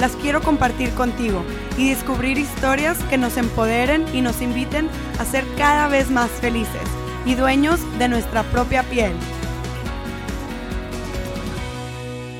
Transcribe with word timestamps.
las 0.00 0.16
quiero 0.16 0.40
compartir 0.40 0.94
contigo 0.94 1.44
y 1.76 1.90
descubrir 1.90 2.38
historias 2.38 2.98
que 3.10 3.18
nos 3.18 3.36
empoderen 3.36 4.06
y 4.14 4.22
nos 4.22 4.40
inviten 4.40 4.88
a 5.18 5.26
ser 5.26 5.44
cada 5.58 5.88
vez 5.88 6.10
más 6.10 6.30
felices 6.30 6.82
y 7.26 7.34
dueños 7.34 7.80
de 7.98 8.08
nuestra 8.08 8.42
propia 8.44 8.82
piel. 8.84 9.12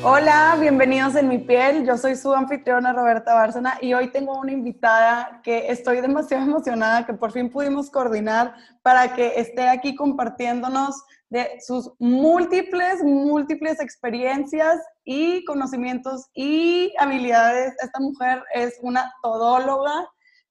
Hola, 0.02 0.56
bienvenidos 0.58 1.14
en 1.16 1.28
mi 1.28 1.36
piel. 1.36 1.84
Yo 1.84 1.98
soy 1.98 2.16
su 2.16 2.32
anfitriona 2.32 2.94
Roberta 2.94 3.34
Bárcena 3.34 3.76
y 3.82 3.92
hoy 3.92 4.08
tengo 4.08 4.38
una 4.38 4.52
invitada 4.52 5.42
que 5.42 5.70
estoy 5.70 6.00
demasiado 6.00 6.42
emocionada 6.46 7.04
que 7.04 7.12
por 7.12 7.30
fin 7.30 7.50
pudimos 7.50 7.90
coordinar 7.90 8.54
para 8.80 9.14
que 9.14 9.34
esté 9.36 9.68
aquí 9.68 9.94
compartiéndonos 9.94 11.04
de 11.28 11.60
sus 11.60 11.92
múltiples, 11.98 13.04
múltiples 13.04 13.78
experiencias 13.80 14.80
y 15.10 15.44
conocimientos 15.44 16.30
y 16.34 16.94
habilidades. 16.96 17.74
Esta 17.82 17.98
mujer 17.98 18.44
es 18.54 18.78
una 18.80 19.12
todóloga, 19.24 20.08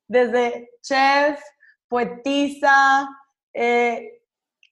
desde 0.10 0.70
chef, 0.82 1.40
poetisa, 1.88 3.08
eh, 3.54 4.22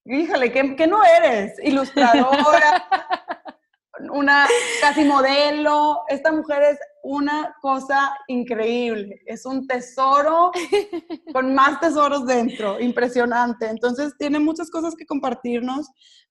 híjole, 0.04 0.52
¿qué, 0.52 0.88
no 0.88 1.00
eres? 1.06 1.54
Ilustradora. 1.64 2.86
una 4.12 4.46
casi 4.82 5.06
modelo. 5.06 6.02
Esta 6.10 6.34
mujer 6.34 6.64
es 6.64 6.80
una 7.04 7.56
cosa 7.62 8.14
increíble. 8.28 9.22
Es 9.26 9.46
un 9.46 9.68
tesoro 9.68 10.52
con 11.34 11.56
más 11.56 11.80
tesoros 11.80 12.26
dentro. 12.26 12.78
Impresionante. 12.78 13.68
Entonces, 13.68 14.14
tiene 14.20 14.40
muchas 14.40 14.70
cosas 14.70 14.96
que 14.96 15.06
compartirnos, 15.06 15.88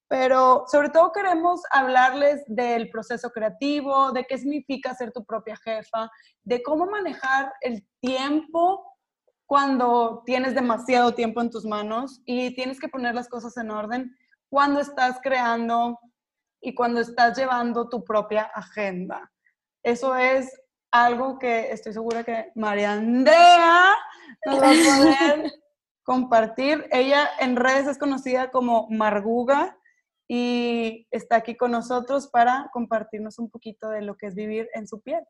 pero 0.08 0.64
sobre 0.68 0.90
todo 0.90 1.12
queremos 1.12 1.62
hablarles 1.70 2.44
del 2.46 2.90
proceso 2.90 3.30
creativo, 3.30 4.12
de 4.12 4.24
qué 4.24 4.38
significa 4.38 4.94
ser 4.94 5.12
tu 5.12 5.24
propia 5.24 5.56
jefa, 5.56 6.10
de 6.44 6.62
cómo 6.62 6.86
manejar 6.86 7.52
el 7.60 7.84
tiempo 8.00 8.84
cuando 9.46 10.22
tienes 10.24 10.54
demasiado 10.54 11.14
tiempo 11.14 11.40
en 11.40 11.50
tus 11.50 11.64
manos 11.64 12.20
y 12.24 12.54
tienes 12.54 12.78
que 12.78 12.88
poner 12.88 13.14
las 13.14 13.28
cosas 13.28 13.56
en 13.56 13.70
orden 13.70 14.16
cuando 14.48 14.80
estás 14.80 15.18
creando 15.22 15.98
y 16.60 16.74
cuando 16.74 17.00
estás 17.00 17.36
llevando 17.36 17.88
tu 17.88 18.04
propia 18.04 18.42
agenda. 18.42 19.32
Eso 19.82 20.16
es 20.16 20.52
algo 20.90 21.38
que 21.38 21.70
estoy 21.72 21.92
segura 21.92 22.24
que 22.24 22.50
María 22.54 22.92
Andrea 22.92 23.94
nos 24.46 24.62
va 24.62 24.70
a 24.70 24.98
poder 24.98 25.52
compartir. 26.04 26.86
Ella 26.90 27.28
en 27.40 27.56
redes 27.56 27.86
es 27.86 27.98
conocida 27.98 28.50
como 28.50 28.88
Marguga 28.90 29.76
y 30.28 31.06
está 31.10 31.36
aquí 31.36 31.56
con 31.56 31.70
nosotros 31.70 32.28
para 32.28 32.70
compartirnos 32.72 33.38
un 33.38 33.50
poquito 33.50 33.88
de 33.90 34.02
lo 34.02 34.16
que 34.16 34.26
es 34.26 34.34
vivir 34.34 34.68
en 34.74 34.88
su 34.88 35.00
piel. 35.00 35.24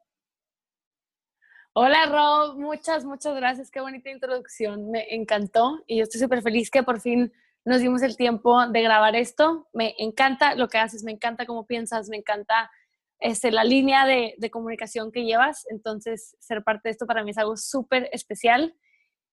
Hola 1.74 2.06
Rob, 2.06 2.58
muchas, 2.58 3.04
muchas 3.04 3.36
gracias. 3.36 3.70
Qué 3.70 3.80
bonita 3.80 4.08
introducción. 4.08 4.90
Me 4.90 5.14
encantó 5.14 5.82
y 5.86 5.98
yo 5.98 6.04
estoy 6.04 6.20
súper 6.20 6.40
feliz 6.40 6.70
que 6.70 6.82
por 6.82 7.00
fin 7.00 7.32
nos 7.66 7.80
dimos 7.80 8.00
el 8.02 8.16
tiempo 8.16 8.66
de 8.68 8.80
grabar 8.80 9.14
esto. 9.14 9.68
Me 9.74 9.94
encanta 9.98 10.54
lo 10.54 10.68
que 10.68 10.78
haces, 10.78 11.04
me 11.04 11.12
encanta 11.12 11.44
cómo 11.44 11.66
piensas, 11.66 12.08
me 12.08 12.16
encanta 12.16 12.70
este, 13.18 13.50
la 13.50 13.64
línea 13.64 14.06
de, 14.06 14.50
comunicación 14.50 15.12
que 15.12 15.24
llevas. 15.24 15.66
Entonces, 15.68 16.36
ser 16.40 16.62
parte 16.64 16.88
de 16.88 16.92
esto 16.92 17.06
para 17.06 17.22
mí 17.24 17.32
es 17.32 17.38
algo 17.38 17.58
súper 17.58 18.08
especial. 18.12 18.74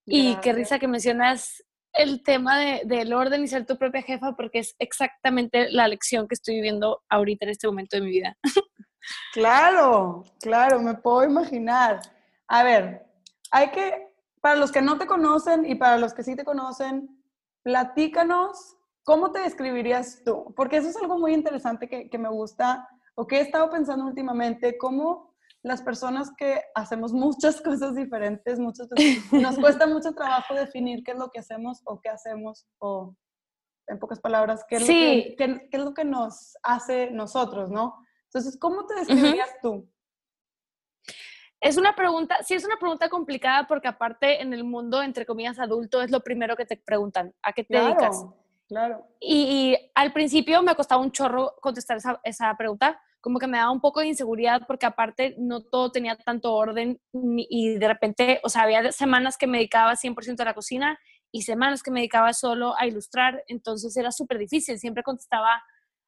Y 0.05 0.35
qué 0.37 0.51
risa 0.51 0.79
que 0.79 0.89
mencionas 0.89 1.63
el 1.93 2.23
tema 2.23 2.57
de, 2.57 2.81
del 2.85 3.13
orden 3.13 3.43
y 3.43 3.47
ser 3.47 3.65
tu 3.65 3.77
propia 3.77 4.01
jefa, 4.01 4.35
porque 4.35 4.59
es 4.59 4.75
exactamente 4.79 5.69
la 5.69 5.87
lección 5.87 6.27
que 6.27 6.35
estoy 6.35 6.55
viviendo 6.55 7.01
ahorita 7.09 7.45
en 7.45 7.51
este 7.51 7.67
momento 7.67 7.97
de 7.97 8.03
mi 8.03 8.09
vida. 8.09 8.37
Claro, 9.33 10.23
claro, 10.39 10.79
me 10.81 10.93
puedo 10.93 11.25
imaginar. 11.25 11.99
A 12.47 12.63
ver, 12.63 13.05
hay 13.51 13.69
que, 13.71 14.07
para 14.41 14.55
los 14.55 14.71
que 14.71 14.81
no 14.81 14.97
te 14.97 15.07
conocen 15.07 15.65
y 15.65 15.75
para 15.75 15.97
los 15.97 16.13
que 16.13 16.23
sí 16.23 16.35
te 16.35 16.45
conocen, 16.45 17.09
platícanos 17.63 18.77
cómo 19.03 19.31
te 19.31 19.39
describirías 19.39 20.21
tú, 20.23 20.53
porque 20.55 20.77
eso 20.77 20.89
es 20.89 20.97
algo 20.97 21.17
muy 21.17 21.33
interesante 21.33 21.89
que, 21.89 22.17
me 22.17 22.29
gusta 22.29 22.87
o 23.15 23.27
que 23.27 23.37
he 23.37 23.41
estado 23.41 23.69
pensando 23.69 24.05
últimamente, 24.05 24.77
cómo 24.77 25.32
las 25.63 25.81
personas 25.81 26.31
que 26.37 26.61
hacemos 26.75 27.13
muchas 27.13 27.61
cosas 27.61 27.95
diferentes, 27.95 28.59
muchas 28.59 28.87
nos 29.31 29.57
cuesta 29.57 29.87
mucho 29.87 30.13
trabajo 30.13 30.53
definir 30.53 31.03
qué 31.03 31.11
es 31.11 31.17
lo 31.17 31.29
que 31.31 31.39
hacemos 31.39 31.81
o 31.85 31.99
qué 31.99 32.09
hacemos 32.09 32.67
o 32.79 33.15
en 33.87 33.99
pocas 33.99 34.19
palabras, 34.19 34.63
qué 34.67 34.75
es, 34.77 34.81
lo, 34.81 34.87
que, 34.87 35.35
qué, 35.37 35.67
es 35.71 35.83
lo 35.83 35.93
que 35.93 36.05
nos 36.05 36.57
hace 36.63 37.11
nosotros, 37.11 37.69
¿no? 37.69 37.97
Entonces, 38.25 38.57
¿cómo 38.57 38.85
te 38.85 38.95
describirías 38.95 39.49
tú? 39.61 39.89
Es 41.59 41.77
una 41.77 41.95
pregunta, 41.95 42.37
sí 42.43 42.55
es 42.55 42.65
una 42.65 42.77
pregunta 42.77 43.07
complicada 43.07 43.67
porque 43.67 43.87
aparte 43.87 44.41
en 44.41 44.53
el 44.53 44.65
mundo, 44.65 45.01
entre 45.01 45.25
comillas, 45.25 45.59
adulto, 45.59 46.01
es 46.01 46.11
lo 46.11 46.21
primero 46.21 46.57
que 46.57 46.65
te 46.65 46.77
preguntan, 46.77 47.33
¿a 47.41 47.53
qué 47.53 47.63
te 47.63 47.77
dedicas? 47.77 48.25
Claro. 48.67 49.07
Y, 49.19 49.77
al 49.95 50.11
principio 50.11 50.61
me 50.61 50.75
costaba 50.75 51.01
un 51.01 51.11
chorro 51.11 51.55
contestar 51.61 51.97
esa, 51.97 52.19
esa, 52.23 52.55
pregunta, 52.57 53.01
como 53.23 53.39
que 53.39 53.47
me 53.47 53.57
daba 53.57 53.71
un 53.71 53.79
poco 53.79 54.01
de 54.01 54.07
inseguridad 54.07 54.63
porque 54.67 54.85
aparte 54.85 55.33
no 55.39 55.61
todo 55.61 55.93
tenía 55.93 56.17
tanto 56.17 56.53
orden 56.53 56.99
y 57.13 57.77
de 57.77 57.87
repente, 57.87 58.41
o 58.43 58.49
sea, 58.49 58.63
había 58.63 58.91
semanas 58.91 59.37
que 59.37 59.47
me 59.47 59.59
dedicaba 59.59 59.95
100% 59.95 60.41
a 60.41 60.45
la 60.45 60.53
cocina 60.53 60.99
y 61.31 61.43
semanas 61.43 61.81
que 61.81 61.89
me 61.89 62.01
dedicaba 62.01 62.33
solo 62.33 62.77
a 62.77 62.85
ilustrar, 62.85 63.41
entonces 63.47 63.95
era 63.95 64.11
súper 64.11 64.39
difícil, 64.39 64.77
siempre 64.77 65.03
contestaba 65.03 65.63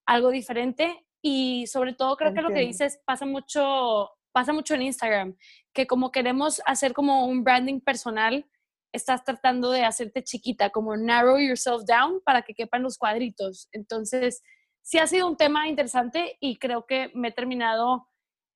algo 0.06 0.30
diferente 0.30 1.06
y 1.22 1.68
sobre 1.68 1.94
todo 1.94 2.18
creo 2.18 2.34
que 2.34 2.42
lo 2.42 2.50
que 2.50 2.60
dices 2.60 3.00
pasa 3.06 3.26
mucho 3.26 4.10
pasa 4.34 4.52
mucho 4.52 4.74
en 4.74 4.82
Instagram, 4.82 5.38
que 5.74 5.88
como 5.88 6.12
queremos 6.12 6.62
hacer 6.66 6.92
como 6.92 7.28
un 7.28 7.46
branding 7.46 7.80
personal, 7.80 8.46
estás 8.92 9.24
tratando 9.24 9.72
de 9.72 9.86
hacerte 9.86 10.22
chiquita, 10.22 10.70
como 10.70 10.98
narrow 10.98 11.38
yourself 11.38 11.86
down 11.86 12.20
para 12.26 12.42
que 12.42 12.54
quepan 12.54 12.84
los 12.84 12.98
cuadritos. 12.98 13.70
Entonces, 13.72 14.44
sí 14.86 15.00
ha 15.00 15.08
sido 15.08 15.28
un 15.28 15.36
tema 15.36 15.68
interesante 15.68 16.38
y 16.40 16.58
creo 16.58 16.86
que 16.86 17.12
me 17.16 17.30
he 17.30 17.32
terminado 17.32 18.08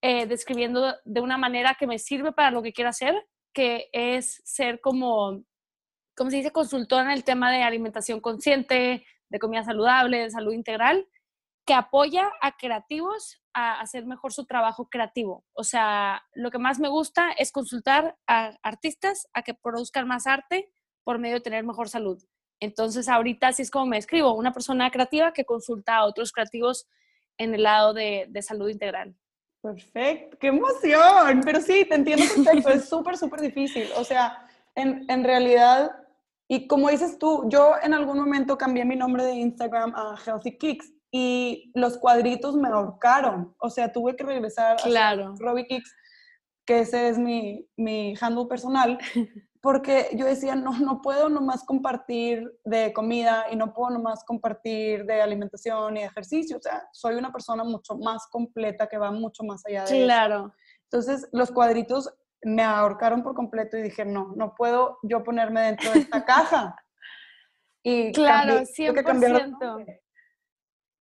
eh, 0.02 0.28
describiendo 0.28 0.96
de 1.04 1.22
una 1.22 1.38
manera 1.38 1.76
que 1.78 1.88
me 1.88 1.98
sirve 1.98 2.32
para 2.32 2.52
lo 2.52 2.62
que 2.62 2.72
quiero 2.72 2.92
hacer, 2.92 3.28
que 3.52 3.90
es 3.92 4.42
ser 4.46 4.80
como, 4.80 5.44
como 6.16 6.30
se 6.30 6.38
dice, 6.38 6.52
consultora 6.52 7.06
en 7.06 7.12
el 7.12 7.24
tema 7.24 7.52
de 7.52 7.64
alimentación 7.64 8.22
consciente, 8.22 9.06
de 9.28 9.40
comida 9.40 9.64
saludable, 9.64 10.20
de 10.20 10.30
salud 10.30 10.54
integral 10.54 11.08
que 11.66 11.74
apoya 11.74 12.32
a 12.42 12.58
creativos 12.58 13.42
a 13.54 13.80
hacer 13.82 14.06
mejor 14.06 14.32
su 14.32 14.46
trabajo 14.46 14.88
creativo. 14.88 15.46
O 15.54 15.64
sea, 15.64 16.24
lo 16.34 16.52
que 16.52 16.60
más 16.60 16.80
me 16.80 16.90
gusta 16.90 17.32
es 17.32 17.52
consultar 17.52 18.18
a 18.28 18.58
artistas 18.62 19.28
a 19.34 19.42
que 19.42 19.56
produzcan 19.56 20.08
más 20.08 20.28
arte 20.28 20.72
por 21.04 21.18
medio 21.20 21.36
de 21.36 21.42
tener 21.42 21.64
mejor 21.64 21.90
salud. 21.90 22.24
Entonces, 22.59 23.08
ahorita 23.08 23.47
así 23.47 23.62
es 23.62 23.72
como 23.72 23.86
me 23.86 23.97
escribo, 23.97 24.34
una 24.34 24.53
persona 24.53 24.92
creativa 24.92 25.34
que 25.34 25.46
consulta 25.46 25.97
a 25.97 26.06
otros 26.06 26.31
creativos 26.31 26.88
en 27.38 27.53
el 27.53 27.64
lado 27.64 27.94
de, 27.94 28.30
salud 28.42 28.70
integral. 28.70 29.16
Perfecto, 29.62 30.38
qué 30.40 30.47
emoción, 30.47 31.42
pero 31.44 31.62
sí, 31.62 31.86
te 31.86 31.95
entiendo 31.95 32.25
perfecto, 32.36 32.69
es 32.69 32.88
súper, 32.88 33.18
súper 33.18 33.42
difícil. 33.42 33.89
O 33.98 34.04
sea, 34.04 34.48
en, 34.75 35.06
en 35.10 35.24
realidad, 35.24 35.92
y 36.48 36.68
como 36.68 36.89
dices 36.89 37.18
tú, 37.18 37.48
yo 37.50 37.74
en 37.81 37.94
algún 37.94 38.18
momento 38.18 38.57
cambié 38.57 38.86
mi 38.86 38.95
nombre 38.95 39.24
de 39.24 39.34
Instagram 39.34 39.94
a 39.95 40.16
Healthy 40.25 40.57
Kicks 40.57 40.94
y 41.12 41.72
los 41.74 41.98
cuadritos 41.98 42.56
me 42.56 42.68
ahorcaron. 42.68 43.56
O 43.60 43.69
sea, 43.69 43.92
tuve 43.92 44.16
que 44.16 44.24
regresar 44.24 44.78
claro. 44.78 45.34
a 45.34 45.36
Robbie 45.39 45.68
Kicks, 45.68 45.95
que 46.66 46.80
ese 46.80 47.10
es 47.10 47.18
mi, 47.18 47.68
mi 47.75 48.13
handle 48.19 48.45
personal, 48.45 48.98
porque 49.62 50.10
yo 50.14 50.26
decía, 50.26 50.56
no, 50.56 50.78
no 50.80 51.02
puedo 51.02 51.28
nomás 51.28 51.64
compartir 51.66 52.50
de 52.64 52.94
comida 52.94 53.46
y 53.52 53.56
no 53.56 53.74
puedo 53.74 53.92
nomás 53.92 54.24
compartir 54.24 55.06
de 55.06 55.22
alimentación 55.22 55.98
y 55.98 56.02
de 56.02 56.06
ejercicio. 56.06 56.58
O 56.58 56.62
sea, 56.62 56.88
soy 56.94 57.16
una 57.16 57.32
persona 57.32 57.64
mucho 57.64 57.98
más 57.98 58.28
completa 58.28 58.88
que 58.88 58.98
va 58.98 59.12
mucho 59.12 59.44
más 59.44 59.66
allá 59.66 59.86
de 59.86 60.04
claro. 60.06 60.54
Entonces, 60.84 61.28
los 61.34 61.52
cuadritos 61.52 62.14
me 62.42 62.64
ahorcaron 62.64 63.22
por 63.22 63.36
completo 63.36 63.78
y 63.78 63.82
dije, 63.82 64.06
no, 64.06 64.34
no 64.36 64.56
puedo 64.56 64.98
yo 65.04 65.24
ponerme 65.24 65.62
dentro 65.62 65.92
de 65.92 66.00
esta 66.00 66.26
caja. 66.26 66.76
Y 67.82 68.12
claro, 68.12 68.56
cambié, 68.56 68.92
100%. 68.92 70.00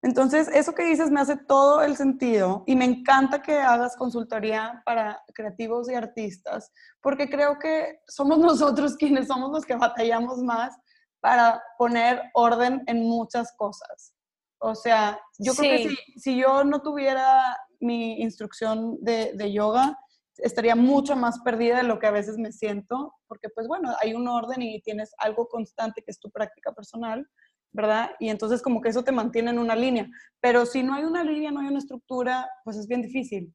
Entonces, 0.02 0.48
eso 0.54 0.74
que 0.74 0.84
dices 0.84 1.10
me 1.10 1.20
hace 1.20 1.36
todo 1.36 1.82
el 1.82 1.96
sentido 1.96 2.62
y 2.66 2.76
me 2.76 2.84
encanta 2.84 3.42
que 3.42 3.58
hagas 3.58 3.96
consultoría 3.96 4.80
para 4.84 5.20
creativos 5.34 5.90
y 5.90 5.94
artistas, 5.94 6.72
porque 7.00 7.28
creo 7.28 7.58
que 7.58 8.00
somos 8.06 8.38
nosotros 8.38 8.96
quienes 8.96 9.26
somos 9.26 9.50
los 9.50 9.64
que 9.64 9.74
batallamos 9.74 10.38
más 10.38 10.76
para 11.20 11.60
poner 11.78 12.22
orden 12.34 12.82
en 12.86 13.02
muchas 13.02 13.52
cosas. 13.56 14.14
O 14.60 14.74
sea, 14.74 15.20
yo 15.38 15.54
creo 15.54 15.76
que 15.76 15.88
si, 15.88 16.20
si, 16.20 16.36
yo 16.36 16.64
no 16.64 16.80
tuviera 16.82 17.56
mi 17.80 18.20
instrucción 18.20 18.98
de, 19.00 19.32
de 19.34 19.52
yoga, 19.52 19.96
estaría 20.38 20.74
mucho 20.74 21.16
más 21.16 21.40
perdida 21.40 21.78
de 21.78 21.82
lo 21.84 21.98
que 21.98 22.06
a 22.06 22.12
veces 22.12 22.38
me 22.38 22.52
siento, 22.52 23.14
porque 23.26 23.48
pues 23.48 23.66
bueno, 23.66 23.94
hay 24.00 24.14
un 24.14 24.28
orden 24.28 24.62
y 24.62 24.80
tienes 24.82 25.12
algo 25.18 25.48
constante 25.48 26.02
que 26.02 26.10
es 26.10 26.20
tu 26.20 26.30
práctica 26.30 26.72
personal, 26.72 27.28
¿verdad? 27.72 28.10
Y 28.18 28.28
entonces 28.28 28.62
como 28.62 28.80
que 28.80 28.88
eso 28.88 29.04
te 29.04 29.12
mantiene 29.12 29.50
en 29.50 29.58
una 29.58 29.76
línea. 29.76 30.08
Pero 30.40 30.66
si 30.66 30.82
no 30.82 30.94
hay 30.94 31.04
una 31.04 31.24
línea, 31.24 31.50
no 31.50 31.60
hay 31.60 31.68
una 31.68 31.78
estructura, 31.78 32.48
pues 32.64 32.76
es 32.76 32.86
bien 32.86 33.02
difícil 33.02 33.54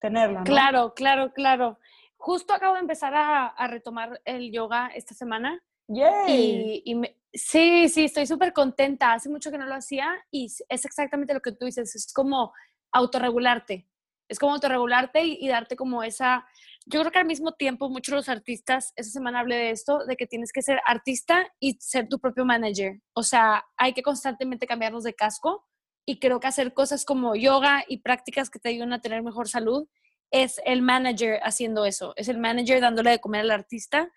tenerla. 0.00 0.40
¿no? 0.40 0.44
Claro, 0.44 0.94
claro, 0.94 1.32
claro. 1.32 1.78
Justo 2.16 2.52
acabo 2.52 2.74
de 2.74 2.80
empezar 2.80 3.12
a, 3.14 3.66
retomar 3.68 4.20
el 4.24 4.52
yoga 4.52 4.88
esta 4.94 5.14
semana. 5.14 5.62
¡Yay! 5.88 6.82
Y, 6.84 7.02
sí, 7.32 7.88
sí, 7.88 8.04
estoy 8.04 8.26
súper 8.26 8.52
contenta. 8.52 9.12
Hace 9.12 9.28
mucho 9.28 9.50
que 9.50 9.58
no 9.58 9.66
lo 9.66 9.74
hacía 9.74 10.08
y 10.30 10.46
es 10.46 10.84
exactamente 10.84 11.34
lo 11.34 11.40
que 11.40 11.52
tú 11.52 11.66
dices. 11.66 11.94
Es 11.94 12.12
como 12.12 12.52
autorregularte. 12.92 13.88
Es 14.28 14.38
como 14.38 14.54
autorregularte 14.54 15.24
y, 15.24 15.38
y 15.40 15.48
darte 15.48 15.76
como 15.76 16.02
esa 16.02 16.46
yo 16.86 17.00
creo 17.00 17.12
que 17.12 17.18
al 17.18 17.26
mismo 17.26 17.52
tiempo 17.52 17.88
muchos 17.88 18.12
de 18.12 18.16
los 18.16 18.28
artistas, 18.28 18.92
esa 18.96 19.10
semana 19.10 19.40
hablé 19.40 19.56
de 19.56 19.70
esto, 19.70 20.04
de 20.06 20.16
que 20.16 20.26
tienes 20.26 20.52
que 20.52 20.62
ser 20.62 20.80
artista 20.86 21.52
y 21.60 21.76
ser 21.80 22.08
tu 22.08 22.18
propio 22.18 22.44
manager. 22.44 23.00
O 23.14 23.22
sea, 23.22 23.64
hay 23.76 23.92
que 23.92 24.02
constantemente 24.02 24.66
cambiarnos 24.66 25.04
de 25.04 25.14
casco 25.14 25.66
y 26.06 26.18
creo 26.18 26.40
que 26.40 26.48
hacer 26.48 26.74
cosas 26.74 27.04
como 27.04 27.36
yoga 27.36 27.84
y 27.86 27.98
prácticas 27.98 28.50
que 28.50 28.58
te 28.58 28.70
ayuden 28.70 28.92
a 28.92 29.00
tener 29.00 29.22
mejor 29.22 29.48
salud 29.48 29.86
es 30.32 30.60
el 30.64 30.80
manager 30.80 31.38
haciendo 31.42 31.84
eso, 31.84 32.14
es 32.16 32.28
el 32.28 32.38
manager 32.38 32.80
dándole 32.80 33.10
de 33.10 33.20
comer 33.20 33.42
al 33.42 33.50
artista, 33.50 34.10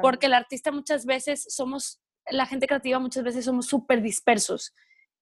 porque 0.00 0.26
el 0.26 0.32
artista 0.32 0.72
muchas 0.72 1.04
veces 1.04 1.44
somos, 1.48 2.00
la 2.30 2.46
gente 2.46 2.66
creativa 2.66 2.98
muchas 2.98 3.22
veces 3.22 3.44
somos 3.44 3.66
súper 3.66 4.00
dispersos. 4.00 4.74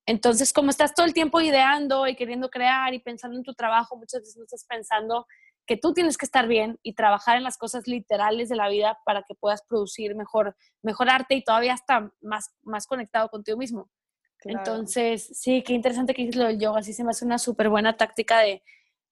Entonces, 0.06 0.52
como 0.52 0.70
estás 0.70 0.94
todo 0.94 1.04
el 1.04 1.12
tiempo 1.12 1.40
ideando 1.40 2.06
y 2.06 2.14
queriendo 2.14 2.48
crear 2.48 2.94
y 2.94 3.00
pensando 3.00 3.36
en 3.36 3.42
tu 3.42 3.54
trabajo, 3.54 3.96
muchas 3.96 4.20
veces 4.20 4.36
no 4.36 4.44
estás 4.44 4.64
pensando 4.64 5.26
que 5.66 5.76
tú 5.76 5.92
tienes 5.92 6.16
que 6.16 6.26
estar 6.26 6.46
bien 6.46 6.78
y 6.82 6.94
trabajar 6.94 7.36
en 7.36 7.44
las 7.44 7.58
cosas 7.58 7.86
literales 7.86 8.48
de 8.48 8.56
la 8.56 8.68
vida 8.68 8.98
para 9.04 9.22
que 9.22 9.34
puedas 9.34 9.62
producir 9.62 10.14
mejor, 10.14 10.56
mejor 10.82 11.10
arte 11.10 11.34
y 11.34 11.44
todavía 11.44 11.74
estar 11.74 12.12
más, 12.20 12.54
más 12.62 12.86
conectado 12.86 13.28
contigo 13.28 13.58
mismo. 13.58 13.90
Entonces, 14.44 15.26
sí, 15.32 15.62
qué 15.62 15.72
interesante 15.72 16.14
que 16.14 16.22
dices 16.22 16.36
lo 16.36 16.46
del 16.46 16.60
yoga, 16.60 16.82
sí 16.82 16.92
se 16.92 17.02
me 17.02 17.10
hace 17.10 17.24
una 17.24 17.38
súper 17.38 17.68
buena 17.68 17.96
táctica 17.96 18.38
de, 18.40 18.62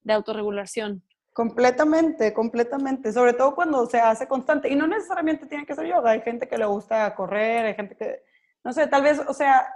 de 0.02 0.12
autorregulación. 0.12 1.02
Completamente, 1.32 2.32
completamente, 2.32 3.12
sobre 3.12 3.32
todo 3.32 3.56
cuando 3.56 3.84
se 3.86 3.98
hace 3.98 4.28
constante. 4.28 4.68
Y 4.68 4.76
no 4.76 4.86
necesariamente 4.86 5.46
tiene 5.46 5.66
que 5.66 5.74
ser 5.74 5.86
yoga, 5.86 6.12
hay 6.12 6.20
gente 6.20 6.46
que 6.46 6.58
le 6.58 6.66
gusta 6.66 7.12
correr, 7.16 7.66
hay 7.66 7.74
gente 7.74 7.96
que, 7.96 8.22
no 8.62 8.72
sé, 8.72 8.86
tal 8.86 9.02
vez, 9.02 9.20
o 9.26 9.34
sea, 9.34 9.66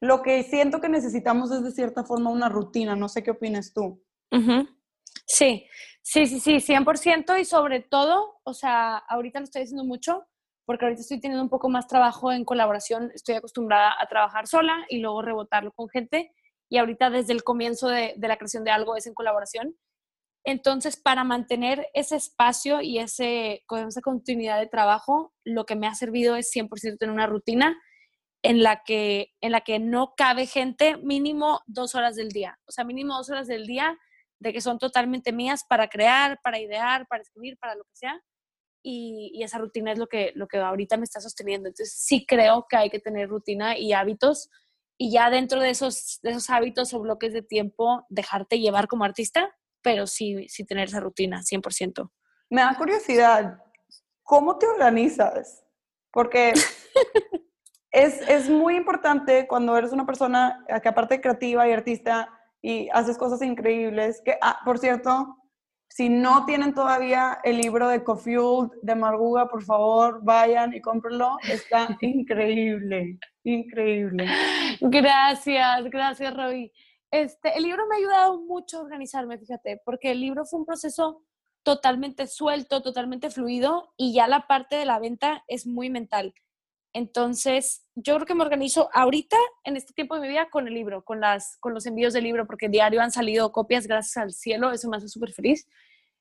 lo 0.00 0.22
que 0.22 0.42
siento 0.42 0.80
que 0.80 0.88
necesitamos 0.88 1.52
es 1.52 1.62
de 1.62 1.70
cierta 1.70 2.02
forma 2.02 2.30
una 2.30 2.48
rutina, 2.48 2.96
no 2.96 3.08
sé 3.08 3.22
qué 3.22 3.30
opinas 3.30 3.72
tú. 3.72 4.02
Sí, 5.26 5.66
sí, 6.06 6.26
sí, 6.26 6.38
sí, 6.38 6.60
100% 6.60 7.40
y 7.40 7.44
sobre 7.44 7.80
todo, 7.80 8.38
o 8.44 8.54
sea, 8.54 8.96
ahorita 8.96 9.40
lo 9.40 9.44
estoy 9.44 9.62
haciendo 9.62 9.84
mucho 9.84 10.24
porque 10.64 10.84
ahorita 10.84 11.00
estoy 11.00 11.20
teniendo 11.20 11.42
un 11.42 11.48
poco 11.48 11.68
más 11.68 11.88
trabajo 11.88 12.30
en 12.30 12.44
colaboración, 12.44 13.10
estoy 13.12 13.34
acostumbrada 13.34 13.92
a 13.98 14.06
trabajar 14.06 14.46
sola 14.46 14.86
y 14.88 14.98
luego 15.00 15.20
rebotarlo 15.20 15.72
con 15.72 15.88
gente 15.88 16.32
y 16.68 16.78
ahorita 16.78 17.10
desde 17.10 17.32
el 17.32 17.42
comienzo 17.42 17.88
de, 17.88 18.14
la 18.18 18.36
creación 18.36 18.62
de 18.62 18.70
algo 18.70 18.96
es 18.96 19.08
en 19.08 19.14
colaboración. 19.14 19.76
Entonces, 20.44 20.96
para 20.96 21.24
mantener 21.24 21.88
ese 21.92 22.14
espacio 22.14 22.80
y 22.82 23.00
ese, 23.00 23.64
esa 23.68 24.00
continuidad 24.00 24.60
de 24.60 24.68
trabajo, 24.68 25.34
lo 25.44 25.66
que 25.66 25.74
me 25.74 25.88
ha 25.88 25.94
servido 25.94 26.36
es 26.36 26.52
100% 26.54 26.98
tener 26.98 27.12
una 27.12 27.26
rutina 27.26 27.76
en 28.42 28.62
la, 28.62 28.84
que, 28.84 29.32
en 29.40 29.50
la 29.50 29.62
que 29.62 29.80
no 29.80 30.14
cabe 30.16 30.46
gente 30.46 30.98
mínimo 30.98 31.62
dos 31.66 31.96
horas 31.96 32.14
del 32.14 32.28
día. 32.28 32.60
O 32.68 32.70
sea, 32.70 32.84
mínimo 32.84 33.16
dos 33.16 33.28
horas 33.28 33.48
del 33.48 33.66
día 33.66 33.98
de 34.38 34.52
que 34.52 34.60
son 34.60 34.78
totalmente 34.78 35.32
mías 35.32 35.64
para 35.68 35.88
crear, 35.88 36.38
para 36.42 36.58
idear, 36.58 37.06
para 37.08 37.22
escribir, 37.22 37.58
para 37.58 37.74
lo 37.74 37.84
que 37.84 37.96
sea. 37.96 38.20
Y, 38.82 39.42
esa 39.42 39.58
rutina 39.58 39.92
es 39.92 39.98
lo 39.98 40.06
que, 40.06 40.32
lo 40.34 40.46
que 40.46 40.58
ahorita 40.58 40.96
me 40.96 41.04
está 41.04 41.20
sosteniendo. 41.20 41.68
Entonces 41.68 41.94
sí 41.98 42.24
creo 42.26 42.66
que 42.68 42.76
hay 42.76 42.90
que 42.90 43.00
tener 43.00 43.28
rutina 43.28 43.76
y 43.76 43.92
hábitos 43.92 44.48
y 44.98 45.10
ya 45.10 45.30
dentro 45.30 45.60
de 45.60 45.70
esos, 45.70 46.20
de 46.22 46.30
esos 46.30 46.48
hábitos 46.50 46.94
o 46.94 47.00
bloques 47.00 47.32
de 47.32 47.42
tiempo 47.42 48.06
dejarte 48.08 48.58
llevar 48.58 48.88
como 48.88 49.04
artista, 49.04 49.54
pero 49.82 50.06
sí, 50.06 50.48
sí 50.48 50.64
tener 50.64 50.88
esa 50.88 51.00
rutina, 51.00 51.42
100%. 51.42 52.10
Me 52.48 52.62
da 52.62 52.74
curiosidad, 52.76 53.62
¿cómo 54.22 54.56
te 54.56 54.66
organizas? 54.66 55.64
Porque 56.10 56.54
es, 57.90 58.20
es 58.28 58.48
muy 58.48 58.76
importante 58.76 59.46
cuando 59.46 59.76
eres 59.76 59.92
una 59.92 60.06
persona 60.06 60.64
que 60.82 60.88
aparte 60.88 61.20
creativa 61.20 61.68
y 61.68 61.72
artista, 61.72 62.30
y 62.66 62.88
haces 62.92 63.16
cosas 63.16 63.40
increíbles. 63.42 64.20
Que, 64.24 64.36
ah, 64.42 64.58
por 64.64 64.78
cierto, 64.78 65.36
si 65.88 66.08
no 66.08 66.44
tienen 66.46 66.74
todavía 66.74 67.38
el 67.44 67.58
libro 67.58 67.88
de 67.88 68.02
Cofuel 68.02 68.70
de 68.82 68.96
Marguga, 68.96 69.48
por 69.48 69.62
favor, 69.62 70.18
vayan 70.24 70.74
y 70.74 70.80
cómprenlo. 70.80 71.36
Está 71.48 71.96
increíble, 72.00 73.20
increíble. 73.44 74.26
Gracias, 74.80 75.84
gracias, 75.84 76.36
Roby. 76.36 76.72
Este, 77.12 77.56
el 77.56 77.62
libro 77.62 77.86
me 77.86 77.94
ha 77.94 77.98
ayudado 77.98 78.40
mucho 78.40 78.78
a 78.78 78.82
organizarme, 78.82 79.38
fíjate, 79.38 79.80
porque 79.84 80.10
el 80.10 80.20
libro 80.20 80.44
fue 80.44 80.58
un 80.58 80.66
proceso 80.66 81.22
totalmente 81.62 82.26
suelto, 82.26 82.82
totalmente 82.82 83.30
fluido 83.30 83.92
y 83.96 84.12
ya 84.12 84.26
la 84.26 84.48
parte 84.48 84.74
de 84.74 84.86
la 84.86 84.98
venta 84.98 85.44
es 85.46 85.68
muy 85.68 85.88
mental. 85.88 86.34
Entonces, 86.96 87.84
yo 87.94 88.14
creo 88.14 88.24
que 88.24 88.34
me 88.34 88.42
organizo 88.42 88.88
ahorita, 88.94 89.36
en 89.64 89.76
este 89.76 89.92
tiempo 89.92 90.14
de 90.14 90.22
mi 90.22 90.28
vida, 90.28 90.48
con 90.48 90.66
el 90.66 90.72
libro, 90.72 91.04
con, 91.04 91.20
las, 91.20 91.58
con 91.58 91.74
los 91.74 91.84
envíos 91.84 92.14
del 92.14 92.24
libro, 92.24 92.46
porque 92.46 92.70
diario 92.70 93.02
han 93.02 93.12
salido 93.12 93.52
copias, 93.52 93.86
gracias 93.86 94.16
al 94.16 94.32
cielo, 94.32 94.72
eso 94.72 94.88
me 94.88 94.96
hace 94.96 95.10
súper 95.10 95.30
feliz. 95.30 95.68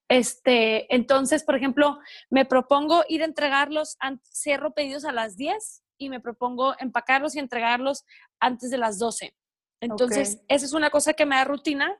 Este, 0.09 0.93
entonces, 0.93 1.45
por 1.45 1.55
ejemplo, 1.55 1.97
me 2.29 2.43
propongo 2.43 3.05
ir 3.07 3.21
a 3.21 3.25
entregarlos, 3.25 3.95
cierro 4.29 4.73
pedidos 4.73 5.05
a 5.05 5.13
las 5.13 5.37
10 5.37 5.81
y 5.97 6.09
me 6.09 6.19
propongo 6.19 6.75
empacarlos 6.77 7.37
y 7.37 7.39
entregarlos 7.39 8.03
antes 8.41 8.69
de 8.69 8.77
las 8.77 8.99
12. 8.99 9.33
Entonces, 9.79 10.41
esa 10.49 10.65
es 10.65 10.73
una 10.73 10.89
cosa 10.89 11.13
que 11.13 11.25
me 11.25 11.37
da 11.37 11.45
rutina 11.45 11.97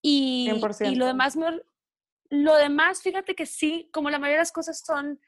y, 0.00 0.48
y 0.78 0.94
lo 0.94 1.06
demás, 1.06 1.36
lo 2.30 2.54
demás, 2.54 3.02
fíjate 3.02 3.34
que 3.34 3.46
sí, 3.46 3.90
como 3.92 4.10
la 4.10 4.20
mayoría 4.20 4.36
de 4.36 4.42
las 4.42 4.52
cosas 4.52 4.78
son 4.78 5.18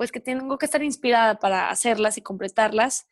pues 0.00 0.12
que 0.12 0.20
tengo 0.20 0.56
que 0.56 0.64
estar 0.64 0.82
inspirada 0.82 1.38
para 1.38 1.68
hacerlas 1.68 2.16
y 2.16 2.22
completarlas, 2.22 3.06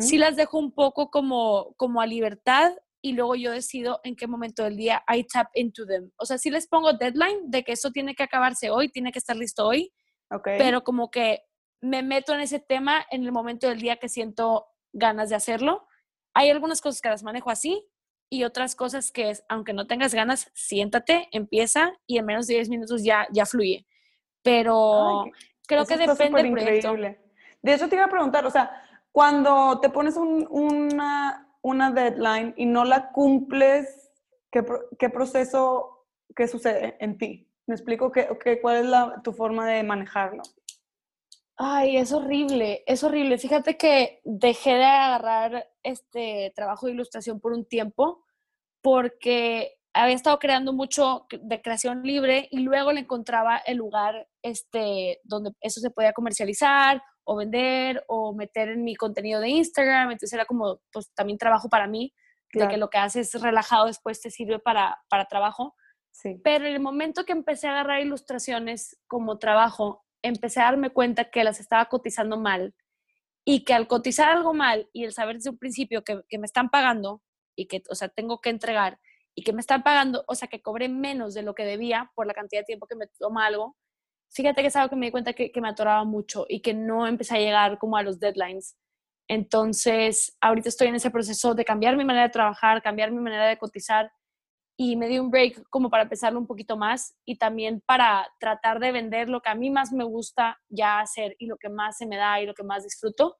sí 0.00 0.18
las 0.18 0.34
dejo 0.34 0.58
un 0.58 0.72
poco 0.72 1.08
como, 1.08 1.72
como 1.76 2.00
a 2.00 2.06
libertad 2.06 2.72
y 3.00 3.12
luego 3.12 3.36
yo 3.36 3.52
decido 3.52 4.00
en 4.02 4.16
qué 4.16 4.26
momento 4.26 4.64
del 4.64 4.76
día 4.76 5.04
I 5.06 5.22
tap 5.22 5.50
into 5.54 5.86
them. 5.86 6.10
O 6.16 6.26
sea, 6.26 6.38
sí 6.38 6.50
les 6.50 6.66
pongo 6.66 6.94
deadline 6.94 7.48
de 7.48 7.62
que 7.62 7.70
eso 7.70 7.92
tiene 7.92 8.16
que 8.16 8.24
acabarse 8.24 8.70
hoy, 8.70 8.88
tiene 8.88 9.12
que 9.12 9.20
estar 9.20 9.36
listo 9.36 9.64
hoy, 9.64 9.92
pero 10.42 10.82
como 10.82 11.12
que 11.12 11.44
me 11.80 12.02
meto 12.02 12.34
en 12.34 12.40
ese 12.40 12.58
tema 12.58 13.06
en 13.12 13.22
el 13.22 13.30
momento 13.30 13.68
del 13.68 13.80
día 13.80 13.98
que 13.98 14.08
siento 14.08 14.66
ganas 14.92 15.28
de 15.28 15.36
hacerlo. 15.36 15.86
Hay 16.34 16.50
algunas 16.50 16.80
cosas 16.80 17.00
que 17.00 17.08
las 17.08 17.22
manejo 17.22 17.50
así 17.50 17.86
y 18.28 18.42
otras 18.42 18.74
cosas 18.74 19.12
que 19.12 19.30
es, 19.30 19.44
aunque 19.48 19.74
no 19.74 19.86
tengas 19.86 20.12
ganas, 20.12 20.50
siéntate, 20.54 21.28
empieza 21.30 21.92
y 22.04 22.18
en 22.18 22.26
menos 22.26 22.48
de 22.48 22.54
10 22.54 22.68
minutos 22.68 23.04
ya, 23.04 23.28
ya 23.30 23.46
fluye. 23.46 23.86
Pero 24.42 25.30
Creo 25.66 25.86
que 25.86 25.96
depende 25.96 26.42
del 26.42 26.52
proyecto. 26.52 26.94
De 26.94 27.72
eso 27.72 27.88
te 27.88 27.96
iba 27.96 28.04
a 28.04 28.10
preguntar, 28.10 28.44
o 28.44 28.50
sea, 28.50 28.82
cuando 29.12 29.78
te 29.80 29.90
pones 29.90 30.16
una, 30.16 31.56
una 31.62 31.90
deadline 31.90 32.54
y 32.56 32.66
no 32.66 32.84
la 32.84 33.12
cumples, 33.12 34.10
¿qué, 34.50 34.64
qué 34.98 35.10
proceso, 35.10 36.06
qué 36.34 36.48
sucede 36.48 36.96
en 36.98 37.18
ti? 37.18 37.48
¿Me 37.66 37.74
explico 37.74 38.10
qué, 38.10 38.60
cuál 38.60 38.76
es 38.76 38.86
la, 38.86 39.20
tu 39.22 39.32
forma 39.32 39.68
de 39.68 39.82
manejarlo? 39.82 40.42
Ay, 41.56 41.96
es 41.96 42.12
horrible, 42.12 42.82
es 42.86 43.04
horrible. 43.04 43.38
Fíjate 43.38 43.76
que 43.76 44.20
dejé 44.24 44.74
de 44.74 44.84
agarrar 44.84 45.70
este 45.82 46.52
trabajo 46.56 46.86
de 46.86 46.92
ilustración 46.92 47.38
por 47.38 47.52
un 47.52 47.64
tiempo 47.64 48.24
porque 48.80 49.78
había 49.94 50.14
estado 50.14 50.38
creando 50.38 50.72
mucho 50.72 51.26
de 51.30 51.60
creación 51.60 52.02
libre 52.02 52.48
y 52.50 52.60
luego 52.60 52.92
le 52.92 53.00
encontraba 53.00 53.58
el 53.58 53.76
lugar 53.76 54.26
este, 54.42 55.20
donde 55.24 55.52
eso 55.60 55.80
se 55.80 55.90
podía 55.90 56.12
comercializar 56.12 57.02
o 57.24 57.36
vender 57.36 58.04
o 58.08 58.34
meter 58.34 58.70
en 58.70 58.84
mi 58.84 58.96
contenido 58.96 59.40
de 59.40 59.50
Instagram. 59.50 60.10
Entonces 60.10 60.32
era 60.32 60.46
como, 60.46 60.80
pues 60.92 61.12
también 61.14 61.38
trabajo 61.38 61.68
para 61.68 61.86
mí, 61.86 62.12
de 62.54 62.68
que 62.68 62.76
lo 62.76 62.90
que 62.90 62.98
haces 62.98 63.32
relajado 63.40 63.86
después 63.86 64.20
te 64.20 64.30
sirve 64.30 64.58
para, 64.58 65.00
para 65.08 65.26
trabajo. 65.26 65.74
Sí. 66.10 66.38
Pero 66.44 66.66
en 66.66 66.74
el 66.74 66.80
momento 66.80 67.24
que 67.24 67.32
empecé 67.32 67.66
a 67.66 67.72
agarrar 67.72 68.00
ilustraciones 68.00 68.98
como 69.06 69.38
trabajo, 69.38 70.04
empecé 70.22 70.60
a 70.60 70.64
darme 70.64 70.90
cuenta 70.90 71.30
que 71.30 71.44
las 71.44 71.60
estaba 71.60 71.86
cotizando 71.86 72.38
mal 72.38 72.74
y 73.44 73.64
que 73.64 73.72
al 73.72 73.88
cotizar 73.88 74.28
algo 74.28 74.52
mal 74.52 74.88
y 74.92 75.04
el 75.04 75.12
saber 75.12 75.36
desde 75.36 75.50
un 75.50 75.58
principio 75.58 76.04
que, 76.04 76.20
que 76.28 76.38
me 76.38 76.46
están 76.46 76.68
pagando 76.68 77.22
y 77.56 77.66
que, 77.66 77.82
o 77.88 77.94
sea, 77.94 78.08
tengo 78.08 78.40
que 78.40 78.50
entregar 78.50 78.98
y 79.34 79.44
que 79.44 79.52
me 79.52 79.60
están 79.60 79.82
pagando, 79.82 80.24
o 80.28 80.34
sea, 80.34 80.48
que 80.48 80.60
cobré 80.60 80.88
menos 80.88 81.34
de 81.34 81.42
lo 81.42 81.54
que 81.54 81.64
debía 81.64 82.10
por 82.14 82.26
la 82.26 82.34
cantidad 82.34 82.60
de 82.60 82.66
tiempo 82.66 82.86
que 82.86 82.96
me 82.96 83.06
toma 83.18 83.46
algo, 83.46 83.76
fíjate 84.30 84.62
que 84.62 84.68
es 84.68 84.76
algo 84.76 84.90
que 84.90 84.96
me 84.96 85.06
di 85.06 85.12
cuenta 85.12 85.32
que, 85.32 85.50
que 85.50 85.60
me 85.60 85.68
atoraba 85.68 86.04
mucho 86.04 86.46
y 86.48 86.60
que 86.60 86.74
no 86.74 87.06
empecé 87.06 87.36
a 87.36 87.40
llegar 87.40 87.78
como 87.78 87.96
a 87.96 88.02
los 88.02 88.18
deadlines. 88.18 88.76
Entonces, 89.28 90.36
ahorita 90.40 90.68
estoy 90.68 90.88
en 90.88 90.96
ese 90.96 91.10
proceso 91.10 91.54
de 91.54 91.64
cambiar 91.64 91.96
mi 91.96 92.04
manera 92.04 92.26
de 92.26 92.32
trabajar, 92.32 92.82
cambiar 92.82 93.10
mi 93.10 93.20
manera 93.20 93.46
de 93.46 93.56
cotizar 93.56 94.10
y 94.76 94.96
me 94.96 95.08
di 95.08 95.18
un 95.18 95.30
break 95.30 95.68
como 95.70 95.90
para 95.90 96.04
empezarlo 96.04 96.38
un 96.38 96.46
poquito 96.46 96.76
más 96.76 97.14
y 97.24 97.36
también 97.36 97.82
para 97.86 98.26
tratar 98.40 98.80
de 98.80 98.90
vender 98.90 99.28
lo 99.28 99.40
que 99.40 99.50
a 99.50 99.54
mí 99.54 99.70
más 99.70 99.92
me 99.92 100.04
gusta 100.04 100.60
ya 100.68 101.00
hacer 101.00 101.36
y 101.38 101.46
lo 101.46 101.56
que 101.56 101.68
más 101.68 101.98
se 101.98 102.06
me 102.06 102.16
da 102.16 102.40
y 102.40 102.46
lo 102.46 102.54
que 102.54 102.64
más 102.64 102.82
disfruto 102.82 103.36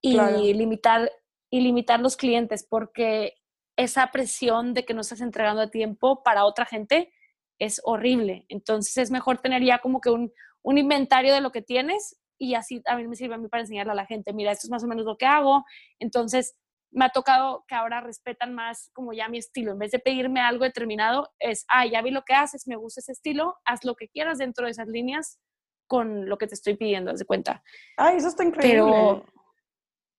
y 0.00 0.16
limitar 0.54 1.10
y 1.50 1.60
limitar 1.60 2.00
los 2.00 2.16
clientes 2.16 2.66
porque 2.68 3.34
esa 3.78 4.08
presión 4.08 4.74
de 4.74 4.84
que 4.84 4.92
no 4.92 5.02
estás 5.02 5.20
entregando 5.20 5.62
a 5.62 5.70
tiempo 5.70 6.24
para 6.24 6.44
otra 6.44 6.66
gente 6.66 7.12
es 7.60 7.80
horrible. 7.84 8.44
Entonces 8.48 8.96
es 8.98 9.10
mejor 9.12 9.38
tener 9.38 9.62
ya 9.62 9.78
como 9.78 10.00
que 10.00 10.10
un, 10.10 10.32
un 10.62 10.78
inventario 10.78 11.32
de 11.32 11.40
lo 11.40 11.52
que 11.52 11.62
tienes 11.62 12.18
y 12.38 12.54
así 12.54 12.82
a 12.86 12.96
mí 12.96 13.06
me 13.06 13.14
sirve 13.14 13.36
a 13.36 13.38
mí 13.38 13.46
para 13.48 13.62
enseñarle 13.62 13.92
a 13.92 13.94
la 13.94 14.04
gente, 14.04 14.32
mira, 14.32 14.50
esto 14.50 14.66
es 14.66 14.70
más 14.70 14.82
o 14.82 14.88
menos 14.88 15.04
lo 15.06 15.16
que 15.16 15.26
hago. 15.26 15.64
Entonces 16.00 16.56
me 16.90 17.04
ha 17.04 17.10
tocado 17.10 17.64
que 17.68 17.76
ahora 17.76 18.00
respetan 18.00 18.52
más 18.52 18.90
como 18.94 19.12
ya 19.12 19.28
mi 19.28 19.38
estilo. 19.38 19.70
En 19.70 19.78
vez 19.78 19.92
de 19.92 20.00
pedirme 20.00 20.40
algo 20.40 20.64
determinado, 20.64 21.30
es, 21.38 21.64
ah, 21.68 21.86
ya 21.86 22.02
vi 22.02 22.10
lo 22.10 22.24
que 22.24 22.34
haces, 22.34 22.66
me 22.66 22.76
gusta 22.76 22.98
ese 23.00 23.12
estilo, 23.12 23.58
haz 23.64 23.84
lo 23.84 23.94
que 23.94 24.08
quieras 24.08 24.38
dentro 24.38 24.64
de 24.64 24.72
esas 24.72 24.88
líneas 24.88 25.38
con 25.86 26.28
lo 26.28 26.36
que 26.36 26.48
te 26.48 26.54
estoy 26.54 26.76
pidiendo, 26.76 27.12
haz 27.12 27.20
de 27.20 27.26
cuenta. 27.26 27.62
Ay, 27.96 28.16
eso 28.16 28.26
está 28.26 28.42
increíble. 28.42 28.72
Pero 28.72 29.24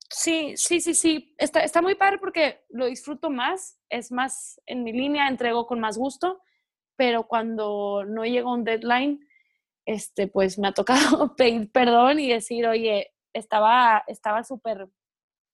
Sí, 0.09 0.53
sí, 0.57 0.81
sí, 0.81 0.93
sí. 0.95 1.35
Está, 1.37 1.61
está 1.61 1.81
muy 1.81 1.95
padre 1.95 2.17
porque 2.17 2.63
lo 2.69 2.87
disfruto 2.87 3.29
más, 3.29 3.79
es 3.89 4.11
más 4.11 4.59
en 4.65 4.83
mi 4.83 4.91
línea, 4.91 5.27
entrego 5.27 5.67
con 5.67 5.79
más 5.79 5.97
gusto, 5.97 6.41
pero 6.95 7.27
cuando 7.27 8.03
no 8.05 8.25
llega 8.25 8.51
un 8.51 8.63
deadline, 8.63 9.19
este, 9.85 10.27
pues 10.27 10.57
me 10.59 10.67
ha 10.67 10.73
tocado 10.73 11.35
pedir 11.37 11.71
perdón 11.71 12.19
y 12.19 12.29
decir, 12.31 12.67
oye, 12.67 13.11
estaba 13.33 14.03
estaba 14.07 14.43
súper 14.43 14.87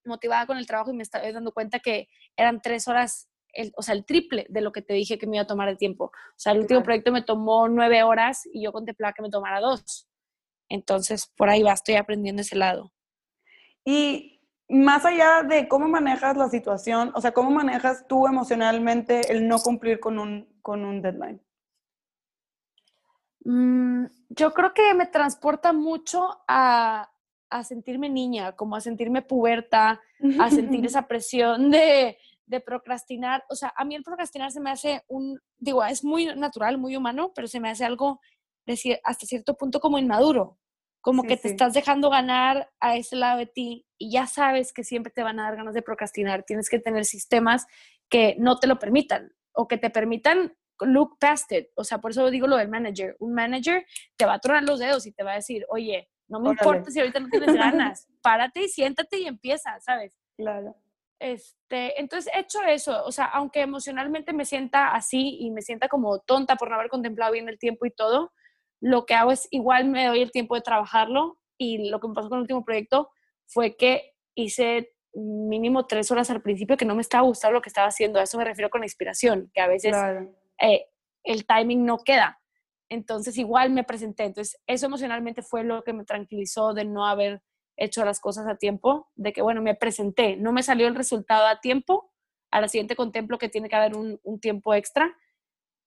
motivada 0.06 0.46
con 0.48 0.58
el 0.58 0.68
trabajo 0.68 0.92
y 0.92 0.96
me 0.96 1.04
estaba 1.04 1.30
dando 1.32 1.52
cuenta 1.52 1.80
que 1.80 2.08
eran 2.38 2.62
tres 2.62 2.88
horas, 2.88 3.30
el, 3.54 3.74
o 3.76 3.82
sea, 3.82 3.94
el 3.96 4.06
triple 4.06 4.46
de 4.50 4.62
lo 4.62 4.72
que 4.72 4.82
te 4.82 4.94
dije 4.94 5.18
que 5.18 5.28
me 5.28 5.38
iba 5.38 5.44
a 5.44 5.48
tomar 5.48 5.70
de 5.70 5.76
tiempo. 5.78 6.06
O 6.06 6.12
sea, 6.38 6.54
el 6.54 6.60
último 6.60 6.84
proyecto 6.84 7.12
me 7.12 7.24
tomó 7.24 7.68
nueve 7.68 8.04
horas 8.04 8.44
y 8.54 8.64
yo 8.64 8.72
contemplaba 8.72 9.14
que 9.14 9.22
me 9.22 9.30
tomara 9.30 9.60
dos. 9.60 10.08
Entonces, 10.70 11.32
por 11.38 11.50
ahí 11.50 11.64
va, 11.64 11.74
estoy 11.74 11.96
aprendiendo 11.96 12.42
ese 12.42 12.56
lado. 12.56 12.94
Y 13.86 14.35
más 14.68 15.06
allá 15.06 15.44
de 15.44 15.68
cómo 15.68 15.88
manejas 15.88 16.36
la 16.38 16.50
situación, 16.50 17.12
o 17.14 17.22
sea, 17.22 17.34
cómo 17.34 17.52
manejas 17.52 18.06
tú 18.08 18.28
emocionalmente 18.28 19.32
el 19.32 19.48
no 19.48 19.60
cumplir 19.60 20.00
con 20.00 20.18
un, 20.18 20.48
con 20.62 20.86
un 20.86 21.02
deadline. 21.02 21.42
Mm, 23.44 24.06
yo 24.30 24.54
creo 24.54 24.74
que 24.74 24.94
me 24.96 25.06
transporta 25.06 25.72
mucho 25.72 26.40
a, 26.48 27.12
a, 27.50 27.64
sentirme 27.64 28.10
niña, 28.10 28.54
como 28.54 28.76
a 28.76 28.82
sentirme 28.82 29.22
puberta, 29.22 30.02
a 30.40 30.50
sentir 30.50 30.84
esa 30.86 31.08
presión 31.08 31.70
de, 31.70 32.18
de 32.48 32.60
procrastinar. 32.60 33.46
O 33.50 33.56
sea, 33.56 33.72
a 33.78 33.86
mí 33.86 33.94
el 33.94 34.04
procrastinar 34.04 34.52
se 34.52 34.62
me 34.62 34.72
hace 34.72 35.04
un, 35.08 35.40
digo, 35.60 35.84
es 35.86 36.04
muy 36.04 36.26
natural, 36.36 36.80
muy 36.80 36.96
humano, 36.96 37.32
pero 37.36 37.48
se 37.48 37.60
me 37.60 37.70
hace 37.70 37.86
algo, 37.86 38.20
hasta 39.04 39.28
cierto 39.28 39.56
punto 39.56 39.80
como 39.80 40.00
inmaduro 40.00 40.58
como 41.06 41.22
que 41.22 41.38
te 41.38 41.50
estás 41.50 41.76
dejando 41.76 42.10
ganar 42.10 42.72
a 42.80 42.98
ese 42.98 43.16
lado 43.16 43.38
de 43.38 43.46
ti 43.46 43.86
y 44.00 44.10
ya 44.10 44.26
sabes 44.26 44.74
que 44.74 44.84
siempre 44.84 45.14
te 45.14 45.22
van 45.22 45.40
a 45.40 45.44
dar 45.44 45.56
ganas 45.56 45.76
de 45.76 45.84
procrastinar. 45.84 46.42
Tienes 46.42 46.68
que 46.68 46.80
tener 46.80 47.06
sistemas 47.06 47.68
que 48.10 48.36
no 48.40 48.58
te 48.58 48.66
lo 48.66 48.80
permitan 48.80 49.32
o 49.54 49.68
que 49.68 49.78
te 49.78 49.92
permitan 49.92 50.58
look 50.80 51.20
past 51.20 51.52
it. 51.52 51.68
O 51.76 51.84
sea, 51.84 52.00
por 52.00 52.10
eso 52.10 52.28
digo 52.32 52.48
lo 52.48 52.58
del 52.58 52.70
manager. 52.70 53.16
Un 53.20 53.36
manager 53.36 53.86
te 54.18 54.26
va 54.26 54.34
a 54.34 54.40
tronar 54.40 54.64
los 54.64 54.80
dedos 54.80 55.06
y 55.06 55.12
te 55.12 55.24
va 55.24 55.34
a 55.34 55.36
decir, 55.36 55.64
oye, 55.70 56.10
no 56.28 56.40
me 56.40 56.50
importa 56.50 56.90
si 56.90 57.00
ahorita 57.00 57.20
no 57.20 57.30
tienes 57.30 57.54
ganas, 57.54 58.08
párate 58.24 58.64
y 58.64 58.68
siéntate 58.68 59.20
y 59.20 59.28
empieza, 59.28 59.80
¿sabes? 59.82 60.18
Claro. 60.36 60.76
Este, 61.20 62.02
entonces 62.02 62.34
he 62.36 62.40
hecho 62.40 62.64
eso, 62.64 63.06
o 63.06 63.12
sea, 63.12 63.26
aunque 63.26 63.62
emocionalmente 63.62 64.34
me 64.34 64.44
sienta 64.44 64.88
así 64.88 65.38
y 65.40 65.52
me 65.52 65.62
sienta 65.62 65.88
como 65.88 66.18
tonta 66.22 66.56
por 66.56 66.72
no 66.72 66.78
haber 66.78 66.90
contemplado 66.90 67.32
bien 67.32 67.48
el 67.48 67.60
tiempo 67.60 67.86
y 67.86 67.92
todo, 67.92 68.34
lo 68.86 69.08
que 69.08 69.16
hago 69.16 69.32
es 69.32 69.48
igual 69.50 69.86
me 69.86 70.06
doy 70.06 70.22
el 70.22 70.32
tiempo 70.32 70.54
de 70.54 70.62
trabajarlo 70.62 71.40
y 71.58 71.90
lo 71.90 72.00
que 72.00 72.08
me 72.08 72.14
pasó 72.14 72.30
con 72.30 72.38
el 72.38 72.44
último 72.44 72.64
proyecto 72.64 73.10
fue 73.48 73.76
que 73.76 74.14
hice 74.36 74.94
mínimo 75.16 75.88
tres 75.88 76.12
horas 76.12 76.30
al 76.30 76.44
principio 76.44 76.78
que 76.78 76.86
no 76.86 76.94
me 76.94 77.02
estaba 77.02 77.24
gustando 77.24 77.56
lo 77.56 77.62
que 77.64 77.70
estaba 77.70 77.88
haciendo. 77.88 78.20
A 78.20 78.24
eso 78.24 78.38
me 78.38 78.44
refiero 78.44 78.70
con 78.70 78.82
la 78.82 78.86
inspiración, 78.86 79.50
que 79.56 79.62
a 79.62 79.68
veces 79.68 79.96
eh, 80.62 80.86
el 81.24 81.48
timing 81.48 81.84
no 81.84 81.98
queda. 81.98 82.40
Entonces 82.88 83.40
igual 83.40 83.72
me 83.72 83.84
presenté. 83.84 84.26
Entonces 84.26 84.62
eso 84.68 84.86
emocionalmente 84.86 85.42
fue 85.42 85.64
lo 85.64 85.84
que 85.84 85.94
me 85.94 86.06
tranquilizó 86.06 86.76
de 86.76 86.86
no 86.86 87.08
haber 87.08 87.42
hecho 87.78 88.06
las 88.06 88.20
cosas 88.20 88.46
a 88.46 88.58
tiempo, 88.58 89.10
de 89.16 89.34
que 89.34 89.42
bueno, 89.42 89.64
me 89.64 89.74
presenté, 89.74 90.38
no 90.38 90.52
me 90.52 90.62
salió 90.62 90.88
el 90.88 90.94
resultado 90.94 91.48
a 91.48 91.60
tiempo, 91.60 92.12
a 92.52 92.62
la 92.62 92.68
siguiente 92.68 92.96
contemplo 92.96 93.40
que 93.40 93.50
tiene 93.50 93.68
que 93.68 93.78
haber 93.78 93.96
un, 93.96 94.20
un 94.22 94.40
tiempo 94.40 94.76
extra, 94.76 95.18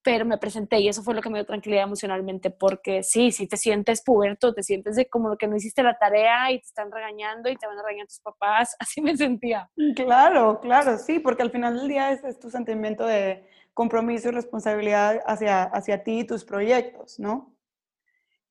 pero 0.03 0.25
me 0.25 0.39
presenté 0.39 0.81
y 0.81 0.89
eso 0.89 1.03
fue 1.03 1.15
lo 1.15 1.21
que 1.21 1.29
me 1.29 1.39
dio 1.39 1.47
tranquilidad 1.47 1.85
emocionalmente, 1.85 2.51
porque 2.51 3.03
sí, 3.03 3.33
si 3.33 3.47
te 3.47 3.57
sientes 3.57 4.03
puberto, 4.03 4.55
te 4.55 4.63
sientes 4.63 4.97
de 4.97 5.09
como 5.09 5.37
que 5.37 5.49
no 5.49 5.57
hiciste 5.57 5.83
la 5.83 5.99
tarea 5.99 6.51
y 6.53 6.61
te 6.61 6.67
están 6.67 6.91
regañando 6.91 7.51
y 7.51 7.57
te 7.57 7.67
van 7.67 7.79
a 7.79 7.83
regañar 7.83 8.07
tus 8.07 8.21
papás, 8.21 8.77
así 8.81 9.01
me 9.01 9.17
sentía. 9.17 9.71
Claro, 9.97 10.61
claro, 10.61 10.99
sí, 10.99 11.19
porque 11.19 11.43
al 11.43 11.51
final 11.51 11.79
del 11.79 11.89
día 11.89 12.13
es, 12.13 12.25
es 12.25 12.39
tu 12.39 12.51
sentimiento 12.51 13.07
de 13.07 13.47
compromiso 13.75 14.29
y 14.29 14.33
responsabilidad 14.33 15.21
hacia, 15.27 15.65
hacia 15.65 16.03
ti 16.03 16.21
y 16.21 16.25
tus 16.25 16.45
proyectos, 16.45 17.19
¿no? 17.19 17.55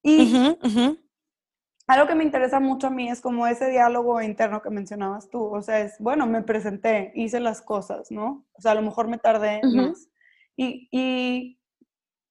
Y 0.03 0.33
algo 1.87 2.07
que 2.07 2.15
me 2.15 2.23
interesa 2.23 2.59
mucho 2.59 2.87
a 2.87 2.89
mí 2.89 3.09
es 3.09 3.19
como 3.19 3.47
ese 3.47 3.69
diálogo 3.69 4.21
interno 4.21 4.61
que 4.61 4.69
mencionabas 4.69 5.29
tú, 5.29 5.43
o 5.43 5.61
sea, 5.61 5.79
es, 5.79 5.95
bueno, 5.99 6.25
me 6.27 6.43
presenté, 6.43 7.11
hice 7.15 7.39
las 7.39 7.61
cosas, 7.61 8.11
¿no? 8.11 8.45
O 8.53 8.61
sea, 8.61 8.71
a 8.71 8.75
lo 8.75 8.81
mejor 8.81 9.07
me 9.07 9.17
tardé 9.17 9.61
más 9.63 10.09
y, 10.57 11.59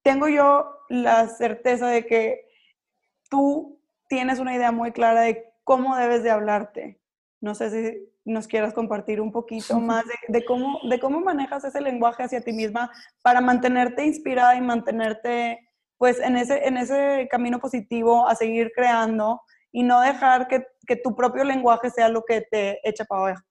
tengo 0.03 0.29
yo 0.29 0.69
la 0.87 1.27
certeza 1.27 1.87
de 1.87 2.05
que 2.05 2.45
tú 3.29 3.81
tienes 4.07 4.39
una 4.39 4.55
idea 4.55 4.71
muy 4.71 4.93
clara 4.93 5.21
de 5.21 5.51
cómo 5.65 5.97
debes 5.97 6.23
de 6.23 6.31
hablarte. 6.31 7.01
No 7.41 7.55
sé 7.55 7.69
si 7.69 8.07
nos 8.23 8.47
quieras 8.47 8.73
compartir 8.73 9.19
un 9.19 9.33
poquito 9.33 9.81
más 9.81 10.05
de, 10.29 10.45
cómo, 10.45 10.79
de 10.89 10.99
cómo 10.99 11.19
manejas 11.19 11.65
ese 11.65 11.81
lenguaje 11.81 12.23
hacia 12.23 12.39
ti 12.39 12.53
misma 12.53 12.89
para 13.21 13.41
mantenerte 13.41 14.05
inspirada 14.05 14.55
y 14.55 14.61
mantenerte 14.61 15.59
pues 15.97 16.19
en 16.19 16.37
ese, 16.37 16.65
en 16.65 16.77
ese 16.77 17.27
camino 17.29 17.59
positivo 17.59 18.29
a 18.29 18.35
seguir 18.35 18.71
creando 18.73 19.41
y 19.71 19.83
no 19.83 19.99
dejar 19.99 20.47
que, 20.47 20.65
que 20.85 20.95
tu 20.95 21.15
propio 21.15 21.43
lenguaje 21.43 21.89
sea 21.89 22.07
lo 22.07 22.23
que 22.23 22.41
te 22.41 22.79
echa 22.87 23.03
para, 23.03 23.43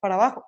para 0.00 0.14
abajo. 0.16 0.44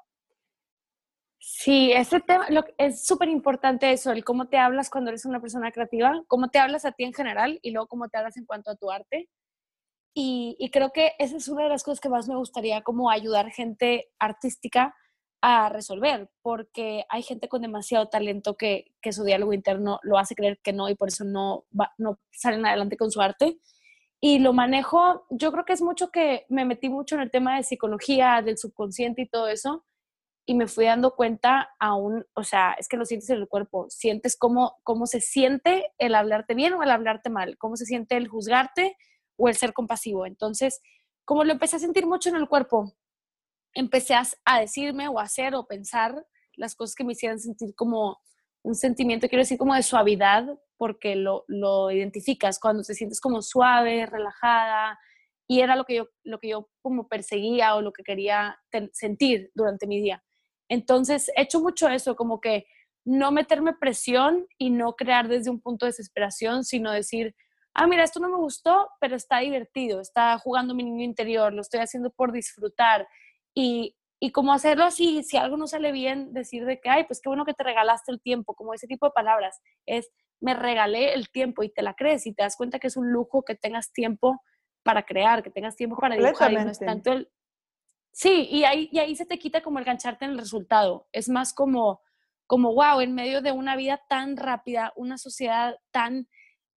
Sí, 1.47 1.93
ese 1.93 2.21
tema 2.21 2.47
lo, 2.49 2.65
es 2.79 3.05
súper 3.05 3.29
importante 3.29 3.93
eso, 3.93 4.11
el 4.13 4.25
cómo 4.25 4.49
te 4.49 4.57
hablas 4.57 4.89
cuando 4.89 5.11
eres 5.11 5.27
una 5.27 5.41
persona 5.41 5.73
creativa, 5.73 6.25
cómo 6.27 6.49
te 6.49 6.59
hablas 6.59 6.87
a 6.87 6.93
ti 6.93 7.05
en 7.05 7.13
general 7.13 7.59
y 7.63 7.71
luego 7.71 7.87
cómo 7.87 8.09
te 8.09 8.17
hablas 8.17 8.39
en 8.39 8.47
cuanto 8.47 8.71
a 8.71 8.77
tu 8.77 8.91
arte. 8.91 9.29
Y, 10.15 10.57
y 10.59 10.71
creo 10.71 10.91
que 10.93 11.13
esa 11.19 11.37
es 11.37 11.49
una 11.49 11.65
de 11.65 11.69
las 11.69 11.83
cosas 11.85 12.01
que 12.01 12.09
más 12.09 12.29
me 12.29 12.37
gustaría 12.37 12.81
como 12.83 13.11
ayudar 13.11 13.51
gente 13.51 14.11
artística 14.19 14.95
a 15.43 15.69
resolver, 15.69 16.31
porque 16.41 17.05
hay 17.11 17.23
gente 17.23 17.49
con 17.49 17.61
demasiado 17.61 18.09
talento 18.09 18.57
que, 18.57 18.87
que, 19.03 19.13
su 19.13 19.25
diálogo 19.25 19.53
interno 19.53 20.01
lo 20.03 20.19
hace 20.19 20.35
creer 20.35 20.61
que 20.63 20.73
no 20.73 20.89
y 20.89 20.95
por 20.95 21.09
eso 21.09 21.25
no, 21.25 21.67
va, 21.79 21.93
no 21.99 22.19
salen 22.33 22.65
adelante 22.65 22.97
con 22.97 23.11
su 23.11 23.21
arte. 23.21 23.59
Y 24.19 24.39
lo 24.39 24.55
manejo, 24.55 25.27
yo 25.29 25.53
creo 25.53 25.67
que 25.67 25.75
es 25.75 25.83
mucho 25.83 26.11
que 26.11 26.47
me 26.49 26.65
metí 26.65 26.89
mucho 26.89 27.17
en 27.17 27.21
el 27.21 27.31
tema 27.31 27.57
de 27.57 27.65
psicología, 27.65 28.41
del 28.43 28.57
subconsciente 28.57 29.23
y 29.23 29.29
todo 29.29 29.49
eso, 29.49 29.85
y 30.47 30.55
me 30.55 30.67
fui 30.67 30.85
dando 30.85 31.15
cuenta 31.15 31.71
aún, 31.79 32.27
o 32.35 32.45
sea, 32.45 32.75
es 32.79 32.89
que 32.89 32.97
lo 32.97 33.07
sientes 33.07 33.31
en 33.31 33.39
el 33.39 33.49
cuerpo, 33.49 33.87
sientes 33.89 34.37
cómo, 34.37 34.77
cómo 34.83 35.07
se 35.07 35.21
siente 35.21 35.93
el 35.99 36.15
hablarte 36.15 36.55
bien 36.55 36.75
o 36.75 36.83
el 36.83 36.91
hablarte 36.91 37.31
mal, 37.31 37.57
cómo 37.57 37.77
se 37.77 37.87
siente 37.87 38.17
el 38.17 38.29
juzgarte 38.29 38.97
o 39.37 39.49
el 39.49 39.57
ser 39.57 39.73
compasivo. 39.73 40.27
Entonces, 40.27 40.81
como 41.25 41.45
lo 41.45 41.53
empecé 41.53 41.77
a 41.77 41.81
sentir 41.81 42.07
mucho 42.07 42.29
en 42.29 42.37
el 42.37 42.49
cuerpo, 42.49 42.93
empecé 43.73 44.15
a, 44.15 44.61
decirme 44.61 45.09
o 45.09 45.19
a 45.19 45.23
hacer 45.23 45.55
o 45.55 45.67
pensar 45.67 46.27
las 46.57 46.75
cosas 46.75 46.95
que 46.95 47.05
me 47.05 47.13
hicieran 47.13 47.41
sentir 47.41 47.75
como 47.75 48.21
un 48.63 48.75
sentimiento, 48.75 49.29
quiero 49.29 49.43
decir, 49.43 49.59
como 49.59 49.75
de 49.75 49.83
suavidad, 49.83 50.47
porque 50.77 51.17
lo, 51.17 51.45
lo 51.49 51.91
identificas 51.91 52.59
cuando 52.59 52.83
te 52.83 52.95
sientes 52.95 53.21
como 53.21 53.43
suave, 53.43 54.07
relajada, 54.07 54.99
y 55.47 55.61
era 55.61 55.77
lo 55.77 55.85
que 55.85 55.97
yo, 55.97 56.09
lo 56.23 56.39
que 56.39 56.49
yo 56.49 56.71
como 56.83 57.09
perseguía 57.09 57.75
o 57.77 57.83
lo 57.83 57.93
que 57.93 58.03
quería 58.03 58.59
sentir 58.93 59.51
durante 59.55 59.87
mi 59.87 60.01
día. 60.01 60.23
Entonces, 60.69 61.31
he 61.37 61.43
hecho 61.43 61.61
mucho 61.61 61.89
eso, 61.89 62.17
como 62.17 62.41
que 62.41 62.67
no 63.05 63.33
meterme 63.33 63.75
presión 63.75 64.47
y 64.59 64.71
no 64.71 64.95
crear 64.95 65.29
desde 65.29 65.51
un 65.51 65.61
punto 65.61 65.85
de 65.85 65.91
desesperación, 65.91 66.65
sino 66.65 66.91
decir, 66.91 67.35
ah, 67.75 67.87
mira, 67.87 68.05
esto 68.05 68.21
no 68.21 68.31
me 68.31 68.37
gustó, 68.37 68.89
pero 69.01 69.17
está 69.17 69.41
divertido, 69.41 70.01
está 70.01 70.39
jugando 70.39 70.75
mi 70.75 70.85
niño 70.85 71.05
interior, 71.05 71.53
lo 71.53 71.61
estoy 71.61 71.81
haciendo 71.81 72.11
por 72.11 72.33
disfrutar. 72.33 73.07
Y, 73.55 73.97
y 74.21 74.33
como 74.33 74.53
hacerlo 74.53 74.85
así, 74.85 75.23
si 75.23 75.37
algo 75.37 75.57
no 75.57 75.67
sale 75.67 75.93
bien, 75.93 76.33
decir 76.33 76.65
de 76.65 76.81
que, 76.81 76.89
ay, 76.89 77.05
pues 77.05 77.21
qué 77.21 77.29
bueno 77.29 77.45
que 77.45 77.55
te 77.55 77.65
regalaste 77.65 78.11
el 78.13 78.23
tiempo, 78.23 78.55
como 78.55 78.73
ese 78.73 78.87
tipo 78.87 79.07
de 79.07 79.13
palabras, 79.13 79.61
es, 79.87 80.11
me 80.41 80.55
regalé 80.55 81.15
el 81.15 81.31
tiempo 81.31 81.63
y 81.63 81.69
te 81.69 81.83
la 81.83 81.95
crees 81.95 82.27
y 82.27 82.35
te 82.35 82.43
das 82.43 82.57
cuenta 82.57 82.79
que 82.79 82.87
es 82.87 82.97
un 82.97 83.11
lujo 83.13 83.43
que 83.43 83.55
tengas 83.55 83.93
tiempo 83.93 84.41
para 84.83 85.05
crear, 85.05 85.43
que 85.43 85.51
tengas 85.51 85.77
tiempo 85.77 85.97
para 85.97 86.17
dibujar 86.17 86.53
y 86.53 86.57
no 86.57 86.71
es 86.71 86.79
tanto 86.79 87.13
el... 87.13 87.31
Sí, 88.17 88.47
y 88.49 88.63
ahí, 88.63 88.89
y 88.93 89.01
ahí 89.01 89.17
se 89.17 89.27
te 89.27 89.41
quita 89.41 89.61
como 89.61 89.81
el 89.81 89.85
gancharte 89.85 90.25
en 90.25 90.31
el 90.33 90.39
resultado. 90.39 91.09
Es 91.11 91.29
más 91.29 91.53
como, 91.53 92.01
como, 92.47 92.73
wow, 92.73 93.01
en 93.01 93.13
medio 93.13 93.43
de 93.43 93.51
una 93.51 93.75
vida 93.75 94.01
tan 94.09 94.37
rápida, 94.37 94.93
una 94.95 95.19
sociedad 95.19 95.75
tan 95.91 96.29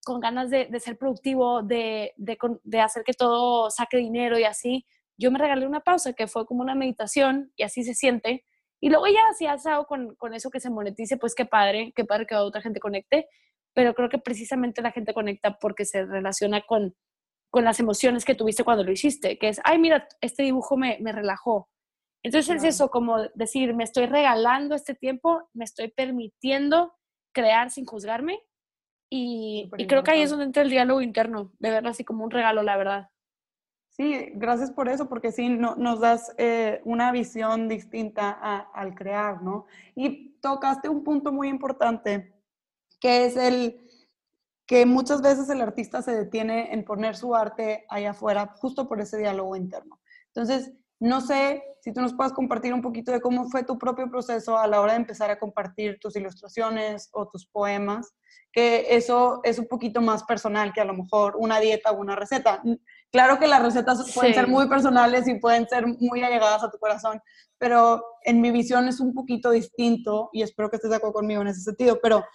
con 0.04 0.20
ganas 0.20 0.50
de, 0.50 0.68
ser 0.80 0.98
productivo, 0.98 1.62
de, 1.62 2.14
de, 2.18 2.38
de, 2.64 2.82
hacer 2.82 3.04
que 3.04 3.14
todo 3.14 3.70
saque 3.70 3.98
dinero 3.98 4.40
y 4.40 4.46
así, 4.46 4.88
yo 5.18 5.30
me 5.32 5.38
regalé 5.38 5.68
una 5.68 5.82
pausa 5.82 6.14
que 6.14 6.28
fue 6.28 6.48
como 6.48 6.62
una 6.62 6.74
meditación 6.76 7.52
y 7.56 7.64
así 7.64 7.84
se 7.84 7.94
siente. 7.94 8.44
Y 8.80 8.90
luego 8.90 9.06
ya 9.08 9.22
si 9.38 9.46
has 9.46 9.66
algo 9.68 9.86
con, 9.86 10.16
con 10.16 10.34
eso 10.34 10.50
que 10.50 10.60
se 10.60 10.72
monetice, 10.72 11.18
pues 11.18 11.36
qué 11.36 11.46
padre, 11.46 11.94
qué 11.96 12.04
padre 12.04 12.26
que 12.26 12.36
otra 12.36 12.62
gente 12.62 12.80
conecte, 12.80 13.28
pero 13.74 13.94
creo 13.94 14.10
que 14.10 14.18
precisamente 14.18 14.82
la 14.82 14.92
gente 14.92 15.14
conecta 15.14 15.60
porque 15.60 15.86
se 15.86 16.04
relaciona 16.04 16.62
con, 16.62 16.96
con 17.50 17.64
las 17.64 17.80
emociones 17.80 18.26
que 18.26 18.36
tuviste 18.36 18.64
cuando 18.64 18.84
lo 18.84 18.92
hiciste, 18.92 19.38
que 19.38 19.50
es, 19.50 19.62
ay, 19.64 19.80
mira, 19.80 20.08
este 20.22 20.44
dibujo 20.44 20.78
me, 20.78 20.98
me 21.02 21.12
relajó. 21.12 21.70
Entonces 22.24 22.58
es 22.58 22.64
eso, 22.64 22.90
como 22.90 23.20
decir, 23.36 23.74
me 23.74 23.84
estoy 23.84 24.06
regalando 24.06 24.76
este 24.76 24.96
tiempo, 24.96 25.50
me 25.54 25.64
estoy 25.64 25.90
permitiendo 25.90 26.94
crear 27.34 27.70
sin 27.70 27.86
juzgarme 27.86 28.42
y, 29.10 29.70
y 29.78 29.88
creo 29.88 30.04
que 30.04 30.12
ahí 30.12 30.22
es 30.22 30.30
donde 30.30 30.46
entra 30.46 30.64
el 30.64 30.70
diálogo 30.70 31.02
interno, 31.02 31.54
de 31.60 31.72
verlo 31.72 31.90
así 31.90 32.04
como 32.04 32.26
un 32.26 32.32
regalo, 32.32 32.64
la 32.64 32.76
verdad. 32.76 33.10
Sí, 33.98 34.30
gracias 34.34 34.70
por 34.70 34.90
eso, 34.90 35.10
porque 35.10 35.32
sí, 35.32 35.50
no, 35.50 35.76
nos 35.76 36.00
das 36.00 36.32
eh, 36.38 36.82
una 36.84 37.12
visión 37.12 37.68
distinta 37.68 38.30
al 38.30 38.94
crear, 38.94 39.42
¿no? 39.42 39.66
Y 39.96 40.38
tocaste 40.40 40.88
un 40.88 41.04
punto 41.04 41.32
muy 41.32 41.48
importante, 41.48 42.32
que 43.00 43.26
es 43.26 43.36
el 43.36 43.87
que 44.68 44.86
muchas 44.86 45.22
veces 45.22 45.50
el 45.50 45.62
artista 45.62 46.02
se 46.02 46.12
detiene 46.12 46.74
en 46.74 46.84
poner 46.84 47.16
su 47.16 47.34
arte 47.34 47.86
allá 47.90 48.12
afuera, 48.12 48.54
justo 48.58 48.88
por 48.88 49.00
ese 49.00 49.18
diálogo 49.18 49.56
interno. 49.56 50.00
Entonces, 50.28 50.74
no 51.00 51.22
sé 51.22 51.64
si 51.82 51.94
tú 51.94 52.02
nos 52.02 52.14
puedes 52.14 52.34
compartir 52.34 52.74
un 52.74 52.82
poquito 52.82 53.14
de 53.14 53.22
cómo 53.22 53.50
fue 53.50 53.64
tu 53.64 53.78
propio 53.78 54.10
proceso 54.10 54.58
a 54.58 54.68
la 54.68 54.82
hora 54.82 54.94
de 54.94 55.00
empezar 55.00 55.30
a 55.30 55.40
compartir 55.40 56.00
tus 56.02 56.18
ilustraciones 56.18 57.10
o 57.14 57.30
tus 57.30 57.48
poemas, 57.48 58.14
que 58.52 58.88
eso 58.90 59.40
es 59.44 59.58
un 59.58 59.68
poquito 59.68 60.02
más 60.02 60.24
personal 60.24 60.74
que 60.74 60.82
a 60.82 60.86
lo 60.86 60.96
mejor 60.96 61.36
una 61.38 61.60
dieta 61.60 61.92
o 61.92 62.02
una 62.02 62.16
receta. 62.16 62.62
Claro 63.10 63.40
que 63.40 63.48
las 63.48 63.62
recetas 63.62 64.12
pueden 64.14 64.34
ser 64.34 64.48
muy 64.48 64.68
personales 64.68 65.28
y 65.30 65.36
pueden 65.36 65.66
ser 65.70 65.86
muy 65.88 66.24
allegadas 66.24 66.64
a 66.64 66.72
tu 66.72 66.78
corazón, 66.78 67.22
pero 67.58 68.04
en 68.24 68.42
mi 68.42 68.52
visión 68.52 68.88
es 68.90 69.00
un 69.00 69.14
poquito 69.14 69.52
distinto 69.52 70.30
y 70.34 70.42
espero 70.42 70.70
que 70.70 70.76
estés 70.76 70.92
de 70.92 70.98
acuerdo 70.98 71.14
conmigo 71.14 71.42
en 71.42 71.48
ese 71.48 71.62
sentido, 71.62 72.00
pero 72.02 72.26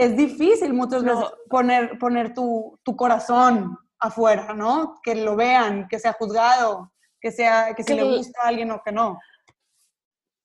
es 0.00 0.16
difícil 0.16 0.72
muchas 0.72 1.04
veces 1.04 1.24
poner, 1.48 1.98
poner 1.98 2.34
tu, 2.34 2.78
tu, 2.82 2.96
corazón 2.96 3.76
afuera, 3.98 4.54
¿no? 4.54 5.00
Que 5.02 5.14
lo 5.14 5.36
vean, 5.36 5.88
que 5.88 5.98
sea 5.98 6.14
juzgado, 6.14 6.92
que 7.20 7.30
sea 7.30 7.74
que 7.74 7.82
si 7.82 7.94
le 7.94 8.04
gusta 8.04 8.40
a 8.42 8.48
alguien 8.48 8.70
o 8.70 8.82
que 8.82 8.92
no. 8.92 9.18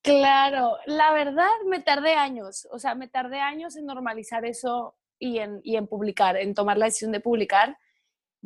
Claro, 0.02 0.78
la 0.86 1.12
verdad 1.14 1.50
me 1.68 1.80
tardé 1.80 2.14
años, 2.16 2.68
o 2.72 2.80
sea, 2.80 2.96
me 2.96 3.08
tardé 3.08 3.40
años 3.40 3.76
en 3.76 3.86
normalizar 3.86 4.46
eso 4.46 4.96
y 5.18 5.40
en, 5.40 5.62
y 5.64 5.78
en 5.78 5.88
publicar, 5.88 6.38
en 6.38 6.54
tomar 6.54 6.78
la 6.78 6.86
decisión 6.86 7.12
de 7.12 7.22
publicar 7.22 7.76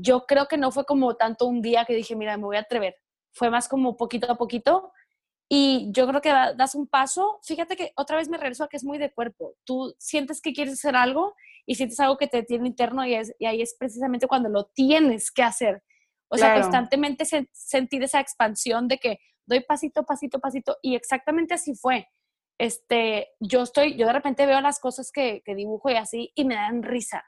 yo 0.02 0.26
creo 0.26 0.48
que 0.48 0.58
no 0.58 0.72
fue 0.72 0.86
como 0.86 1.16
tanto 1.16 1.46
un 1.46 1.62
día 1.62 1.86
que 1.86 1.94
dije, 1.94 2.16
mira, 2.16 2.38
me 2.38 2.44
voy 2.44 2.56
a 2.56 2.62
atrever. 2.62 2.96
Fue 3.32 3.50
más 3.50 3.68
como 3.68 3.98
poquito 3.98 4.32
a 4.32 4.38
poquito. 4.38 4.94
Y 5.52 5.88
yo 5.92 6.08
creo 6.08 6.22
que 6.22 6.30
das 6.30 6.76
un 6.76 6.88
paso. 6.88 7.40
Fíjate 7.44 7.76
que 7.76 7.92
otra 7.96 8.18
vez 8.18 8.30
me 8.30 8.38
regreso 8.38 8.64
a 8.64 8.70
que 8.70 8.78
es 8.78 8.84
muy 8.84 9.00
de 9.00 9.12
cuerpo. 9.12 9.56
Tú 9.64 9.96
sientes 9.98 10.42
que 10.42 10.54
quieres 10.54 10.76
hacer 10.76 10.96
algo 10.96 11.36
y 11.66 11.76
sientes 11.76 12.00
algo 12.00 12.18
que 12.18 12.28
te 12.28 12.44
tiene 12.44 12.68
interno 12.68 13.04
y, 13.04 13.16
es, 13.16 13.34
y 13.40 13.48
ahí 13.48 13.62
es 13.64 13.76
precisamente 13.78 14.28
cuando 14.28 14.48
lo 14.48 14.66
tienes 14.66 15.32
que 15.32 15.42
hacer. 15.42 15.84
O 16.28 16.38
sea, 16.38 16.54
constantemente 16.54 17.26
sentir 17.52 18.04
esa 18.04 18.20
expansión 18.20 18.88
de 18.88 19.00
que 19.00 19.20
doy 19.48 19.62
pasito, 19.62 20.04
pasito, 20.04 20.40
pasito. 20.40 20.78
Y 20.84 20.94
exactamente 20.94 21.56
así 21.56 21.74
fue. 21.74 22.08
Este, 22.60 23.30
yo 23.40 23.64
estoy, 23.64 23.96
yo 23.98 24.06
de 24.06 24.14
repente 24.14 24.46
veo 24.46 24.62
las 24.62 24.80
cosas 24.80 25.12
que, 25.12 25.42
que 25.44 25.56
dibujo 25.56 25.90
y 25.90 25.96
así 25.96 26.32
y 26.36 26.46
me 26.46 26.56
dan 26.56 26.84
risa 26.84 27.26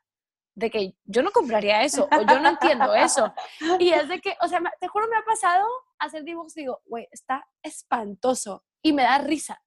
de 0.62 0.70
que 0.70 0.94
yo 1.04 1.22
no 1.24 1.32
compraría 1.32 1.84
eso 1.84 2.08
o 2.12 2.22
yo 2.22 2.40
no 2.40 2.50
entiendo 2.50 2.94
eso. 2.96 3.34
Y 3.80 3.92
es 3.92 4.08
de 4.08 4.22
que, 4.22 4.36
o 4.42 4.48
sea, 4.48 4.62
te 4.80 4.88
juro, 4.88 5.08
me 5.08 5.18
ha 5.18 5.24
pasado 5.24 5.68
hacer 6.00 6.24
dibujos 6.24 6.56
y 6.56 6.62
digo, 6.62 6.82
güey, 6.86 7.08
está 7.12 7.46
espantoso 7.62 8.64
y 8.82 8.94
me 8.94 9.04
da 9.04 9.18
risa. 9.18 9.62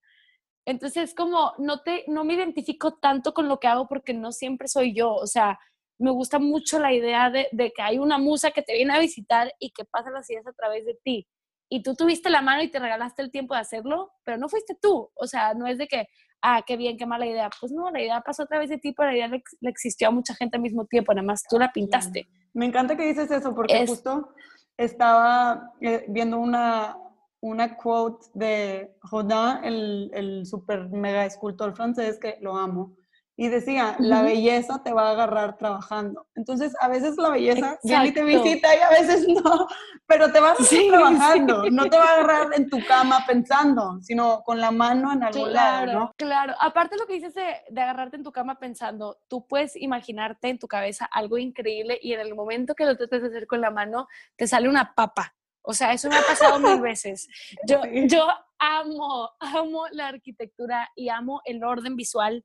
Entonces, 0.66 1.14
como 1.14 1.52
no, 1.58 1.82
te, 1.82 2.04
no 2.06 2.24
me 2.24 2.34
identifico 2.34 2.94
tanto 2.98 3.34
con 3.34 3.48
lo 3.48 3.60
que 3.60 3.66
hago 3.66 3.86
porque 3.86 4.14
no 4.14 4.32
siempre 4.32 4.68
soy 4.68 4.94
yo. 4.94 5.12
O 5.14 5.26
sea, 5.26 5.58
me 5.98 6.10
gusta 6.10 6.38
mucho 6.38 6.78
la 6.78 6.92
idea 6.92 7.28
de, 7.30 7.48
de 7.52 7.70
que 7.72 7.82
hay 7.82 7.98
una 7.98 8.16
musa 8.16 8.50
que 8.50 8.62
te 8.62 8.72
viene 8.72 8.94
a 8.94 8.98
visitar 8.98 9.52
y 9.58 9.70
que 9.70 9.84
pasa 9.84 10.10
las 10.10 10.28
ideas 10.30 10.46
a 10.46 10.52
través 10.52 10.86
de 10.86 10.98
ti. 11.04 11.28
Y 11.68 11.82
tú 11.82 11.94
tuviste 11.94 12.30
la 12.30 12.40
mano 12.40 12.62
y 12.62 12.70
te 12.70 12.78
regalaste 12.78 13.22
el 13.22 13.30
tiempo 13.30 13.54
de 13.54 13.60
hacerlo, 13.60 14.12
pero 14.22 14.38
no 14.38 14.48
fuiste 14.48 14.76
tú. 14.80 15.10
O 15.14 15.26
sea, 15.26 15.54
no 15.54 15.66
es 15.66 15.76
de 15.76 15.86
que, 15.86 16.06
ah, 16.44 16.62
qué 16.64 16.76
bien, 16.76 16.96
qué 16.96 17.06
mala 17.06 17.26
idea. 17.26 17.50
Pues 17.58 17.72
no, 17.72 17.90
la 17.90 18.00
idea 18.00 18.20
pasó 18.20 18.42
a 18.42 18.46
través 18.46 18.68
de 18.68 18.78
ti, 18.78 18.92
pero 18.92 19.10
la 19.10 19.16
idea 19.16 19.28
le, 19.28 19.42
existió 19.62 20.08
a 20.08 20.10
mucha 20.10 20.34
gente 20.34 20.56
al 20.56 20.62
mismo 20.62 20.84
tiempo, 20.84 21.12
nada 21.14 21.26
más 21.26 21.42
tú 21.48 21.58
la 21.58 21.72
pintaste. 21.72 22.28
Me 22.52 22.66
encanta 22.66 22.96
que 22.96 23.06
dices 23.06 23.30
eso, 23.30 23.54
porque 23.54 23.86
justo 23.86 24.28
estaba 24.76 25.72
eh, 25.80 26.04
viendo 26.08 26.38
una, 26.38 26.96
una 27.40 27.76
quote 27.76 28.26
de 28.34 28.94
Rodin, 29.10 29.64
el, 29.64 30.10
el 30.12 30.46
super 30.46 30.88
mega 30.90 31.24
escultor 31.24 31.74
francés, 31.74 32.18
que 32.20 32.36
lo 32.42 32.56
amo, 32.56 32.92
y 33.36 33.48
decía, 33.48 33.96
la 33.98 34.22
belleza 34.22 34.82
te 34.84 34.92
va 34.92 35.08
a 35.08 35.10
agarrar 35.10 35.56
trabajando. 35.56 36.26
Entonces, 36.36 36.72
a 36.80 36.86
veces 36.88 37.16
la 37.16 37.30
belleza 37.30 37.78
viene 37.82 38.08
y 38.08 38.12
te 38.12 38.22
visita 38.22 38.76
y 38.76 38.80
a 38.80 38.90
veces 38.90 39.26
no, 39.44 39.66
pero 40.06 40.30
te 40.30 40.38
vas 40.38 40.60
a 40.60 40.88
trabajando, 40.88 41.68
no 41.70 41.90
te 41.90 41.96
va 41.96 42.04
a 42.04 42.14
agarrar 42.14 42.48
en 42.54 42.70
tu 42.70 42.78
cama 42.86 43.24
pensando, 43.26 43.98
sino 44.02 44.42
con 44.44 44.60
la 44.60 44.70
mano 44.70 45.12
en 45.12 45.24
algún 45.24 45.52
lado, 45.52 45.92
¿no? 45.92 46.12
Claro, 46.16 46.54
aparte 46.60 46.96
lo 46.96 47.06
que 47.06 47.14
dices 47.14 47.34
de, 47.34 47.56
de, 47.70 47.80
agarrarte 47.80 48.16
en 48.16 48.22
tu 48.22 48.30
cama 48.30 48.58
pensando, 48.58 49.18
tú 49.28 49.46
puedes 49.46 49.74
imaginarte 49.74 50.48
en 50.48 50.58
tu 50.58 50.68
cabeza 50.68 51.04
algo 51.06 51.36
increíble 51.36 51.98
y 52.00 52.12
en 52.12 52.20
el 52.20 52.34
momento 52.36 52.74
que 52.74 52.84
lo 52.84 52.96
trates 52.96 53.20
de 53.20 53.28
hacer 53.28 53.46
con 53.48 53.60
la 53.60 53.70
mano, 53.70 54.06
te 54.36 54.46
sale 54.46 54.68
una 54.68 54.94
papa. 54.94 55.34
O 55.66 55.72
sea, 55.72 55.92
eso 55.92 56.08
me 56.08 56.16
ha 56.16 56.22
pasado 56.22 56.60
mil 56.60 56.80
veces. 56.80 57.26
Yo, 57.66 57.80
yo 58.06 58.28
amo, 58.58 59.30
amo 59.40 59.86
la 59.92 60.08
arquitectura 60.08 60.90
y 60.94 61.08
amo 61.08 61.40
el 61.46 61.64
orden 61.64 61.96
visual 61.96 62.44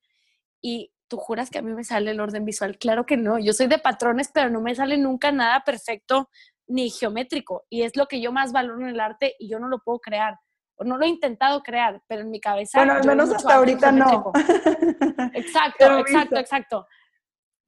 y 0.61 0.91
tú 1.07 1.17
juras 1.17 1.49
que 1.49 1.59
a 1.59 1.61
mí 1.61 1.73
me 1.73 1.83
sale 1.83 2.11
el 2.11 2.19
orden 2.19 2.45
visual. 2.45 2.77
Claro 2.77 3.05
que 3.05 3.17
no, 3.17 3.39
yo 3.39 3.53
soy 3.53 3.67
de 3.67 3.79
patrones, 3.79 4.29
pero 4.33 4.49
no 4.49 4.61
me 4.61 4.75
sale 4.75 4.97
nunca 4.97 5.31
nada 5.31 5.63
perfecto 5.65 6.29
ni 6.67 6.89
geométrico. 6.89 7.65
Y 7.69 7.81
es 7.81 7.95
lo 7.97 8.07
que 8.07 8.21
yo 8.21 8.31
más 8.31 8.51
valoro 8.51 8.81
en 8.81 8.89
el 8.89 8.99
arte 8.99 9.35
y 9.39 9.49
yo 9.49 9.59
no 9.59 9.67
lo 9.67 9.79
puedo 9.79 9.99
crear. 9.99 10.37
O 10.75 10.83
no 10.83 10.97
lo 10.97 11.05
he 11.05 11.09
intentado 11.09 11.61
crear, 11.61 12.01
pero 12.07 12.21
en 12.21 12.29
mi 12.29 12.39
cabeza... 12.39 12.79
Bueno, 12.79 12.93
al 12.93 13.05
menos 13.05 13.33
hasta 13.33 13.55
ahorita 13.55 13.91
no. 13.91 14.31
Exacto, 15.33 15.99
exacto, 15.99 16.39
exacto. 16.39 16.87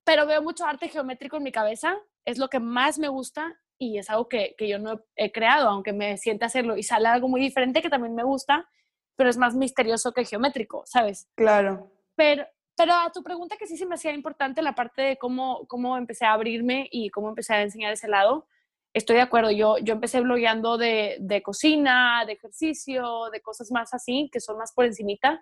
Pero 0.05 0.25
veo 0.25 0.41
mucho 0.41 0.65
arte 0.65 0.87
geométrico 0.87 1.37
en 1.37 1.43
mi 1.43 1.51
cabeza, 1.51 1.97
es 2.25 2.37
lo 2.37 2.47
que 2.47 2.59
más 2.59 2.97
me 2.97 3.07
gusta 3.07 3.59
y 3.77 3.97
es 3.97 4.09
algo 4.09 4.29
que, 4.29 4.55
que 4.57 4.67
yo 4.67 4.79
no 4.79 5.03
he 5.15 5.31
creado, 5.31 5.67
aunque 5.67 5.93
me 5.93 6.17
siente 6.17 6.45
hacerlo. 6.45 6.77
Y 6.77 6.83
sale 6.83 7.07
algo 7.07 7.27
muy 7.27 7.41
diferente 7.41 7.81
que 7.81 7.89
también 7.89 8.15
me 8.15 8.23
gusta, 8.23 8.69
pero 9.15 9.29
es 9.29 9.37
más 9.37 9.55
misterioso 9.55 10.13
que 10.13 10.25
geométrico, 10.25 10.83
¿sabes? 10.85 11.27
Claro. 11.35 11.91
Pero, 12.15 12.45
pero 12.75 12.93
a 12.93 13.11
tu 13.11 13.23
pregunta 13.23 13.57
que 13.57 13.67
sí 13.67 13.77
se 13.77 13.85
me 13.85 13.95
hacía 13.95 14.13
importante 14.13 14.61
la 14.61 14.75
parte 14.75 15.01
de 15.01 15.17
cómo, 15.17 15.65
cómo 15.67 15.97
empecé 15.97 16.25
a 16.25 16.33
abrirme 16.33 16.87
y 16.91 17.09
cómo 17.09 17.29
empecé 17.29 17.53
a 17.53 17.61
enseñar 17.61 17.93
ese 17.93 18.07
lado, 18.07 18.47
estoy 18.93 19.17
de 19.17 19.21
acuerdo. 19.21 19.51
Yo, 19.51 19.77
yo 19.79 19.93
empecé 19.93 20.21
blogueando 20.21 20.77
de, 20.77 21.17
de 21.19 21.41
cocina, 21.41 22.23
de 22.25 22.33
ejercicio, 22.33 23.29
de 23.31 23.41
cosas 23.41 23.71
más 23.71 23.93
así, 23.93 24.29
que 24.31 24.39
son 24.39 24.57
más 24.57 24.73
por 24.73 24.85
encimita. 24.85 25.41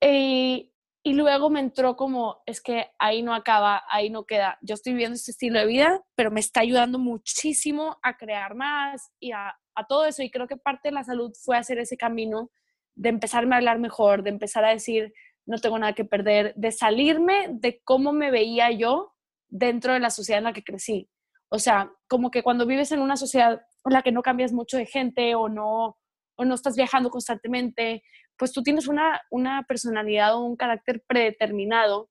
Y, 0.00 0.72
y 1.02 1.14
luego 1.14 1.50
me 1.50 1.60
entró 1.60 1.96
como, 1.96 2.42
es 2.46 2.60
que 2.60 2.90
ahí 2.98 3.22
no 3.22 3.34
acaba, 3.34 3.84
ahí 3.88 4.10
no 4.10 4.24
queda. 4.24 4.58
Yo 4.60 4.74
estoy 4.74 4.92
viviendo 4.92 5.14
este 5.14 5.30
estilo 5.30 5.58
de 5.60 5.66
vida, 5.66 6.02
pero 6.14 6.30
me 6.30 6.40
está 6.40 6.60
ayudando 6.60 6.98
muchísimo 6.98 7.98
a 8.02 8.16
crear 8.16 8.54
más 8.54 9.10
y 9.20 9.32
a, 9.32 9.56
a 9.74 9.86
todo 9.86 10.04
eso. 10.04 10.22
Y 10.22 10.30
creo 10.30 10.46
que 10.46 10.56
parte 10.56 10.88
de 10.88 10.94
la 10.94 11.04
salud 11.04 11.32
fue 11.40 11.56
hacer 11.56 11.78
ese 11.78 11.96
camino 11.96 12.50
de 12.96 13.10
empezarme 13.10 13.54
a 13.54 13.58
hablar 13.58 13.78
mejor, 13.78 14.22
de 14.22 14.30
empezar 14.30 14.64
a 14.64 14.70
decir, 14.70 15.12
no 15.46 15.58
tengo 15.58 15.78
nada 15.78 15.94
que 15.94 16.04
perder, 16.04 16.54
de 16.56 16.72
salirme 16.72 17.48
de 17.50 17.80
cómo 17.84 18.12
me 18.12 18.30
veía 18.30 18.70
yo 18.72 19.14
dentro 19.48 19.92
de 19.92 20.00
la 20.00 20.10
sociedad 20.10 20.38
en 20.38 20.44
la 20.44 20.52
que 20.52 20.64
crecí. 20.64 21.08
O 21.48 21.58
sea, 21.58 21.92
como 22.08 22.30
que 22.30 22.42
cuando 22.42 22.66
vives 22.66 22.90
en 22.92 23.00
una 23.00 23.16
sociedad 23.16 23.62
en 23.84 23.92
la 23.92 24.02
que 24.02 24.12
no 24.12 24.22
cambias 24.22 24.52
mucho 24.52 24.76
de 24.76 24.86
gente 24.86 25.34
o 25.34 25.48
no, 25.48 25.96
o 26.36 26.44
no 26.44 26.54
estás 26.54 26.76
viajando 26.76 27.10
constantemente, 27.10 28.02
pues 28.36 28.52
tú 28.52 28.62
tienes 28.62 28.88
una, 28.88 29.22
una 29.30 29.64
personalidad 29.68 30.34
o 30.34 30.44
un 30.44 30.56
carácter 30.56 31.02
predeterminado 31.06 32.10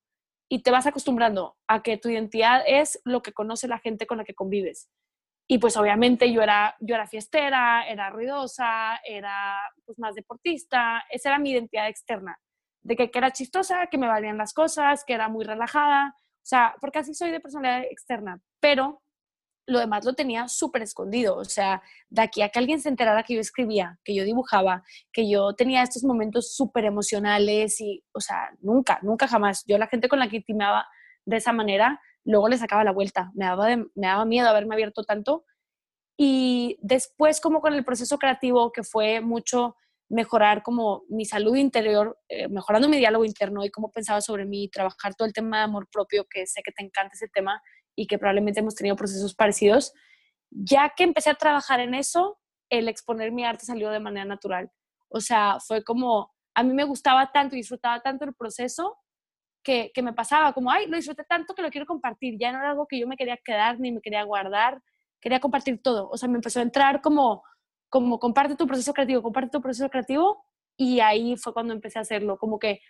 y 0.50 0.64
te 0.64 0.72
vas 0.72 0.88
acostumbrando 0.88 1.58
a 1.68 1.84
que 1.84 1.98
tu 1.98 2.10
identidad 2.10 2.64
es 2.66 3.02
lo 3.04 3.22
que 3.22 3.34
conoce 3.34 3.68
la 3.68 3.80
gente 3.80 4.08
con 4.08 4.18
la 4.18 4.24
que 4.24 4.36
convives. 4.36 4.90
Y 5.48 5.60
pues 5.60 5.78
obviamente 5.78 6.32
yo 6.32 6.42
era, 6.42 6.76
yo 6.80 6.96
era 6.96 7.08
fiestera, 7.08 7.88
era 7.88 8.10
ruidosa, 8.10 9.00
era 9.06 9.60
pues 9.86 10.00
más 10.00 10.16
deportista, 10.16 11.04
esa 11.10 11.30
era 11.30 11.40
mi 11.40 11.52
identidad 11.52 11.88
externa, 11.88 12.40
de 12.86 12.96
que, 12.96 13.10
era 13.14 13.32
chistosa, 13.32 13.88
que 13.88 13.98
me 13.98 14.08
valían 14.08 14.38
las 14.38 14.54
cosas, 14.54 15.04
que 15.06 15.14
era 15.14 15.28
muy 15.28 15.44
relajada, 15.44 16.16
o 16.16 16.48
sea, 16.48 16.76
porque 16.80 17.00
así 17.00 17.16
soy 17.16 17.32
de 17.32 17.40
personalidad 17.40 17.84
externa, 17.90 18.40
pero 18.60 19.02
lo 19.68 19.80
demás 19.80 20.06
lo 20.06 20.14
tenía 20.14 20.48
súper 20.48 20.84
escondido. 20.84 21.36
O 21.38 21.46
sea, 21.46 21.82
de 22.10 22.22
aquí 22.22 22.44
a 22.44 22.50
que 22.50 22.60
alguien 22.60 22.80
se 22.80 22.90
enterara 22.90 23.24
que 23.24 23.34
yo 23.34 23.42
escribía, 23.42 24.00
que 24.04 24.14
yo 24.14 24.24
dibujaba, 24.24 24.84
que 25.12 25.28
yo 25.28 25.54
tenía 25.56 25.82
estos 25.82 26.04
momentos 26.04 26.56
súper 26.56 26.86
emocionales 26.86 27.82
y, 27.82 28.04
o 28.12 28.22
sea, 28.22 28.52
nunca, 28.60 29.00
nunca 29.02 29.28
jamás. 29.28 29.64
Yo 29.66 29.80
la 29.80 29.88
gente 29.88 30.08
con 30.08 30.20
la 30.20 30.30
que 30.30 30.38
intimaba 30.38 30.88
de 31.26 31.38
esa 31.38 31.52
manera, 31.52 32.00
luego 32.24 32.48
le 32.50 32.60
sacaba 32.60 32.84
la 32.84 32.92
vuelta. 32.92 33.32
Me 33.34 33.46
daba, 33.46 33.76
me 33.76 34.08
daba 34.08 34.26
miedo 34.26 34.48
haberme 34.48 34.76
abierto 34.76 35.04
tanto. 35.04 35.44
Y 36.16 36.78
después, 36.84 37.42
como 37.42 37.62
con 37.62 37.74
el 37.74 37.84
proceso 37.84 38.20
creativo, 38.20 38.72
que 38.72 38.84
fue 38.84 39.22
mucho 39.22 39.76
mejorar 40.10 40.62
como 40.64 41.04
mi 41.10 41.26
salud 41.26 41.56
interior, 41.56 42.18
eh, 42.30 42.48
mejorando 42.48 42.88
mi 42.88 42.98
diálogo 42.98 43.26
interno 43.26 43.64
y 43.66 43.72
cómo 43.72 43.92
pensaba 43.92 44.22
sobre 44.22 44.46
mí, 44.46 44.70
trabajar 44.70 45.16
todo 45.16 45.28
el 45.28 45.34
tema 45.34 45.58
de 45.58 45.64
amor 45.64 45.88
propio, 45.92 46.26
que 46.30 46.46
sé 46.46 46.62
que 46.64 46.72
te 46.72 46.84
encanta 46.84 47.16
ese 47.16 47.28
tema, 47.28 47.62
y 47.96 48.08
que 48.08 48.18
probablemente 48.18 48.60
hemos 48.60 48.76
tenido 48.76 48.96
procesos 48.96 49.34
parecidos, 49.34 49.94
ya 50.52 50.94
que 50.96 51.04
empecé 51.04 51.30
a 51.30 51.36
trabajar 51.36 51.80
en 51.80 51.94
eso, 51.94 52.40
el 52.70 52.88
exponer 52.88 53.32
mi 53.32 53.46
arte 53.46 53.66
salió 53.66 53.90
de 53.90 54.00
manera 54.00 54.26
natural. 54.26 54.70
O 55.10 55.22
sea, 55.22 55.58
fue 55.66 55.84
como, 55.84 56.34
a 56.54 56.64
mí 56.64 56.74
me 56.74 56.84
gustaba 56.84 57.32
tanto 57.32 57.56
y 57.56 57.60
disfrutaba 57.60 58.02
tanto 58.02 58.26
el 58.26 58.34
proceso 58.34 58.98
que, 59.64 59.92
que, 59.94 60.02
me 60.04 60.14
pasaba 60.14 60.54
como, 60.54 60.72
ay, 60.72 60.88
lo 60.88 60.98
disfruté 60.98 61.24
tanto 61.24 61.56
que 61.56 61.62
lo 61.62 61.70
quiero 61.70 61.88
compartir. 61.88 62.36
Ya 62.40 62.52
no 62.52 62.60
era 62.60 62.72
algo 62.72 62.88
que 62.88 63.00
yo 63.00 63.08
me 63.08 63.18
quería 63.18 63.38
quedar 63.38 63.80
ni 63.80 63.92
me 63.92 64.02
quería 64.02 64.24
guardar, 64.24 64.82
quería 65.22 65.40
compartir 65.40 65.82
todo. 65.82 66.10
O 66.10 66.18
sea, 66.18 66.30
me 66.30 66.36
empezó 66.36 66.60
a 66.60 66.64
entrar 66.64 67.02
como, 67.02 67.44
como 67.96 68.20
comparte 68.20 68.58
tu 68.58 68.68
proceso 68.68 68.92
creativo, 68.92 69.24
comparte 69.24 69.52
tu 69.52 69.62
proceso 69.62 69.90
creativo 69.90 70.44
y 70.76 71.00
ahí 71.00 71.38
fue 71.38 71.54
cuando 71.54 71.74
empecé 71.74 71.98
a 71.98 72.02
hacerlo. 72.02 72.38
Como 72.38 72.60
que 72.60 72.82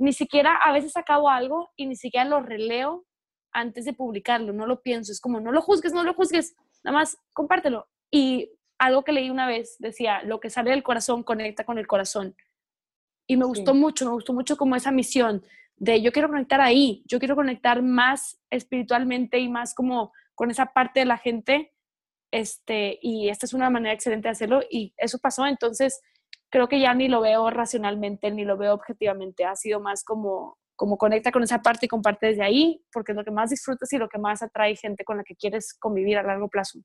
ni 0.00 0.12
siquiera 0.12 0.56
a 0.56 0.72
veces 0.72 0.96
acabo 0.96 1.30
algo 1.30 1.70
y 1.76 1.86
ni 1.86 1.94
siquiera 1.94 2.24
lo 2.24 2.40
releo 2.40 3.04
antes 3.52 3.84
de 3.84 3.92
publicarlo, 3.92 4.52
no 4.52 4.66
lo 4.66 4.82
pienso, 4.82 5.12
es 5.12 5.20
como, 5.20 5.38
no 5.38 5.52
lo 5.52 5.62
juzgues, 5.62 5.92
no 5.92 6.02
lo 6.02 6.12
juzgues, 6.12 6.56
nada 6.82 6.98
más 6.98 7.16
compártelo. 7.34 7.86
Y 8.10 8.50
algo 8.80 9.04
que 9.04 9.12
leí 9.12 9.30
una 9.30 9.46
vez 9.46 9.76
decía, 9.78 10.24
lo 10.24 10.40
que 10.40 10.50
sale 10.50 10.72
del 10.72 10.82
corazón 10.82 11.22
conecta 11.22 11.62
con 11.62 11.78
el 11.78 11.86
corazón. 11.86 12.34
Y 13.28 13.36
me 13.36 13.44
gustó 13.44 13.74
mucho, 13.74 14.06
me 14.06 14.10
gustó 14.10 14.32
mucho 14.32 14.56
como 14.56 14.74
esa 14.74 14.90
misión 14.90 15.44
de 15.76 16.02
yo 16.02 16.10
quiero 16.10 16.30
conectar 16.30 16.60
ahí, 16.60 17.04
yo 17.06 17.20
quiero 17.20 17.36
conectar 17.36 17.80
más 17.80 18.40
espiritualmente 18.50 19.38
y 19.38 19.48
más 19.48 19.72
como 19.72 20.12
con 20.34 20.50
esa 20.50 20.66
parte 20.72 20.98
de 20.98 21.06
la 21.06 21.16
gente. 21.16 21.72
Este, 22.30 22.98
y 23.00 23.28
esta 23.28 23.46
es 23.46 23.54
una 23.54 23.70
manera 23.70 23.94
excelente 23.94 24.28
de 24.28 24.32
hacerlo 24.32 24.60
y 24.70 24.92
eso 24.98 25.18
pasó, 25.18 25.46
entonces 25.46 26.02
creo 26.50 26.68
que 26.68 26.80
ya 26.80 26.92
ni 26.94 27.08
lo 27.08 27.22
veo 27.22 27.48
racionalmente, 27.50 28.30
ni 28.30 28.44
lo 28.44 28.56
veo 28.56 28.74
objetivamente, 28.74 29.44
ha 29.44 29.56
sido 29.56 29.80
más 29.80 30.04
como 30.04 30.58
como 30.78 30.96
conecta 30.96 31.32
con 31.32 31.42
esa 31.42 31.60
parte 31.60 31.86
y 31.86 31.88
comparte 31.88 32.28
desde 32.28 32.44
ahí, 32.44 32.80
porque 32.92 33.10
es 33.10 33.16
lo 33.16 33.24
que 33.24 33.32
más 33.32 33.50
disfrutas 33.50 33.92
y 33.92 33.98
lo 33.98 34.08
que 34.08 34.16
más 34.16 34.42
atrae 34.44 34.76
gente 34.76 35.04
con 35.04 35.16
la 35.16 35.24
que 35.24 35.34
quieres 35.34 35.74
convivir 35.74 36.16
a 36.18 36.22
largo 36.22 36.46
plazo. 36.48 36.78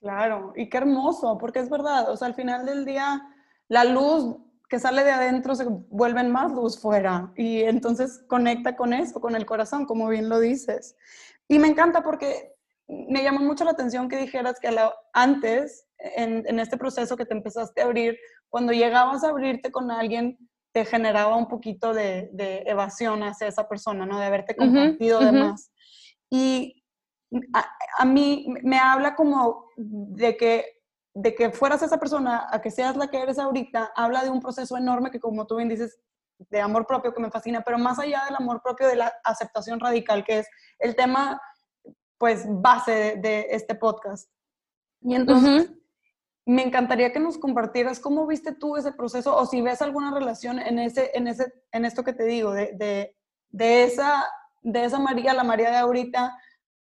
Claro, 0.00 0.52
y 0.56 0.68
qué 0.68 0.78
hermoso, 0.78 1.38
porque 1.38 1.60
es 1.60 1.70
verdad, 1.70 2.10
o 2.10 2.16
sea, 2.16 2.26
al 2.26 2.34
final 2.34 2.66
del 2.66 2.84
día, 2.84 3.22
la 3.68 3.84
luz 3.84 4.36
que 4.68 4.80
sale 4.80 5.04
de 5.04 5.12
adentro 5.12 5.54
se 5.54 5.64
vuelve 5.64 6.24
más 6.24 6.50
luz 6.50 6.80
fuera, 6.80 7.32
y 7.36 7.60
entonces 7.60 8.24
conecta 8.26 8.74
con 8.74 8.92
eso, 8.92 9.20
con 9.20 9.36
el 9.36 9.46
corazón, 9.46 9.86
como 9.86 10.08
bien 10.08 10.28
lo 10.28 10.40
dices. 10.40 10.96
Y 11.46 11.60
me 11.60 11.68
encanta 11.68 12.02
porque 12.02 12.56
me 13.08 13.22
llamó 13.22 13.40
mucho 13.40 13.64
la 13.64 13.70
atención 13.72 14.08
que 14.08 14.16
dijeras 14.16 14.58
que 14.60 14.68
antes, 15.12 15.86
en, 15.98 16.44
en 16.46 16.58
este 16.58 16.76
proceso 16.76 17.16
que 17.16 17.26
te 17.26 17.34
empezaste 17.34 17.80
a 17.80 17.84
abrir, 17.84 18.18
cuando 18.48 18.72
llegabas 18.72 19.22
a 19.24 19.28
abrirte 19.28 19.70
con 19.70 19.90
alguien, 19.90 20.38
te 20.72 20.84
generaba 20.84 21.36
un 21.36 21.48
poquito 21.48 21.92
de, 21.92 22.30
evasión 22.66 23.22
hacia 23.22 23.48
esa 23.48 23.68
persona, 23.68 24.06
¿no? 24.06 24.18
De 24.18 24.26
haberte 24.26 24.54
compartido 24.54 25.20
de 25.20 25.32
más. 25.32 25.72
Y 26.30 26.84
a, 27.98 28.04
mí 28.04 28.46
me 28.62 28.78
habla 28.78 29.14
como 29.14 29.66
de 29.76 30.36
que, 30.36 30.64
de 31.14 31.34
que 31.34 31.50
fueras 31.50 31.82
esa 31.82 31.98
persona 31.98 32.46
a 32.50 32.60
que 32.60 32.70
seas 32.70 32.96
la 32.96 33.08
que 33.08 33.20
eres 33.20 33.38
ahorita, 33.38 33.92
habla 33.96 34.22
de 34.22 34.30
un 34.30 34.40
proceso 34.40 34.76
enorme 34.76 35.10
que 35.10 35.20
como 35.20 35.46
tú 35.46 35.56
bien 35.56 35.68
dices, 35.68 35.98
de 36.38 36.60
amor 36.60 36.86
propio 36.86 37.12
que 37.12 37.20
me 37.20 37.30
fascina, 37.30 37.62
pero 37.62 37.78
más 37.78 37.98
allá 37.98 38.24
del 38.24 38.36
amor 38.36 38.62
propio, 38.62 38.86
de 38.88 38.96
la 38.96 39.12
aceptación 39.24 39.78
radical, 39.78 40.24
que 40.24 40.38
es 40.38 40.48
el 40.78 40.96
tema, 40.96 41.40
pues, 42.20 42.44
base 42.46 43.16
de, 43.16 43.46
este 43.48 43.74
podcast. 43.74 44.30
Y 45.00 45.14
entonces, 45.14 45.72
me 46.44 46.62
encantaría 46.62 47.14
que 47.14 47.18
nos 47.18 47.38
compartieras 47.38 47.98
cómo 47.98 48.26
viste 48.26 48.52
tú 48.52 48.76
ese 48.76 48.92
proceso 48.92 49.34
o 49.34 49.46
si 49.46 49.62
ves 49.62 49.80
alguna 49.80 50.12
relación 50.12 50.58
en, 50.58 50.78
ese, 50.78 51.12
en, 51.14 51.28
ese, 51.28 51.50
en 51.72 51.86
esto 51.86 52.04
que 52.04 52.12
te 52.12 52.24
digo, 52.24 52.52
de, 52.52 52.72
de, 52.74 53.16
de 53.48 53.84
esa, 53.84 54.26
de 54.60 54.84
esa 54.84 54.98
María, 54.98 55.32
la 55.32 55.44
María 55.44 55.70
de 55.70 55.78
ahorita, 55.78 56.36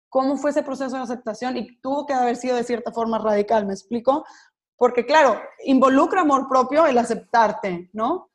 cómo 0.09 0.37
fue 0.37 0.51
ese 0.51 0.63
proceso 0.63 0.95
de 0.95 1.03
aceptación 1.03 1.57
y 1.57 1.81
tuvo 1.81 2.07
que 2.07 2.15
haber 2.15 2.37
sido 2.37 2.55
de 2.55 2.63
cierta 2.63 2.93
forma 2.93 3.19
radical, 3.19 3.67
¿me 3.67 3.73
explico? 3.73 4.25
Porque 4.77 5.05
claro, 5.05 5.43
involucra 5.65 6.21
amor 6.21 6.47
propio 6.49 6.87
el 6.87 6.97
aceptarte, 6.97 7.91
¿no? 7.93 8.31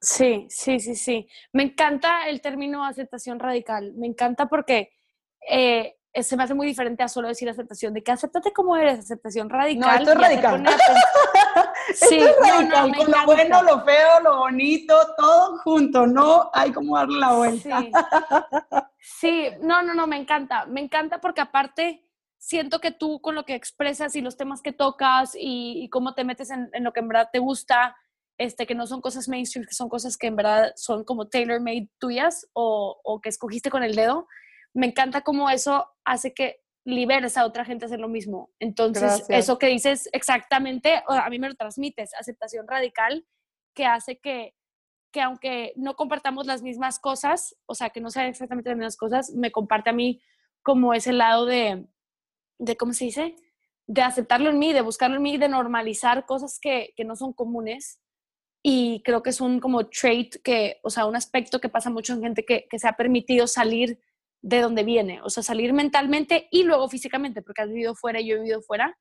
Sí, 0.00 0.48
sí, 0.50 0.80
sí, 0.80 0.96
sí. 0.96 1.28
Me 1.52 1.62
encanta 1.62 2.28
el 2.28 2.40
término 2.40 2.84
aceptación 2.84 3.38
radical. 3.38 3.92
Me 3.94 4.08
encanta 4.08 4.48
porque 4.48 4.90
eh, 5.48 5.99
se 6.14 6.36
me 6.36 6.42
hace 6.42 6.54
muy 6.54 6.66
diferente 6.66 7.02
a 7.02 7.08
solo 7.08 7.28
decir 7.28 7.48
aceptación, 7.48 7.94
de 7.94 8.02
que 8.02 8.10
acéptate 8.10 8.52
como 8.52 8.76
eres, 8.76 8.98
aceptación 8.98 9.48
radical. 9.48 10.04
No, 10.04 10.10
esto 10.10 10.12
es 10.12 10.18
radical. 10.18 10.64
sí, 11.94 12.18
esto 12.18 12.44
es 12.44 12.70
radical, 12.70 12.96
con 12.96 13.10
lo 13.10 13.26
bueno, 13.26 13.62
lo 13.62 13.84
feo, 13.84 14.20
lo 14.22 14.38
bonito, 14.38 14.94
todo 15.16 15.58
junto, 15.58 16.06
no 16.06 16.50
hay 16.52 16.72
como 16.72 16.96
darle 16.96 17.18
la 17.18 17.32
vuelta. 17.32 17.84
Sí. 18.98 19.48
no, 19.62 19.82
no, 19.82 19.94
no, 19.94 20.06
me 20.06 20.16
encanta, 20.16 20.66
me 20.66 20.80
encanta 20.80 21.20
porque 21.20 21.40
aparte 21.40 22.04
siento 22.38 22.80
que 22.80 22.90
tú 22.90 23.20
con 23.20 23.34
lo 23.34 23.44
que 23.44 23.54
expresas 23.54 24.16
y 24.16 24.20
los 24.20 24.36
temas 24.36 24.62
que 24.62 24.72
tocas 24.72 25.32
y, 25.38 25.88
cómo 25.90 26.14
te 26.14 26.24
metes 26.24 26.50
en, 26.50 26.70
en, 26.72 26.84
lo 26.84 26.92
que 26.92 27.00
en 27.00 27.08
verdad 27.08 27.28
te 27.32 27.38
gusta, 27.38 27.96
este, 28.38 28.66
que 28.66 28.74
no 28.74 28.86
son 28.86 29.00
cosas 29.00 29.28
mainstream, 29.28 29.66
que 29.66 29.74
son 29.74 29.88
cosas 29.88 30.16
que 30.16 30.26
en 30.26 30.36
verdad 30.36 30.72
son 30.74 31.04
como 31.04 31.28
tailor-made 31.28 31.88
tuyas 31.98 32.48
o, 32.52 32.98
o 33.04 33.20
que 33.20 33.28
escogiste 33.28 33.70
con 33.70 33.82
el 33.82 33.94
dedo, 33.94 34.26
me 34.74 34.86
encanta 34.86 35.22
cómo 35.22 35.50
eso 35.50 35.88
hace 36.04 36.32
que 36.32 36.60
liberes 36.84 37.36
a 37.36 37.44
otra 37.44 37.64
gente 37.64 37.84
a 37.84 37.86
hacer 37.86 38.00
lo 38.00 38.08
mismo. 38.08 38.50
Entonces, 38.58 39.24
eso 39.28 39.58
que 39.58 39.66
dices 39.66 40.08
exactamente, 40.12 41.02
a 41.06 41.28
mí 41.28 41.38
me 41.38 41.48
lo 41.48 41.54
transmites, 41.54 42.14
aceptación 42.14 42.66
radical, 42.66 43.26
que 43.74 43.84
hace 43.84 44.18
que, 44.18 44.54
que 45.12 45.20
aunque 45.20 45.72
no 45.76 45.94
compartamos 45.94 46.46
las 46.46 46.62
mismas 46.62 46.98
cosas, 46.98 47.56
o 47.66 47.74
sea, 47.74 47.90
que 47.90 48.00
no 48.00 48.10
sean 48.10 48.26
exactamente 48.26 48.70
las 48.70 48.78
mismas 48.78 48.96
cosas, 48.96 49.30
me 49.30 49.52
comparte 49.52 49.90
a 49.90 49.94
mí 49.94 50.22
como 50.62 50.94
ese 50.94 51.12
lado 51.12 51.46
de, 51.46 51.86
de 52.58 52.76
¿cómo 52.76 52.92
se 52.92 53.06
dice? 53.06 53.36
De 53.86 54.02
aceptarlo 54.02 54.50
en 54.50 54.58
mí, 54.58 54.72
de 54.72 54.82
buscarlo 54.82 55.16
en 55.16 55.22
mí, 55.22 55.36
de 55.36 55.48
normalizar 55.48 56.26
cosas 56.26 56.58
que, 56.60 56.92
que 56.96 57.04
no 57.04 57.16
son 57.16 57.32
comunes. 57.32 58.00
Y 58.62 59.02
creo 59.04 59.22
que 59.22 59.30
es 59.30 59.40
un 59.40 59.58
como 59.58 59.88
trait 59.88 60.36
que, 60.42 60.80
o 60.82 60.90
sea, 60.90 61.06
un 61.06 61.16
aspecto 61.16 61.60
que 61.60 61.70
pasa 61.70 61.90
mucho 61.90 62.12
en 62.12 62.22
gente 62.22 62.44
que, 62.44 62.66
que 62.68 62.78
se 62.78 62.88
ha 62.88 62.92
permitido 62.92 63.46
salir 63.46 63.98
de 64.42 64.60
dónde 64.60 64.84
viene, 64.84 65.20
o 65.22 65.30
sea, 65.30 65.42
salir 65.42 65.72
mentalmente 65.72 66.48
y 66.50 66.62
luego 66.62 66.88
físicamente, 66.88 67.42
porque 67.42 67.62
has 67.62 67.68
vivido 67.68 67.94
fuera 67.94 68.20
y 68.20 68.28
yo 68.28 68.36
he 68.36 68.38
vivido 68.38 68.62
fuera. 68.62 68.98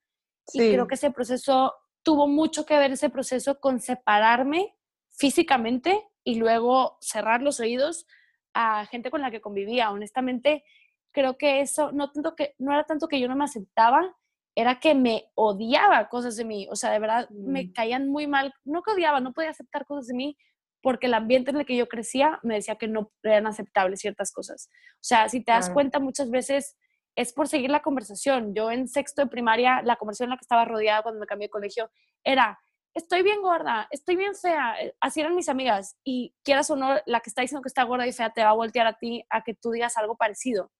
Y 0.52 0.60
creo 0.60 0.88
que 0.88 0.96
ese 0.96 1.12
proceso 1.12 1.74
tuvo 2.04 2.28
mucho 2.28 2.66
que 2.66 2.78
ver 2.78 2.92
ese 2.92 3.10
proceso 3.10 3.60
con 3.60 3.80
separarme 3.80 4.76
físicamente 5.12 6.08
y 6.24 6.36
luego 6.36 6.98
cerrar 7.02 7.42
los 7.42 7.60
oídos 7.60 8.06
a 8.54 8.86
gente 8.88 9.12
con 9.12 9.22
la 9.22 9.32
que 9.32 9.42
convivía. 9.42 9.92
Honestamente, 9.92 10.64
creo 11.12 11.38
que 11.38 11.62
eso 11.62 11.92
no 11.92 12.12
tanto 12.12 12.36
que 12.36 12.56
no 12.58 12.74
era 12.74 12.84
tanto 12.86 13.08
que 13.08 13.20
yo 13.20 13.28
no 13.28 13.36
me 13.36 13.44
aceptaba, 13.44 14.16
era 14.56 14.80
que 14.80 14.96
me 14.96 15.26
odiaba 15.36 16.10
cosas 16.10 16.36
de 16.36 16.46
mí, 16.46 16.68
o 16.70 16.76
sea, 16.76 16.92
de 16.92 17.00
verdad 17.00 17.30
me 17.30 17.66
mm. 17.66 17.74
caían 17.74 18.10
muy 18.10 18.28
mal, 18.28 18.54
no 18.66 18.82
que 18.82 18.92
odiaba, 18.92 19.20
no 19.20 19.34
podía 19.34 19.52
aceptar 19.52 19.86
cosas 19.86 20.08
de 20.08 20.16
mí 20.16 20.38
porque 20.82 21.08
el 21.08 21.14
ambiente 21.14 21.52
en 21.52 21.58
el 21.58 21.66
que 21.66 21.76
yo 21.76 21.88
crecía 21.88 22.40
me 22.44 22.56
decía 22.56 22.76
que 22.76 22.88
no 22.88 23.12
eran 23.24 23.48
aceptables 23.48 24.00
ciertas 24.00 24.32
cosas. 24.32 24.70
O 24.96 25.04
sea, 25.04 25.30
si 25.30 25.44
te 25.44 25.52
das 25.52 25.70
cuenta, 25.70 26.00
muchas 26.00 26.30
veces 26.30 26.78
es 27.16 27.34
por 27.34 27.48
seguir 27.48 27.70
la 27.70 27.82
conversación. 27.82 28.54
Yo 28.54 28.72
en 28.72 28.88
sexto 28.88 29.22
de 29.22 29.28
primaria, 29.28 29.82
la 29.84 29.98
conversación 29.98 30.28
en 30.28 30.32
la 30.32 30.38
que 30.38 30.44
estaba 30.44 30.66
rodeada 30.66 31.04
cuando 31.04 31.20
me 31.20 31.26
cambié 31.26 31.48
de 31.48 31.52
colegio 31.52 31.92
era, 32.24 32.58
estoy 32.94 33.24
bien 33.24 33.42
gorda, 33.42 33.88
estoy 33.92 34.16
bien 34.16 34.36
fea. 34.36 34.76
Eh, 34.82 34.96
así 35.02 35.20
eran 35.20 35.36
mis 35.36 35.50
amigas. 35.50 35.98
Y 36.04 36.34
quieras 36.44 36.70
o 36.70 36.76
no, 36.76 36.96
la 37.06 37.20
que 37.20 37.30
está 37.30 37.42
diciendo 37.42 37.62
que 37.62 37.70
está 37.70 37.84
gorda 37.84 38.08
y 38.08 38.14
fea 38.14 38.30
te 38.30 38.44
va 38.44 38.52
a 38.52 38.54
voltear 38.54 38.88
a 38.88 38.94
ti 38.94 39.26
a 39.30 39.44
que 39.44 39.54
tú 39.54 39.72
digas 39.72 39.98
algo 39.98 40.16
parecido. 40.16 40.72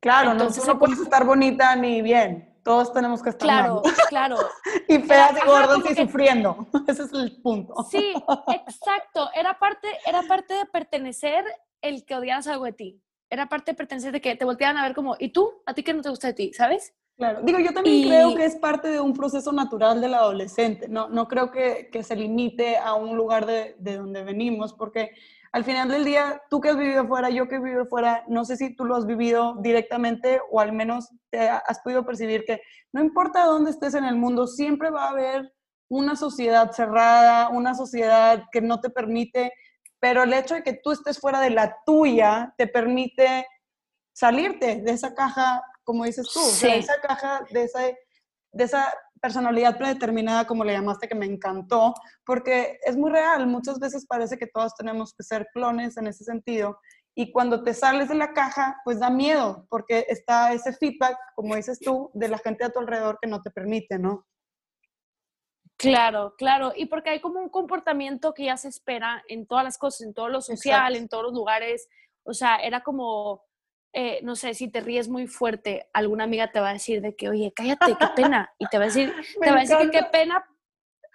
Claro, 0.00 0.32
Entonces, 0.32 0.66
no, 0.66 0.74
no 0.74 0.78
puedes 0.78 0.98
estar 0.98 1.24
bonita 1.24 1.74
ni 1.76 2.02
bien. 2.02 2.49
Todos 2.62 2.92
tenemos 2.92 3.22
que 3.22 3.30
estar 3.30 3.46
Claro, 3.46 3.82
claro. 4.08 4.36
y 4.88 4.98
feas 4.98 5.32
y 5.42 5.46
gordas 5.46 5.78
y 5.90 5.94
sufriendo. 5.94 6.66
Ese 6.86 7.04
es 7.04 7.12
el 7.12 7.40
punto. 7.40 7.74
Sí, 7.90 8.14
exacto. 8.48 9.30
Era 9.34 9.58
parte, 9.58 9.88
era 10.06 10.22
parte 10.22 10.54
de 10.54 10.66
pertenecer 10.66 11.44
el 11.80 12.04
que 12.04 12.14
odiaras 12.14 12.46
algo 12.46 12.64
de 12.66 12.72
ti. 12.72 13.02
Era 13.30 13.48
parte 13.48 13.72
de 13.72 13.76
pertenecer 13.76 14.12
de 14.12 14.20
que 14.20 14.36
te 14.36 14.44
volteaban 14.44 14.76
a 14.76 14.82
ver 14.82 14.94
como, 14.94 15.16
¿y 15.18 15.30
tú? 15.30 15.62
¿A 15.66 15.74
ti 15.74 15.82
qué 15.82 15.94
no 15.94 16.02
te 16.02 16.10
gusta 16.10 16.28
de 16.28 16.34
ti? 16.34 16.52
¿Sabes? 16.52 16.94
Claro, 17.20 17.40
digo, 17.42 17.58
yo 17.58 17.74
también 17.74 18.08
creo 18.08 18.34
que 18.34 18.46
es 18.46 18.56
parte 18.56 18.88
de 18.88 18.98
un 18.98 19.12
proceso 19.12 19.52
natural 19.52 20.00
del 20.00 20.14
adolescente, 20.14 20.88
no, 20.88 21.10
no 21.10 21.28
creo 21.28 21.50
que, 21.50 21.90
que 21.92 22.02
se 22.02 22.16
limite 22.16 22.78
a 22.78 22.94
un 22.94 23.14
lugar 23.14 23.44
de, 23.44 23.76
de, 23.78 23.98
donde 23.98 24.24
venimos, 24.24 24.72
porque 24.72 25.10
al 25.52 25.62
final 25.62 25.90
del 25.90 26.06
día, 26.06 26.40
tú 26.48 26.62
que 26.62 26.70
has 26.70 26.78
vivido 26.78 27.06
fuera, 27.06 27.28
yo 27.28 27.46
que 27.46 27.56
he 27.56 27.60
vivido 27.60 27.84
fuera, 27.84 28.24
no 28.26 28.46
sé 28.46 28.56
si 28.56 28.74
tú 28.74 28.86
lo 28.86 28.96
has 28.96 29.04
vivido 29.04 29.56
directamente 29.60 30.40
o 30.50 30.60
al 30.60 30.72
menos 30.72 31.10
te 31.28 31.46
has 31.46 31.80
podido 31.80 32.06
percibir 32.06 32.46
que 32.46 32.62
no 32.90 33.02
importa 33.02 33.44
dónde 33.44 33.72
estés 33.72 33.92
en 33.92 34.06
el 34.06 34.16
mundo, 34.16 34.46
siempre 34.46 34.88
va 34.88 35.04
a 35.04 35.10
haber 35.10 35.52
una 35.90 36.16
sociedad 36.16 36.72
cerrada, 36.72 37.50
una 37.50 37.74
sociedad 37.74 38.44
que 38.50 38.62
no 38.62 38.80
te 38.80 38.88
permite, 38.88 39.52
pero 39.98 40.22
el 40.22 40.32
hecho 40.32 40.54
de 40.54 40.62
que 40.62 40.80
tú 40.82 40.90
estés 40.90 41.20
fuera 41.20 41.42
de 41.42 41.50
la 41.50 41.76
tuya 41.84 42.54
te 42.56 42.66
permite 42.66 43.46
salirte 44.14 44.76
de 44.76 44.90
esa 44.90 45.14
caja 45.14 45.62
como 45.84 46.04
dices 46.04 46.28
tú, 46.32 46.40
esa 46.66 47.00
caja, 47.00 47.44
de 47.50 47.64
esa, 47.64 47.80
de 48.52 48.64
esa 48.64 48.92
personalidad 49.20 49.76
predeterminada, 49.76 50.46
como 50.46 50.64
le 50.64 50.72
llamaste, 50.72 51.08
que 51.08 51.14
me 51.14 51.26
encantó, 51.26 51.94
porque 52.24 52.78
es 52.84 52.96
muy 52.96 53.10
real. 53.10 53.46
Muchas 53.46 53.78
veces 53.78 54.06
parece 54.06 54.38
que 54.38 54.46
todos 54.46 54.74
tenemos 54.74 55.14
que 55.14 55.22
ser 55.22 55.48
clones 55.52 55.96
en 55.96 56.06
ese 56.06 56.24
sentido. 56.24 56.78
Y 57.14 57.32
cuando 57.32 57.62
te 57.62 57.74
sales 57.74 58.08
de 58.08 58.14
la 58.14 58.32
caja, 58.32 58.80
pues 58.84 59.00
da 59.00 59.10
miedo, 59.10 59.66
porque 59.68 60.06
está 60.08 60.52
ese 60.52 60.72
feedback, 60.72 61.16
como 61.34 61.56
dices 61.56 61.78
tú, 61.80 62.10
de 62.14 62.28
la 62.28 62.38
gente 62.38 62.64
a 62.64 62.70
tu 62.70 62.78
alrededor 62.78 63.18
que 63.20 63.28
no 63.28 63.42
te 63.42 63.50
permite, 63.50 63.98
¿no? 63.98 64.26
Claro, 65.76 66.34
claro. 66.36 66.72
Y 66.76 66.86
porque 66.86 67.10
hay 67.10 67.20
como 67.20 67.40
un 67.40 67.48
comportamiento 67.48 68.34
que 68.34 68.44
ya 68.44 68.56
se 68.56 68.68
espera 68.68 69.24
en 69.28 69.46
todas 69.46 69.64
las 69.64 69.78
cosas, 69.78 70.02
en 70.02 70.14
todo 70.14 70.28
lo 70.28 70.42
social, 70.42 70.94
en 70.94 71.08
todos 71.08 71.24
los 71.24 71.32
lugares. 71.32 71.88
O 72.22 72.34
sea, 72.34 72.56
era 72.56 72.82
como, 72.82 73.42
eh, 73.92 74.20
no 74.22 74.36
sé, 74.36 74.54
si 74.54 74.68
te 74.68 74.80
ríes 74.80 75.08
muy 75.08 75.26
fuerte, 75.26 75.88
alguna 75.92 76.24
amiga 76.24 76.52
te 76.52 76.60
va 76.60 76.70
a 76.70 76.74
decir 76.74 77.02
de 77.02 77.16
que, 77.16 77.28
oye, 77.28 77.52
cállate, 77.54 77.96
qué 77.98 78.06
pena. 78.14 78.52
Y 78.58 78.66
te 78.66 78.78
va 78.78 78.84
a 78.84 78.86
decir, 78.86 79.12
te 79.40 79.50
va 79.50 79.56
a 79.56 79.60
decir 79.60 79.76
que 79.78 79.90
qué 79.90 80.02
pena. 80.04 80.44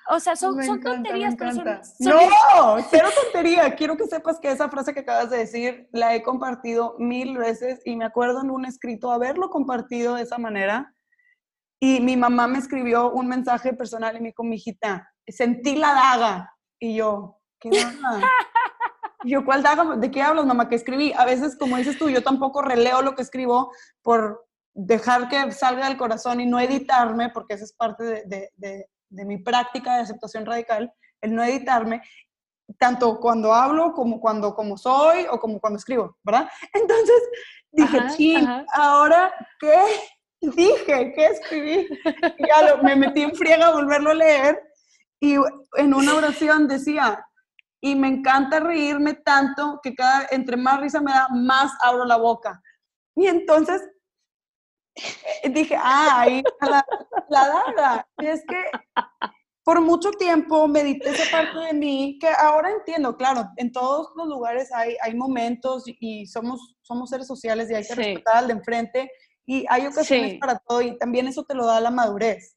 O 0.07 0.19
sea, 0.19 0.35
son, 0.35 0.61
son 0.63 0.81
tonterías, 0.81 1.35
pero 1.35 1.51
son, 1.51 1.65
No, 1.99 2.19
cero 2.89 3.09
tontería. 3.23 3.73
Quiero 3.75 3.97
que 3.97 4.05
sepas 4.05 4.39
que 4.39 4.51
esa 4.51 4.69
frase 4.69 4.93
que 4.93 4.99
acabas 4.99 5.31
de 5.31 5.37
decir 5.37 5.89
la 5.91 6.13
he 6.13 6.21
compartido 6.21 6.95
mil 6.99 7.37
veces 7.37 7.81
y 7.85 7.95
me 7.95 8.05
acuerdo 8.05 8.41
en 8.41 8.51
un 8.51 8.65
escrito 8.65 9.11
haberlo 9.11 9.49
compartido 9.49 10.15
de 10.15 10.23
esa 10.23 10.37
manera. 10.37 10.93
Y 11.79 12.01
mi 12.01 12.17
mamá 12.17 12.47
me 12.47 12.59
escribió 12.59 13.11
un 13.11 13.27
mensaje 13.27 13.73
personal 13.73 14.15
y 14.15 14.19
me 14.19 14.29
dijo, 14.29 14.43
mi 14.43 14.57
hijita, 14.57 15.11
sentí 15.27 15.75
la 15.75 15.93
daga. 15.93 16.55
Y 16.79 16.95
yo, 16.95 17.39
¿qué 17.59 17.69
daga? 17.71 18.21
yo, 19.25 19.43
¿cuál 19.45 19.63
daga? 19.63 19.95
¿De 19.97 20.11
qué 20.11 20.21
hablas, 20.21 20.45
mamá? 20.45 20.69
¿Qué 20.69 20.75
escribí? 20.75 21.13
A 21.13 21.25
veces, 21.25 21.57
como 21.57 21.77
dices 21.77 21.97
tú, 21.97 22.09
yo 22.09 22.23
tampoco 22.23 22.61
releo 22.61 23.01
lo 23.01 23.15
que 23.15 23.21
escribo 23.21 23.71
por 24.01 24.45
dejar 24.73 25.29
que 25.29 25.51
salga 25.51 25.87
del 25.87 25.97
corazón 25.97 26.41
y 26.41 26.45
no 26.45 26.59
editarme, 26.59 27.29
porque 27.29 27.55
esa 27.55 27.63
es 27.63 27.73
parte 27.73 28.03
de, 28.03 28.51
de, 28.55 28.87
de, 29.09 29.25
mi 29.25 29.37
práctica 29.37 29.95
de 29.95 30.01
aceptación 30.01 30.45
radical, 30.45 30.93
el 31.21 31.33
no 31.33 31.43
editarme, 31.43 32.01
tanto 32.77 33.19
cuando 33.19 33.53
hablo 33.53 33.93
como 33.93 34.19
cuando 34.19 34.53
como 34.53 34.77
soy 34.77 35.25
o 35.31 35.39
como 35.39 35.59
cuando 35.59 35.77
escribo, 35.77 36.17
¿verdad? 36.23 36.49
Entonces 36.73 37.21
dije, 37.71 37.99
ching, 38.15 38.47
ahora, 38.73 39.33
¿qué 39.59 39.79
dije? 40.41 41.13
¿Qué 41.13 41.25
escribí? 41.27 41.87
Y 42.37 42.47
ya 42.47 42.75
me 42.81 42.95
metí 42.95 43.21
en 43.21 43.35
friega 43.35 43.67
a 43.67 43.73
volverlo 43.73 44.11
a 44.11 44.15
leer 44.15 44.61
y 45.19 45.35
en 45.77 45.93
una 45.93 46.15
oración 46.15 46.67
decía, 46.67 47.25
y 47.81 47.95
me 47.95 48.07
encanta 48.07 48.59
reírme 48.59 49.13
tanto 49.13 49.79
que 49.83 49.93
cada, 49.93 50.27
entre 50.31 50.57
más 50.57 50.79
risa 50.81 51.01
me 51.01 51.11
da, 51.11 51.27
más 51.29 51.71
abro 51.81 52.05
la 52.05 52.17
boca. 52.17 52.61
Y 53.15 53.27
entonces 53.27 53.81
eh, 54.95 55.49
dije, 55.49 55.75
ah, 55.77 56.21
ahí 56.21 56.43
la, 56.61 56.85
la 57.29 57.47
daga. 57.47 58.07
Y 58.19 58.27
es 58.27 58.43
que 58.47 58.63
por 59.63 59.81
mucho 59.81 60.11
tiempo 60.11 60.67
medité 60.67 61.09
esa 61.09 61.29
parte 61.31 61.57
de 61.59 61.73
mí 61.73 62.17
que 62.21 62.27
ahora 62.27 62.71
entiendo, 62.71 63.17
claro, 63.17 63.49
en 63.57 63.71
todos 63.71 64.09
los 64.15 64.27
lugares 64.27 64.71
hay, 64.71 64.95
hay 65.01 65.15
momentos 65.15 65.83
y 65.87 66.27
somos, 66.27 66.75
somos 66.83 67.09
seres 67.09 67.27
sociales 67.27 67.69
y 67.69 67.73
hay 67.73 67.85
que 67.85 67.95
respetar 67.95 68.37
al 68.37 68.47
de 68.47 68.53
enfrente 68.53 69.11
y 69.45 69.65
hay 69.67 69.87
ocasiones 69.87 70.37
para 70.39 70.59
todo 70.59 70.81
y 70.81 70.97
también 70.97 71.27
eso 71.27 71.43
te 71.43 71.55
lo 71.55 71.65
da 71.65 71.79
la 71.79 71.91
madurez 71.91 72.54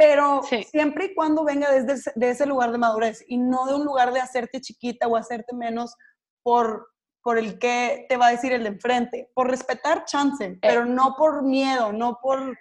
pero 0.00 0.40
siempre 0.70 1.04
y 1.04 1.14
cuando 1.14 1.44
venga 1.44 1.70
desde 1.70 2.10
de 2.14 2.30
ese 2.30 2.46
lugar 2.46 2.72
de 2.72 2.78
madurez 2.78 3.22
y 3.28 3.36
no 3.36 3.66
de 3.66 3.74
un 3.74 3.84
lugar 3.84 4.14
de 4.14 4.20
hacerte 4.20 4.62
chiquita 4.62 5.06
o 5.06 5.14
hacerte 5.14 5.54
menos 5.54 5.94
por, 6.42 6.88
por 7.22 7.36
el 7.36 7.58
que 7.58 8.06
te 8.08 8.16
va 8.16 8.28
a 8.28 8.30
decir 8.30 8.50
el 8.50 8.62
de 8.62 8.70
enfrente, 8.70 9.30
por 9.34 9.50
respetar 9.50 10.06
chance, 10.06 10.42
eh. 10.42 10.58
pero 10.62 10.86
no 10.86 11.16
por 11.18 11.42
miedo, 11.42 11.92
no 11.92 12.18
por, 12.22 12.56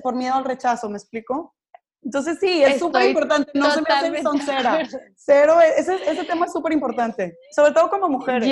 por 0.00 0.14
miedo 0.14 0.36
al 0.36 0.44
rechazo, 0.44 0.88
¿me 0.88 0.96
explico? 0.96 1.56
Entonces 2.02 2.38
sí, 2.38 2.62
es 2.62 2.78
súper 2.78 3.08
importante, 3.08 3.50
no 3.52 3.68
se 3.72 3.82
me 3.82 3.88
hace 3.92 4.22
soncera. 4.22 4.78
Cero, 5.16 5.60
ese, 5.60 5.96
ese 6.08 6.22
tema 6.22 6.46
es 6.46 6.52
súper 6.52 6.72
importante, 6.72 7.36
sobre 7.50 7.72
todo 7.72 7.90
como 7.90 8.08
mujeres. 8.08 8.48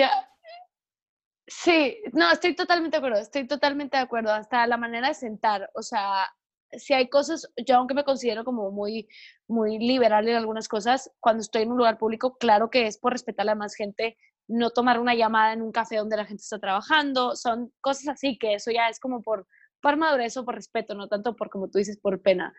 Sí, 1.46 2.02
no, 2.12 2.32
estoy 2.32 2.56
totalmente 2.56 2.96
de 2.96 2.98
acuerdo, 2.98 3.20
estoy 3.20 3.46
totalmente 3.46 3.96
de 3.96 4.02
acuerdo, 4.02 4.32
hasta 4.32 4.66
la 4.66 4.76
manera 4.76 5.06
de 5.06 5.14
sentar, 5.14 5.70
o 5.72 5.82
sea, 5.82 6.26
si 6.72 6.94
hay 6.94 7.08
cosas, 7.08 7.48
yo 7.66 7.76
aunque 7.76 7.94
me 7.94 8.04
considero 8.04 8.44
como 8.44 8.70
muy, 8.70 9.08
muy 9.46 9.78
liberal 9.78 10.28
en 10.28 10.36
algunas 10.36 10.68
cosas, 10.68 11.10
cuando 11.20 11.40
estoy 11.40 11.62
en 11.62 11.72
un 11.72 11.78
lugar 11.78 11.98
público, 11.98 12.36
claro 12.36 12.70
que 12.70 12.86
es 12.86 12.98
por 12.98 13.12
respetar 13.12 13.44
a 13.44 13.52
la 13.52 13.54
más 13.54 13.74
gente, 13.74 14.16
no 14.48 14.70
tomar 14.70 14.98
una 14.98 15.14
llamada 15.14 15.52
en 15.52 15.62
un 15.62 15.72
café 15.72 15.96
donde 15.96 16.16
la 16.16 16.24
gente 16.24 16.42
está 16.42 16.58
trabajando, 16.58 17.36
son 17.36 17.72
cosas 17.80 18.08
así 18.08 18.38
que 18.38 18.54
eso 18.54 18.70
ya 18.70 18.88
es 18.88 18.98
como 18.98 19.22
por, 19.22 19.46
por 19.80 19.96
madurez 19.96 20.36
o 20.36 20.44
por 20.44 20.54
respeto, 20.54 20.94
no 20.94 21.08
tanto 21.08 21.36
por, 21.36 21.50
como 21.50 21.68
tú 21.68 21.78
dices, 21.78 21.98
por 21.98 22.22
pena. 22.22 22.54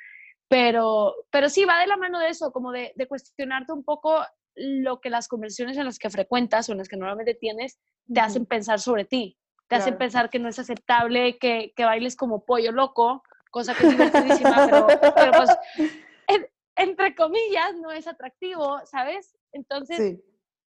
Pero, 0.47 1.13
pero 1.31 1.49
sí, 1.49 1.65
va 1.65 1.79
de 1.79 1.87
la 1.87 1.97
mano 1.97 2.19
de 2.19 2.29
eso, 2.29 2.51
como 2.51 2.71
de, 2.71 2.93
de 2.95 3.07
cuestionarte 3.07 3.71
un 3.71 3.83
poco 3.83 4.23
lo 4.55 4.99
que 4.99 5.09
las 5.09 5.27
conversiones 5.27 5.77
en 5.77 5.85
las 5.85 5.99
que 5.99 6.09
frecuentas 6.09 6.67
o 6.67 6.71
en 6.73 6.79
las 6.79 6.87
que 6.87 6.97
normalmente 6.97 7.35
tienes 7.35 7.79
te 8.11 8.19
hacen 8.19 8.45
pensar 8.45 8.79
sobre 8.79 9.05
ti, 9.05 9.37
te 9.67 9.75
hacen 9.75 9.97
pensar 9.97 10.29
que 10.29 10.39
no 10.39 10.49
es 10.49 10.57
aceptable 10.57 11.37
que, 11.37 11.73
que 11.75 11.85
bailes 11.85 12.15
como 12.15 12.43
pollo 12.43 12.71
loco, 12.71 13.23
cosa 13.49 13.75
que 13.75 13.87
es 13.87 13.91
divertidísima, 13.91 14.67
pero, 15.15 15.31
pues, 15.31 15.49
entre 16.75 17.15
comillas, 17.15 17.75
no 17.81 17.91
es 17.91 18.07
atractivo, 18.07 18.79
¿sabes? 18.85 19.37
Entonces, 19.51 20.17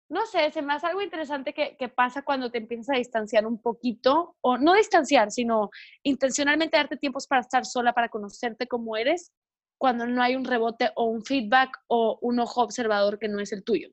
no 0.09 0.27
sé, 0.27 0.51
se 0.51 0.61
me 0.61 0.75
hace 0.75 0.87
algo 0.87 1.01
interesante 1.01 1.55
que, 1.55 1.77
que, 1.79 1.89
pasa 1.89 2.23
cuando 2.23 2.51
te 2.51 2.59
empiezas 2.59 2.91
a 2.91 2.99
distanciar 2.99 3.47
un 3.47 3.61
poquito, 3.61 4.37
o 4.43 4.59
no 4.59 4.75
distanciar, 4.75 5.31
sino 5.31 5.71
intencionalmente 6.03 6.77
darte 6.77 6.99
tiempos 6.99 7.27
para 7.27 7.41
estar 7.41 7.65
sola, 7.65 7.95
para 7.95 8.11
conocerte 8.11 8.67
como 8.67 8.97
eres, 8.97 9.33
cuando 9.79 10.07
no 10.07 10.23
hay 10.23 10.37
un 10.37 10.45
rebote 10.45 10.91
o 10.97 11.07
un 11.07 11.25
feedback 11.25 11.77
o 11.89 12.19
un 12.21 12.39
ojo 12.41 12.63
observador 12.63 13.19
que 13.19 13.29
no 13.29 13.41
es 13.41 13.53
el 13.53 13.65
tuyo. 13.65 13.89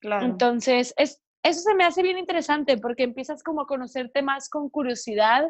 Claro. 0.00 0.24
Entonces, 0.24 0.94
es, 0.96 1.22
eso 1.42 1.60
se 1.60 1.74
me 1.74 1.84
hace 1.84 2.02
bien 2.02 2.18
interesante 2.18 2.76
porque 2.76 3.04
empiezas 3.04 3.42
como 3.42 3.60
a 3.60 3.66
conocerte 3.66 4.22
más 4.22 4.48
con 4.48 4.68
curiosidad 4.68 5.44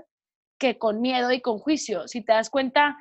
que 0.58 0.78
con 0.78 1.00
miedo 1.00 1.32
y 1.32 1.40
con 1.40 1.58
juicio. 1.58 2.08
Si 2.08 2.24
te 2.24 2.32
das 2.32 2.50
cuenta, 2.50 2.96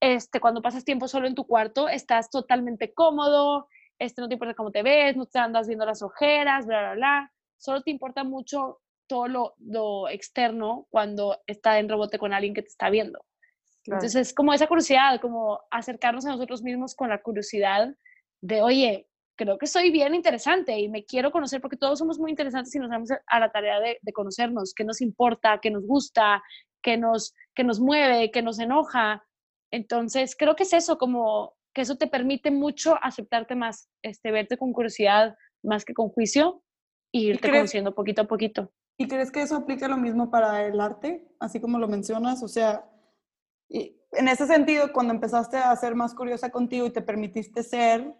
este, 0.00 0.40
cuando 0.40 0.62
pasas 0.62 0.84
tiempo 0.84 1.08
solo 1.08 1.26
en 1.26 1.34
tu 1.34 1.46
cuarto, 1.46 1.88
estás 1.88 2.30
totalmente 2.30 2.92
cómodo, 2.92 3.68
este, 3.98 4.20
no 4.20 4.28
te 4.28 4.34
importa 4.34 4.54
cómo 4.54 4.70
te 4.70 4.82
ves, 4.82 5.16
no 5.16 5.26
te 5.26 5.38
andas 5.38 5.66
viendo 5.66 5.86
las 5.86 6.02
ojeras, 6.02 6.66
bla, 6.66 6.80
bla, 6.80 6.94
bla. 6.94 7.32
Solo 7.56 7.82
te 7.82 7.90
importa 7.90 8.24
mucho 8.24 8.80
todo 9.06 9.28
lo, 9.28 9.54
lo 9.58 10.08
externo 10.08 10.86
cuando 10.90 11.38
está 11.46 11.78
en 11.78 11.88
rebote 11.88 12.18
con 12.18 12.32
alguien 12.32 12.54
que 12.54 12.62
te 12.62 12.68
está 12.68 12.90
viendo. 12.90 13.24
Entonces, 13.84 14.16
es 14.16 14.34
como 14.34 14.52
esa 14.52 14.66
curiosidad, 14.66 15.20
como 15.20 15.60
acercarnos 15.70 16.26
a 16.26 16.30
nosotros 16.30 16.62
mismos 16.62 16.96
con 16.96 17.08
la 17.08 17.22
curiosidad 17.22 17.94
de, 18.40 18.60
oye, 18.60 19.08
creo 19.36 19.58
que 19.58 19.68
soy 19.68 19.90
bien 19.90 20.14
interesante 20.14 20.76
y 20.78 20.88
me 20.88 21.04
quiero 21.04 21.30
conocer 21.30 21.60
porque 21.60 21.76
todos 21.76 21.98
somos 21.98 22.18
muy 22.18 22.30
interesantes 22.30 22.74
y 22.74 22.80
nos 22.80 22.90
damos 22.90 23.10
a 23.26 23.40
la 23.40 23.52
tarea 23.52 23.78
de, 23.78 23.98
de 24.02 24.12
conocernos, 24.12 24.74
qué 24.74 24.82
nos 24.82 25.00
importa, 25.00 25.60
qué 25.62 25.70
nos 25.70 25.86
gusta, 25.86 26.42
que 26.86 26.96
nos, 26.96 27.34
que 27.52 27.64
nos 27.64 27.80
mueve, 27.80 28.30
que 28.30 28.42
nos 28.42 28.60
enoja. 28.60 29.24
Entonces, 29.72 30.36
creo 30.38 30.54
que 30.54 30.62
es 30.62 30.72
eso, 30.72 30.98
como 30.98 31.56
que 31.74 31.82
eso 31.82 31.96
te 31.96 32.06
permite 32.06 32.52
mucho 32.52 32.96
aceptarte 33.02 33.56
más, 33.56 33.90
este, 34.02 34.30
verte 34.30 34.56
con 34.56 34.72
curiosidad 34.72 35.36
más 35.64 35.84
que 35.84 35.94
con 35.94 36.10
juicio 36.10 36.62
y 37.12 37.26
irte 37.26 37.50
conociendo 37.50 37.92
poquito 37.92 38.22
a 38.22 38.26
poquito. 38.26 38.72
¿Y 38.98 39.08
crees 39.08 39.32
que 39.32 39.42
eso 39.42 39.56
aplica 39.56 39.88
lo 39.88 39.96
mismo 39.96 40.30
para 40.30 40.64
el 40.64 40.80
arte, 40.80 41.26
así 41.40 41.60
como 41.60 41.80
lo 41.80 41.88
mencionas? 41.88 42.44
O 42.44 42.48
sea, 42.48 42.88
en 43.68 44.28
ese 44.28 44.46
sentido, 44.46 44.92
cuando 44.92 45.12
empezaste 45.12 45.56
a 45.56 45.74
ser 45.74 45.96
más 45.96 46.14
curiosa 46.14 46.50
contigo 46.50 46.86
y 46.86 46.92
te 46.92 47.02
permitiste 47.02 47.64
ser, 47.64 48.14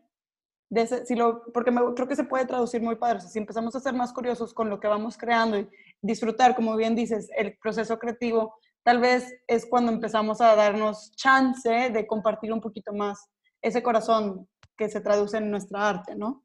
de 0.71 1.07
si 1.07 1.15
lo, 1.15 1.45
porque 1.53 1.71
me, 1.71 1.81
creo 1.95 2.09
que 2.09 2.17
se 2.17 2.25
puede 2.25 2.47
traducir 2.47 2.83
muy 2.83 2.97
padre, 2.97 3.21
si 3.21 3.39
empezamos 3.39 3.77
a 3.77 3.81
ser 3.81 3.95
más 3.95 4.13
curiosos 4.13 4.53
con 4.53 4.69
lo 4.69 4.81
que 4.81 4.89
vamos 4.89 5.17
creando 5.17 5.57
y 5.57 5.69
disfrutar, 6.07 6.55
como 6.55 6.77
bien 6.77 6.95
dices, 6.95 7.29
el 7.37 7.57
proceso 7.59 7.99
creativo, 7.99 8.55
tal 8.83 9.01
vez 9.01 9.35
es 9.47 9.67
cuando 9.67 9.93
empezamos 9.93 10.41
a 10.41 10.55
darnos 10.55 11.13
chance 11.17 11.91
de 11.91 12.07
compartir 12.07 12.53
un 12.53 12.61
poquito 12.61 12.93
más 12.93 13.29
ese 13.61 13.83
corazón 13.83 14.49
que 14.77 14.89
se 14.89 15.01
traduce 15.01 15.39
en 15.39 15.51
nuestra 15.51 15.89
arte, 15.89 16.15
¿no? 16.15 16.45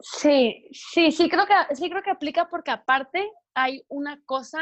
Sí, 0.00 0.68
sí, 0.72 1.12
sí 1.12 1.28
creo 1.28 1.46
que 1.46 1.74
sí 1.76 1.88
creo 1.88 2.02
que 2.02 2.10
aplica 2.10 2.48
porque 2.48 2.70
aparte 2.70 3.30
hay 3.54 3.84
una 3.88 4.20
cosa 4.24 4.58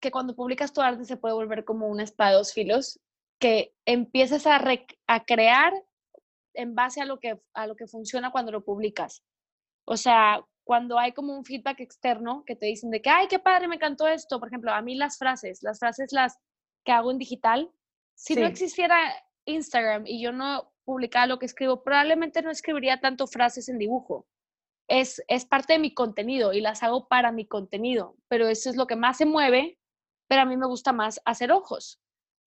que 0.00 0.10
cuando 0.10 0.34
publicas 0.34 0.72
tu 0.72 0.80
arte 0.80 1.04
se 1.04 1.16
puede 1.16 1.34
volver 1.34 1.64
como 1.64 1.86
una 1.86 2.02
espada 2.02 2.30
de 2.30 2.36
dos 2.38 2.52
filos, 2.52 3.00
que 3.38 3.72
empiezas 3.86 4.46
a, 4.46 4.60
a 5.06 5.24
crear 5.24 5.72
en 6.54 6.74
base 6.74 7.00
a 7.00 7.04
lo, 7.04 7.18
que, 7.18 7.40
a 7.54 7.66
lo 7.66 7.76
que 7.76 7.86
funciona 7.86 8.32
cuando 8.32 8.52
lo 8.52 8.64
publicas. 8.64 9.22
O 9.84 9.96
sea, 9.96 10.44
cuando 10.64 10.98
hay 10.98 11.12
como 11.12 11.36
un 11.36 11.44
feedback 11.44 11.80
externo 11.80 12.44
que 12.46 12.56
te 12.56 12.66
dicen 12.66 12.90
de 12.90 13.02
que, 13.02 13.10
ay, 13.10 13.26
qué 13.28 13.38
padre, 13.38 13.68
me 13.68 13.76
encantó 13.76 14.06
esto. 14.06 14.38
Por 14.38 14.48
ejemplo, 14.48 14.72
a 14.72 14.82
mí 14.82 14.94
las 14.94 15.18
frases, 15.18 15.62
las 15.62 15.78
frases 15.78 16.12
las 16.12 16.38
que 16.84 16.92
hago 16.92 17.10
en 17.10 17.18
digital, 17.18 17.70
si 18.14 18.34
no 18.34 18.46
existiera 18.46 18.98
Instagram 19.46 20.04
y 20.06 20.22
yo 20.22 20.32
no 20.32 20.72
publicara 20.84 21.26
lo 21.26 21.38
que 21.38 21.46
escribo, 21.46 21.82
probablemente 21.82 22.42
no 22.42 22.50
escribiría 22.50 23.00
tanto 23.00 23.26
frases 23.26 23.68
en 23.68 23.78
dibujo. 23.78 24.26
Es, 24.88 25.22
es 25.28 25.44
parte 25.44 25.74
de 25.74 25.78
mi 25.78 25.94
contenido 25.94 26.52
y 26.52 26.60
las 26.60 26.82
hago 26.82 27.08
para 27.08 27.32
mi 27.32 27.46
contenido, 27.46 28.16
pero 28.28 28.48
eso 28.48 28.68
es 28.68 28.76
lo 28.76 28.86
que 28.86 28.96
más 28.96 29.16
se 29.16 29.26
mueve, 29.26 29.78
pero 30.28 30.42
a 30.42 30.44
mí 30.44 30.56
me 30.56 30.66
gusta 30.66 30.92
más 30.92 31.20
hacer 31.24 31.52
ojos. 31.52 32.00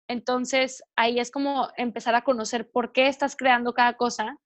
Entonces, 0.09 0.83
ahí 0.97 1.21
es 1.21 1.31
como 1.31 1.69
empezar 1.77 2.15
a 2.15 2.23
conocer 2.23 2.71
por 2.71 2.93
qué 2.93 3.09
estás 3.09 3.37
creando 3.37 3.75
cada 3.75 3.97
cosa 3.97 4.39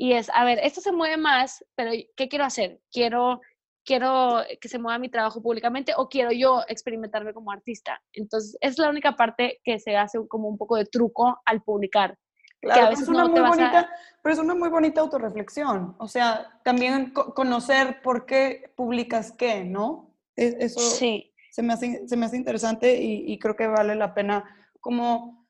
y 0.00 0.14
es, 0.14 0.30
a 0.32 0.46
ver, 0.46 0.58
esto 0.62 0.80
se 0.80 0.92
mueve 0.92 1.18
más, 1.18 1.62
pero 1.74 1.90
¿qué 2.16 2.26
quiero 2.30 2.46
hacer? 2.46 2.80
Quiero, 2.90 3.42
quiero 3.84 4.42
que 4.58 4.66
se 4.66 4.78
mueva 4.78 4.98
mi 4.98 5.10
trabajo 5.10 5.42
públicamente 5.42 5.92
o 5.94 6.08
quiero 6.08 6.32
yo 6.32 6.62
experimentarme 6.68 7.34
como 7.34 7.52
artista. 7.52 8.00
Entonces, 8.14 8.56
es 8.62 8.78
la 8.78 8.88
única 8.88 9.14
parte 9.14 9.60
que 9.62 9.78
se 9.78 9.98
hace 9.98 10.18
como 10.26 10.48
un 10.48 10.56
poco 10.56 10.76
de 10.76 10.86
truco 10.86 11.42
al 11.44 11.62
publicar. 11.62 12.16
Claro, 12.62 12.86
a 12.86 12.88
veces 12.88 13.02
es 13.02 13.08
una 13.10 13.28
muy 13.28 13.40
bonita, 13.40 13.90
pero 14.22 14.32
es 14.32 14.38
una 14.38 14.54
muy 14.54 14.70
bonita 14.70 15.02
autorreflexión. 15.02 15.94
O 15.98 16.08
sea, 16.08 16.58
también 16.64 17.12
conocer 17.12 18.00
por 18.00 18.24
qué 18.24 18.72
publicas 18.76 19.32
qué, 19.32 19.64
¿no? 19.64 20.14
Eso 20.34 20.80
sí. 20.80 21.34
se, 21.50 21.62
me 21.62 21.74
hace, 21.74 22.08
se 22.08 22.16
me 22.16 22.24
hace 22.24 22.38
interesante 22.38 22.96
y, 22.96 23.30
y 23.30 23.38
creo 23.38 23.54
que 23.54 23.66
vale 23.66 23.96
la 23.96 24.14
pena 24.14 24.72
como, 24.80 25.46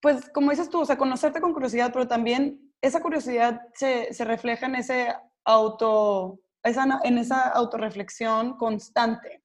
pues 0.00 0.30
como 0.30 0.52
dices 0.52 0.70
tú, 0.70 0.80
o 0.80 0.86
sea, 0.86 0.96
conocerte 0.96 1.42
con 1.42 1.52
curiosidad, 1.52 1.90
pero 1.92 2.08
también 2.08 2.67
esa 2.80 3.00
curiosidad 3.00 3.60
se, 3.74 4.12
se 4.12 4.24
refleja 4.24 4.66
en 4.66 4.76
ese 4.76 5.14
auto, 5.44 6.40
esa, 6.62 7.00
en 7.04 7.18
esa 7.18 7.48
autorreflexión 7.48 8.56
constante. 8.56 9.42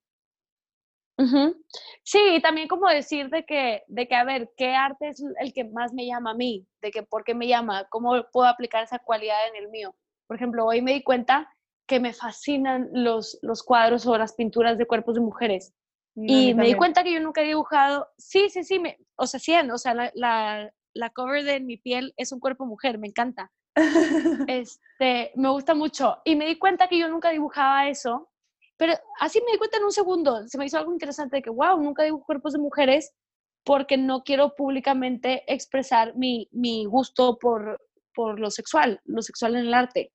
Sí, 2.04 2.40
también 2.42 2.68
como 2.68 2.88
decir 2.90 3.30
de 3.30 3.46
que, 3.46 3.84
de 3.88 4.08
que, 4.08 4.16
a 4.16 4.24
ver, 4.24 4.52
¿qué 4.58 4.74
arte 4.74 5.10
es 5.10 5.24
el 5.40 5.54
que 5.54 5.64
más 5.64 5.94
me 5.94 6.08
llama 6.08 6.32
a 6.32 6.36
mí? 6.36 6.68
De 6.82 6.92
que, 6.92 7.04
¿por 7.04 7.24
qué 7.24 7.36
me 7.36 7.48
llama? 7.48 7.88
¿Cómo 7.90 8.26
puedo 8.32 8.48
aplicar 8.48 8.84
esa 8.84 9.00
cualidad 9.00 9.48
en 9.48 9.64
el 9.64 9.70
mío? 9.70 9.96
Por 10.28 10.38
ejemplo, 10.38 10.66
hoy 10.66 10.82
me 10.82 10.94
di 10.94 11.04
cuenta 11.04 11.50
que 11.88 12.00
me 12.00 12.14
fascinan 12.14 12.90
los, 12.94 13.38
los 13.42 13.64
cuadros 13.64 14.08
o 14.08 14.18
las 14.18 14.34
pinturas 14.34 14.78
de 14.78 14.88
cuerpos 14.88 15.16
de 15.16 15.22
mujeres 15.22 15.74
y 16.16 16.54
me 16.54 16.68
di 16.68 16.76
cuenta 16.76 17.04
que 17.04 17.12
yo 17.12 17.20
nunca 17.20 17.42
he 17.42 17.46
dibujado, 17.46 18.08
sí, 18.18 18.50
sí, 18.50 18.64
sí, 18.64 18.80
me, 18.80 19.00
o 19.16 19.26
sea, 19.26 19.40
sí, 19.40 19.56
o 19.56 19.78
sea, 19.78 19.94
la, 19.94 20.12
la, 20.14 20.72
la, 20.94 21.10
cover 21.12 21.44
de 21.44 21.60
mi 21.60 21.78
piel 21.78 22.14
es 22.18 22.32
un 22.32 22.40
cuerpo 22.40 22.66
mujer, 22.66 22.98
me 22.98 23.08
encanta. 23.08 23.52
este, 24.48 25.32
me 25.36 25.50
gusta 25.50 25.74
mucho. 25.74 26.18
Y 26.26 26.36
me 26.36 26.46
di 26.46 26.58
cuenta 26.58 26.88
que 26.88 26.98
yo 26.98 27.08
nunca 27.08 27.32
dibujaba 27.32 27.88
eso, 27.88 28.30
pero 28.78 28.94
así 29.20 29.42
me 29.46 29.52
di 29.52 29.58
cuenta 29.58 29.78
en 29.78 29.84
un 29.84 29.92
segundo, 29.92 30.48
se 30.48 30.58
me 30.58 30.66
hizo 30.66 30.78
algo 30.78 30.94
interesante 30.94 31.38
de 31.38 31.42
que, 31.42 31.50
wow, 31.50 31.82
nunca 31.82 32.04
dibujo 32.04 32.26
cuerpos 32.26 32.54
de 32.54 32.60
mujeres 32.60 33.14
porque 33.64 33.98
no 33.98 34.24
quiero 34.24 34.56
públicamente 34.56 35.44
expresar 35.48 36.16
mi, 36.16 36.50
mi 36.52 36.86
gusto 36.86 37.38
por, 37.40 37.80
por 38.14 38.40
lo 38.40 38.52
sexual, 38.52 39.00
lo 39.06 39.22
sexual 39.22 39.56
en 39.56 39.68
el 39.68 39.74
arte. 39.74 40.12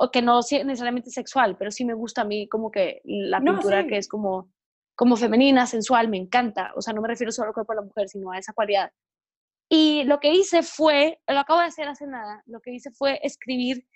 O 0.00 0.10
que 0.10 0.22
no 0.22 0.38
necesariamente 0.38 1.10
sexual, 1.10 1.56
pero 1.58 1.72
sí 1.72 1.84
me 1.84 1.94
gusta 1.94 2.22
a 2.22 2.24
mí 2.24 2.48
como 2.48 2.70
que 2.70 3.00
la 3.04 3.40
pintura 3.40 3.86
que 3.86 3.96
es 3.96 4.08
como 4.08 4.48
como 4.98 5.14
femenina, 5.14 5.64
sensual, 5.64 6.08
me 6.08 6.16
encanta. 6.16 6.72
O 6.74 6.82
sea, 6.82 6.92
no 6.92 7.00
me 7.00 7.06
refiero 7.06 7.30
solo 7.30 7.48
al 7.48 7.54
cuerpo 7.54 7.72
de 7.72 7.76
la 7.76 7.86
mujer, 7.86 8.08
sino 8.08 8.32
a 8.32 8.38
esa 8.38 8.52
cualidad. 8.52 8.90
Y 9.68 10.04
lo 10.04 10.18
que 10.18 10.32
hice 10.32 10.62
fue, 10.62 11.20
lo 11.26 11.38
acabo 11.38 11.60
de 11.60 11.66
hacer 11.66 11.88
hace 11.88 12.06
nada, 12.06 12.42
lo 12.46 12.60
que 12.60 12.72
hice 12.72 12.90
fue 12.90 13.20
escribir 13.22 13.86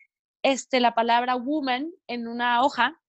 este, 0.43 0.81
la 0.81 0.95
palabra 0.95 1.37
woman 1.37 1.91
en 2.09 2.29
una 2.29 2.63
hoja 2.63 3.01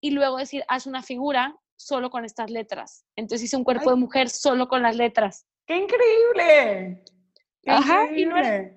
y 0.00 0.10
luego 0.10 0.36
decir, 0.36 0.62
haz 0.68 0.86
una 0.86 1.02
figura 1.02 1.58
solo 1.76 2.10
con 2.10 2.24
estas 2.24 2.50
letras. 2.50 3.04
Entonces 3.16 3.46
hice 3.46 3.56
un 3.56 3.64
cuerpo 3.64 3.90
de 3.90 3.96
mujer 3.96 4.28
solo 4.28 4.68
con 4.68 4.82
las 4.82 4.96
letras. 4.96 5.46
¡Qué 5.66 5.76
increíble! 5.76 7.04
Ajá, 7.66 8.08
Y, 8.12 8.26
no 8.26 8.36
era, 8.36 8.72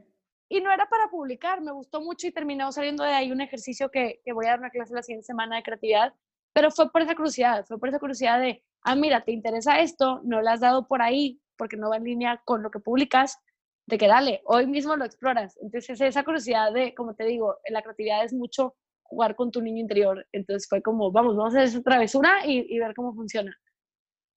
y 0.50 0.62
no 0.62 0.72
era 0.72 0.88
para 0.88 1.10
publicar, 1.10 1.62
me 1.62 1.72
gustó 1.72 2.02
mucho 2.02 2.28
y 2.28 2.32
terminó 2.32 2.72
saliendo 2.72 3.04
de 3.04 3.14
ahí 3.14 3.32
un 3.32 3.42
ejercicio 3.42 3.90
que, 3.90 4.22
que 4.24 4.34
voy 4.34 4.46
a 4.46 4.52
dar 4.52 4.60
una 4.60 4.70
clase 4.70 4.94
la 4.94 5.02
siguiente 5.02 5.26
semana 5.26 5.56
de 5.56 5.64
creatividad, 5.64 6.14
pero 6.54 6.72
fue 6.72 6.92
por 6.92 7.02
esa 7.02 7.16
curiosidad, 7.16 7.66
fue 7.66 7.80
por 7.80 7.90
esa 7.90 8.00
curiosidad 8.00 8.40
de, 8.40 8.64
ah, 8.84 8.96
mira, 8.96 9.24
te 9.24 9.32
interesa 9.32 9.80
esto, 9.80 10.22
no 10.24 10.42
lo 10.42 10.50
has 10.50 10.60
dado 10.60 10.88
por 10.88 11.02
ahí 11.02 11.42
porque 11.58 11.78
no 11.78 11.90
va 11.90 11.98
en 11.98 12.04
línea 12.04 12.42
con 12.46 12.64
lo 12.64 12.72
que 12.72 12.80
publicas, 12.80 13.40
de 13.88 13.98
que 13.98 14.08
dale, 14.08 14.42
hoy 14.46 14.68
mismo 14.68 14.96
lo 14.96 15.06
exploras. 15.06 15.58
Entonces, 15.62 16.02
esa 16.02 16.24
curiosidad 16.24 16.74
de, 16.74 16.96
como 16.96 17.14
te 17.14 17.26
digo, 17.26 17.58
la 17.70 17.82
creatividad 17.82 18.24
es 18.24 18.34
mucho 18.34 18.76
jugar 19.04 19.36
con 19.36 19.52
tu 19.52 19.62
niño 19.62 19.80
interior. 19.80 20.26
Entonces 20.32 20.68
fue 20.68 20.82
como, 20.82 21.12
vamos, 21.12 21.36
vamos 21.36 21.54
a 21.56 21.60
hacer 21.60 21.70
esa 21.70 21.84
travesura 21.84 22.46
y, 22.46 22.78
ver 22.80 22.94
cómo 22.96 23.14
funciona. 23.14 23.56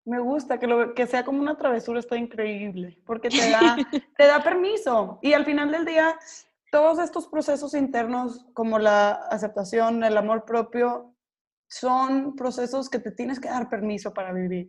Me 0.05 0.21
gusta 0.21 0.59
que, 0.59 0.67
lo, 0.67 0.95
que 0.95 1.07
sea 1.07 1.25
como 1.25 1.41
una 1.41 1.57
travesura, 1.57 2.01
está 2.01 2.17
increíble, 2.17 2.99
porque 3.05 3.29
te 3.29 3.51
da, 3.51 3.77
te 4.17 4.27
da 4.27 4.43
permiso. 4.43 5.19
Y 5.23 5.33
al 5.33 5.45
final 5.45 5.71
del 5.71 5.85
día, 5.85 6.19
todos 6.71 6.99
estos 6.99 7.27
procesos 7.29 7.75
internos, 7.75 8.47
como 8.55 8.79
la 8.79 9.13
aceptación, 9.31 10.03
el 10.05 10.17
amor 10.17 10.45
propio, 10.45 11.15
son 11.69 12.37
procesos 12.37 12.89
que 12.89 12.99
te 12.99 13.13
tienes 13.13 13.39
que 13.41 13.49
dar 13.49 13.69
permiso 13.69 14.15
para 14.15 14.33
vivir. 14.33 14.69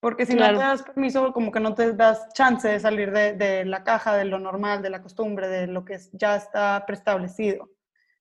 Porque 0.00 0.26
si 0.26 0.34
no 0.34 0.46
te 0.46 0.54
das 0.54 0.82
permiso, 0.82 1.32
como 1.32 1.50
que 1.50 1.60
no 1.60 1.74
te 1.74 1.92
das 1.94 2.32
chance 2.34 2.68
de 2.68 2.78
salir 2.80 3.10
de, 3.12 3.64
la 3.64 3.82
caja, 3.82 4.14
de 4.16 4.24
lo 4.24 4.38
normal, 4.38 4.82
de 4.82 4.90
la 4.90 5.02
costumbre, 5.02 5.48
de 5.48 5.66
lo 5.66 5.84
que 5.84 5.98
ya 6.12 6.36
está 6.36 6.84
preestablecido. 6.86 7.70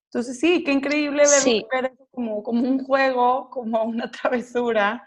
Entonces 0.06 0.40
sí, 0.40 0.64
qué 0.64 0.72
increíble 0.72 1.24
ver, 1.24 1.28
eso 1.28 2.08
como, 2.12 2.42
como 2.42 2.62
un 2.62 2.84
juego, 2.86 3.50
como 3.50 3.84
una 3.84 4.10
travesura, 4.12 5.06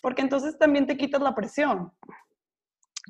porque 0.00 0.22
entonces 0.22 0.56
también 0.56 0.86
te 0.86 0.96
quitas 0.96 1.20
la 1.20 1.34
presión. 1.34 1.92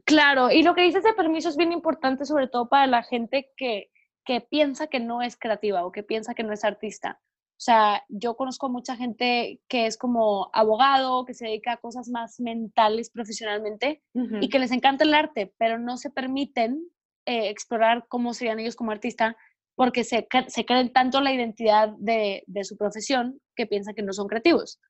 Claro, 0.04 0.50
y 0.50 0.62
lo 0.62 0.74
que 0.74 0.82
dices 0.82 1.04
de 1.04 1.12
permiso 1.12 1.48
es 1.48 1.56
bien 1.56 1.72
importante, 1.72 2.24
sobre 2.24 2.48
todo 2.48 2.68
para 2.68 2.86
la 2.86 3.02
gente 3.02 3.52
que, 3.56 3.90
que 4.24 4.40
piensa 4.40 4.86
que 4.86 5.00
no 5.00 5.22
es 5.22 5.36
creativa 5.36 5.84
o 5.84 5.92
que 5.92 6.02
piensa 6.02 6.34
que 6.34 6.42
no 6.42 6.52
es 6.52 6.64
artista. 6.64 7.20
O 7.56 7.62
sea, 7.64 8.02
yo 8.08 8.36
conozco 8.36 8.68
mucha 8.68 8.96
gente 8.96 9.60
que 9.68 9.86
es 9.86 9.96
como 9.96 10.50
abogado, 10.52 11.24
que 11.24 11.34
se 11.34 11.46
dedica 11.46 11.72
a 11.72 11.76
cosas 11.76 12.08
más 12.08 12.40
mentales 12.40 13.10
profesionalmente 13.10 14.02
y 14.40 14.48
que 14.48 14.58
les 14.58 14.72
encanta 14.72 15.04
el 15.04 15.14
arte, 15.14 15.54
pero 15.56 15.78
no 15.78 15.96
se 15.96 16.10
permiten 16.10 16.84
eh, 17.26 17.48
explorar 17.48 18.06
cómo 18.08 18.34
serían 18.34 18.58
ellos 18.58 18.76
como 18.76 18.90
artista 18.90 19.36
porque 19.76 20.04
se, 20.04 20.26
se 20.48 20.64
creen 20.64 20.92
tanto 20.92 21.20
la 21.20 21.32
identidad 21.32 21.90
de, 21.98 22.42
de, 22.46 22.64
su 22.64 22.76
profesión 22.76 23.40
que 23.56 23.66
piensan 23.66 23.94
que 23.94 24.02
no 24.02 24.12
son 24.12 24.28
creativos. 24.28 24.80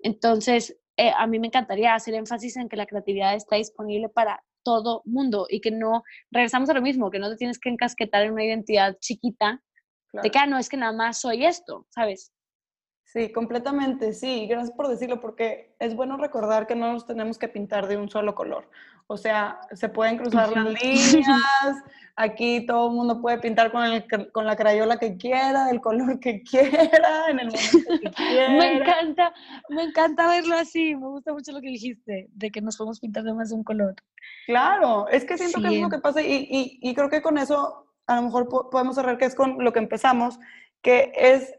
Entonces, 0.00 0.78
eh, 0.96 1.12
a 1.16 1.26
mí 1.26 1.38
me 1.38 1.48
encantaría 1.48 1.94
hacer 1.94 2.14
énfasis 2.14 2.56
en 2.56 2.68
que 2.68 2.76
la 2.76 2.86
creatividad 2.86 3.34
está 3.34 3.56
disponible 3.56 4.08
para 4.08 4.42
todo 4.64 5.02
mundo 5.04 5.46
y 5.48 5.60
que 5.60 5.70
no, 5.70 6.02
regresamos 6.30 6.70
a 6.70 6.74
lo 6.74 6.82
mismo, 6.82 7.10
que 7.10 7.18
no 7.18 7.30
te 7.30 7.36
tienes 7.36 7.58
que 7.58 7.68
encasquetar 7.68 8.24
en 8.24 8.32
una 8.32 8.44
identidad 8.44 8.96
chiquita 9.00 9.62
de 10.22 10.30
que, 10.30 10.38
ah, 10.38 10.46
no, 10.46 10.58
es 10.58 10.68
que 10.68 10.76
nada 10.76 10.92
más 10.92 11.20
soy 11.20 11.44
esto, 11.44 11.86
¿sabes? 11.90 12.32
Sí, 13.12 13.32
completamente, 13.32 14.12
sí. 14.12 14.46
Gracias 14.46 14.70
por 14.76 14.86
decirlo, 14.86 15.18
porque 15.18 15.74
es 15.78 15.96
bueno 15.96 16.18
recordar 16.18 16.66
que 16.66 16.74
no 16.74 16.92
nos 16.92 17.06
tenemos 17.06 17.38
que 17.38 17.48
pintar 17.48 17.88
de 17.88 17.96
un 17.96 18.10
solo 18.10 18.34
color. 18.34 18.68
O 19.06 19.16
sea, 19.16 19.60
se 19.72 19.88
pueden 19.88 20.18
cruzar 20.18 20.50
las 20.52 20.66
líneas, 20.66 21.24
aquí 22.16 22.66
todo 22.66 22.90
el 22.90 22.94
mundo 22.94 23.22
puede 23.22 23.38
pintar 23.38 23.72
con, 23.72 23.82
el, 23.82 24.06
con 24.32 24.44
la 24.44 24.56
crayola 24.56 24.98
que 24.98 25.16
quiera, 25.16 25.64
del 25.64 25.80
color 25.80 26.20
que 26.20 26.42
quiera, 26.50 27.30
en 27.30 27.40
el 27.40 27.46
momento 27.46 27.98
que 28.02 28.10
quiera. 28.10 28.50
me 28.50 28.72
encanta, 28.76 29.32
me 29.70 29.84
encanta 29.84 30.28
verlo 30.28 30.56
así, 30.56 30.94
me 30.94 31.06
gusta 31.06 31.32
mucho 31.32 31.52
lo 31.52 31.62
que 31.62 31.68
dijiste, 31.68 32.28
de 32.30 32.50
que 32.50 32.60
nos 32.60 32.76
podemos 32.76 33.00
pintar 33.00 33.24
de 33.24 33.32
más 33.32 33.48
de 33.48 33.54
un 33.54 33.64
color. 33.64 33.94
Claro, 34.44 35.08
es 35.08 35.24
que 35.24 35.38
siento 35.38 35.62
que 35.62 35.76
es 35.76 35.80
lo 35.80 35.88
que 35.88 35.98
pasa 35.98 36.20
y, 36.20 36.46
y, 36.50 36.78
y 36.82 36.94
creo 36.94 37.08
que 37.08 37.22
con 37.22 37.38
eso 37.38 37.87
a 38.08 38.16
lo 38.16 38.22
mejor 38.22 38.48
podemos 38.70 38.96
cerrar 38.96 39.18
que 39.18 39.26
es 39.26 39.34
con 39.34 39.62
lo 39.62 39.72
que 39.72 39.78
empezamos, 39.78 40.40
que 40.82 41.12
es 41.14 41.54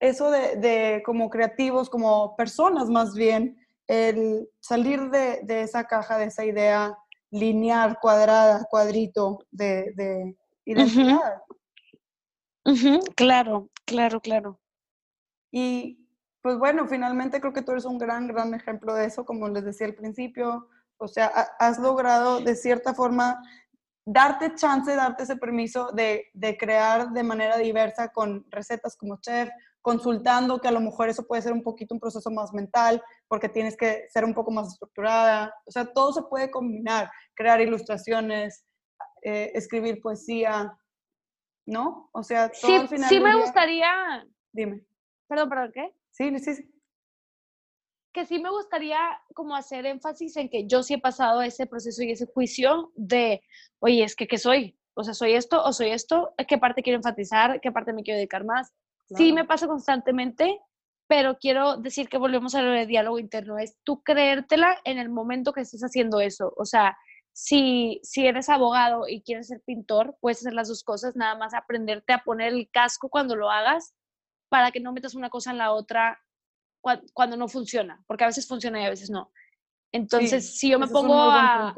eso 0.00 0.30
de, 0.30 1.02
como 1.04 1.30
creativos, 1.30 1.88
como 1.88 2.36
personas 2.36 2.90
más 2.90 3.14
bien, 3.14 3.58
el 3.86 4.48
salir 4.60 5.10
de, 5.10 5.62
esa 5.62 5.84
caja, 5.84 6.18
de 6.18 6.26
esa 6.26 6.44
idea 6.44 6.96
lineal, 7.30 7.98
cuadrada, 8.00 8.66
cuadrito 8.70 9.38
de, 9.50 10.36
identidad. 10.66 11.42
Claro, 13.16 13.70
claro, 13.86 14.20
claro. 14.20 14.60
Y 15.50 16.06
pues 16.42 16.58
bueno, 16.58 16.86
finalmente 16.86 17.40
creo 17.40 17.54
que 17.54 17.62
tú 17.62 17.72
eres 17.72 17.86
un 17.86 17.96
gran, 17.96 18.28
gran 18.28 18.52
ejemplo 18.52 18.94
de 18.94 19.06
eso, 19.06 19.24
como 19.24 19.48
les 19.48 19.64
decía 19.64 19.86
al 19.86 19.94
principio. 19.94 20.68
O 20.98 21.08
sea, 21.08 21.28
has 21.58 21.78
logrado 21.78 22.40
de 22.40 22.54
cierta 22.54 22.92
forma 22.92 23.42
darte 24.10 24.54
chance, 24.54 24.94
darte 24.94 25.24
ese 25.24 25.36
permiso 25.36 25.92
de, 25.92 26.28
de, 26.32 26.56
crear 26.56 27.10
de 27.10 27.22
manera 27.22 27.58
diversa 27.58 28.08
con 28.08 28.46
recetas 28.50 28.96
como 28.96 29.20
chef, 29.20 29.50
consultando, 29.82 30.60
que 30.60 30.68
a 30.68 30.72
lo 30.72 30.80
mejor 30.80 31.10
eso 31.10 31.26
puede 31.26 31.42
ser 31.42 31.52
un 31.52 31.62
poquito 31.62 31.94
un 31.94 32.00
proceso 32.00 32.30
más 32.30 32.54
mental, 32.54 33.02
porque 33.28 33.50
tienes 33.50 33.76
que 33.76 34.06
ser 34.08 34.24
un 34.24 34.32
poco 34.32 34.50
más 34.50 34.68
estructurada. 34.68 35.54
O 35.66 35.70
sea, 35.70 35.92
todo 35.92 36.12
se 36.12 36.22
puede 36.22 36.50
combinar, 36.50 37.10
crear 37.34 37.60
ilustraciones, 37.60 38.64
eh, 39.22 39.52
escribir 39.54 40.00
poesía, 40.00 40.72
¿no? 41.66 42.08
O 42.12 42.22
sea, 42.22 42.48
todo 42.48 42.70
sí, 42.70 42.76
al 42.76 42.88
final 42.88 43.08
sí 43.10 43.20
me 43.20 43.30
día... 43.30 43.40
gustaría... 43.40 44.26
Dime. 44.52 44.86
Perdón, 45.28 45.50
perdón, 45.50 45.70
¿qué? 45.74 45.94
Sí, 46.12 46.38
sí, 46.38 46.54
sí. 46.54 46.77
Que 48.12 48.24
sí 48.24 48.38
me 48.38 48.50
gustaría 48.50 48.98
como 49.34 49.54
hacer 49.54 49.86
énfasis 49.86 50.36
en 50.36 50.48
que 50.48 50.66
yo 50.66 50.82
sí 50.82 50.94
he 50.94 50.98
pasado 50.98 51.42
ese 51.42 51.66
proceso 51.66 52.02
y 52.02 52.10
ese 52.10 52.26
juicio 52.26 52.92
de, 52.94 53.42
oye, 53.80 54.04
es 54.04 54.16
que, 54.16 54.26
¿qué 54.26 54.38
soy? 54.38 54.78
O 54.94 55.04
sea, 55.04 55.14
¿soy 55.14 55.34
esto 55.34 55.62
o 55.62 55.72
soy 55.72 55.90
esto? 55.90 56.34
¿Qué 56.48 56.58
parte 56.58 56.82
quiero 56.82 56.96
enfatizar? 56.96 57.60
¿Qué 57.60 57.70
parte 57.70 57.92
me 57.92 58.02
quiero 58.02 58.16
dedicar 58.16 58.44
más? 58.44 58.72
Claro. 59.06 59.24
Sí 59.24 59.32
me 59.32 59.44
pasa 59.44 59.66
constantemente, 59.66 60.58
pero 61.06 61.38
quiero 61.38 61.76
decir 61.76 62.08
que 62.08 62.18
volvemos 62.18 62.54
a 62.54 62.62
lo 62.62 62.70
de 62.70 62.86
diálogo 62.86 63.18
interno, 63.18 63.58
es 63.58 63.76
tú 63.84 64.02
creértela 64.02 64.78
en 64.84 64.98
el 64.98 65.08
momento 65.08 65.52
que 65.52 65.60
estés 65.60 65.82
haciendo 65.82 66.20
eso. 66.20 66.52
O 66.56 66.64
sea, 66.64 66.96
si, 67.32 68.00
si 68.02 68.26
eres 68.26 68.48
abogado 68.48 69.06
y 69.06 69.22
quieres 69.22 69.46
ser 69.46 69.62
pintor, 69.64 70.16
puedes 70.20 70.38
hacer 70.38 70.52
las 70.52 70.68
dos 70.68 70.82
cosas, 70.82 71.14
nada 71.14 71.36
más 71.36 71.54
aprenderte 71.54 72.12
a 72.12 72.24
poner 72.24 72.52
el 72.52 72.68
casco 72.70 73.08
cuando 73.08 73.36
lo 73.36 73.50
hagas 73.50 73.94
para 74.48 74.72
que 74.72 74.80
no 74.80 74.92
metas 74.92 75.14
una 75.14 75.30
cosa 75.30 75.52
en 75.52 75.58
la 75.58 75.72
otra 75.72 76.18
cuando, 76.80 77.04
cuando 77.12 77.36
no 77.36 77.48
funciona, 77.48 78.02
porque 78.06 78.24
a 78.24 78.28
veces 78.28 78.46
funciona 78.46 78.80
y 78.80 78.84
a 78.84 78.90
veces 78.90 79.10
no. 79.10 79.32
Entonces, 79.92 80.52
sí, 80.52 80.58
si 80.58 80.70
yo 80.70 80.78
me 80.78 80.86
pongo 80.88 81.14
a... 81.14 81.74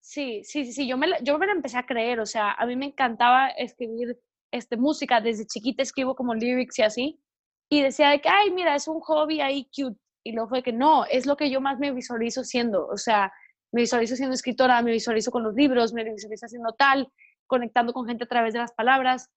Sí, 0.00 0.42
sí, 0.44 0.64
sí, 0.64 0.72
sí, 0.72 0.86
yo 0.86 0.96
me, 0.96 1.08
yo 1.22 1.36
me 1.36 1.46
la 1.46 1.52
empecé 1.52 1.78
a 1.78 1.86
creer, 1.86 2.20
o 2.20 2.26
sea, 2.26 2.52
a 2.52 2.64
mí 2.64 2.76
me 2.76 2.86
encantaba 2.86 3.48
escribir 3.48 4.16
este, 4.52 4.76
música, 4.76 5.20
desde 5.20 5.46
chiquita 5.46 5.82
escribo 5.82 6.14
como 6.14 6.32
lyrics 6.32 6.78
y 6.78 6.82
así, 6.82 7.20
y 7.68 7.82
decía 7.82 8.10
de 8.10 8.20
que, 8.20 8.28
ay, 8.28 8.52
mira, 8.52 8.76
es 8.76 8.86
un 8.86 9.00
hobby 9.00 9.40
ahí 9.40 9.68
cute, 9.74 9.98
y 10.24 10.32
luego 10.32 10.48
fue 10.48 10.62
que 10.62 10.72
no, 10.72 11.04
es 11.06 11.26
lo 11.26 11.36
que 11.36 11.50
yo 11.50 11.60
más 11.60 11.80
me 11.80 11.90
visualizo 11.90 12.44
siendo, 12.44 12.86
o 12.86 12.96
sea, 12.96 13.32
me 13.72 13.80
visualizo 13.80 14.14
siendo 14.14 14.34
escritora, 14.34 14.80
me 14.80 14.92
visualizo 14.92 15.32
con 15.32 15.42
los 15.42 15.54
libros, 15.54 15.92
me 15.92 16.04
visualizo 16.04 16.46
haciendo 16.46 16.72
tal, 16.74 17.08
conectando 17.48 17.92
con 17.92 18.06
gente 18.06 18.24
a 18.24 18.28
través 18.28 18.54
de 18.54 18.60
las 18.60 18.72
palabras 18.72 19.28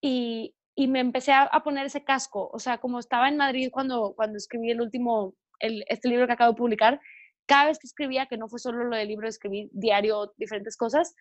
y, 0.00 0.54
y 0.74 0.88
me 0.88 1.00
empecé 1.00 1.32
a, 1.32 1.42
a, 1.42 1.62
poner 1.62 1.86
ese 1.86 2.04
casco, 2.04 2.50
o 2.52 2.58
sea, 2.58 2.78
como 2.78 2.98
estaba 2.98 3.28
en 3.28 3.36
Madrid 3.36 3.70
cuando, 3.72 4.14
cuando 4.16 4.38
escribí 4.38 4.70
el 4.70 4.80
último, 4.80 5.34
el, 5.60 5.84
este 5.88 6.08
libro 6.08 6.26
que 6.26 6.32
acabo 6.32 6.52
de 6.52 6.58
publicar, 6.58 7.00
cada 7.46 7.66
vez 7.66 7.78
que 7.78 7.86
escribía, 7.86 8.26
que 8.26 8.36
no 8.36 8.48
fue 8.48 8.58
solo 8.58 8.84
lo 8.84 8.96
del 8.96 9.08
libro, 9.08 9.28
escribí 9.28 9.70
diario 9.72 10.32
diferentes 10.36 10.76
cosas, 10.76 11.14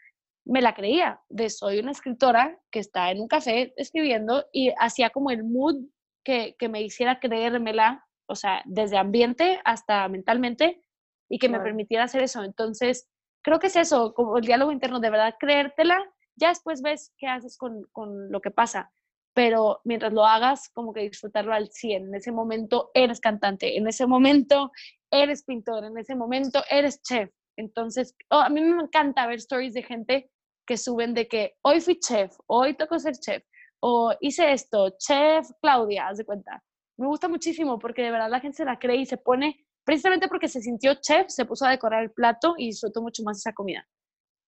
me 0.46 0.62
la 0.62 0.74
creía, 0.74 1.22
de 1.30 1.50
soy 1.50 1.80
una 1.80 1.92
escritora 1.92 2.60
que 2.72 2.80
está 2.80 3.12
en 3.12 3.22
un 3.22 3.28
café 3.28 3.74
escribiendo 3.78 4.46
y 4.52 4.72
hacía 4.80 5.10
como 5.10 5.32
el 5.32 5.44
mood 5.44 5.76
que, 6.24 6.56
que 6.58 6.70
me 6.70 6.82
hiciera 6.82 7.20
creérmela, 7.20 8.06
o 8.26 8.36
sea, 8.36 8.62
desde 8.66 8.98
ambiente 8.98 9.60
hasta 9.66 10.08
mentalmente, 10.08 10.82
y 11.30 11.40
que 11.40 11.50
me 11.50 11.60
permitiera 11.60 12.04
hacer 12.04 12.22
eso. 12.22 12.44
Entonces, 12.44 13.10
creo 13.42 13.60
que 13.60 13.68
es 13.68 13.76
eso, 13.76 14.14
como 14.14 14.38
el 14.38 14.46
diálogo 14.46 14.72
interno, 14.72 15.00
de 15.00 15.10
verdad 15.10 15.36
creértela, 15.40 16.00
ya 16.36 16.50
después 16.50 16.82
ves 16.82 17.14
qué 17.18 17.28
haces 17.28 17.58
con, 17.58 17.84
con 17.92 18.32
lo 18.32 18.42
que 18.42 18.52
pasa, 18.52 18.92
pero 19.34 19.82
mientras 19.84 20.14
lo 20.14 20.26
hagas, 20.26 20.70
como 20.70 20.94
que 20.94 21.02
disfrutarlo 21.02 21.54
al 21.54 21.70
100. 21.70 22.08
En 22.08 22.16
ese 22.16 22.32
momento 22.32 22.92
eres 22.94 23.20
cantante, 23.20 23.78
en 23.78 23.88
ese 23.88 24.06
momento 24.06 24.72
eres 25.12 25.44
pintor, 25.44 25.86
en 25.86 25.98
ese 25.98 26.16
momento 26.16 26.64
eres 26.70 27.02
chef. 27.02 27.30
Entonces, 27.58 28.16
oh, 28.30 28.40
a 28.40 28.50
mí 28.50 28.62
me 28.62 28.84
encanta 28.84 29.28
ver 29.28 29.38
stories 29.38 29.74
de 29.74 29.84
gente 29.84 30.32
que 30.66 30.78
suben 30.78 31.14
de 31.14 31.28
que 31.28 31.56
hoy 31.62 31.82
fui 31.82 32.00
chef, 32.00 32.36
hoy 32.48 32.76
tocó 32.76 32.98
ser 33.00 33.14
chef, 33.16 33.44
o 33.82 34.14
hice 34.22 34.54
esto, 34.54 34.92
chef 34.98 35.50
Claudia, 35.62 36.08
haz 36.08 36.18
de 36.18 36.26
cuenta. 36.26 36.64
Me 36.98 37.08
gusta 37.08 37.28
muchísimo 37.28 37.80
porque 37.80 38.04
de 38.04 38.12
verdad 38.12 38.30
la 38.30 38.40
gente 38.40 38.58
se 38.58 38.66
la 38.66 38.80
cree 38.80 38.98
y 38.98 39.06
se 39.06 39.18
pone 39.18 39.66
precisamente 39.84 40.28
porque 40.28 40.48
se 40.48 40.62
sintió 40.62 40.96
chef, 40.96 41.28
se 41.28 41.46
puso 41.46 41.66
a 41.66 41.72
decorar 41.72 42.04
el 42.04 42.12
plato 42.12 42.54
y 42.58 42.68
disfrutó 42.68 43.02
mucho 43.02 43.24
más 43.24 43.38
esa 43.38 43.54
comida. 43.54 43.86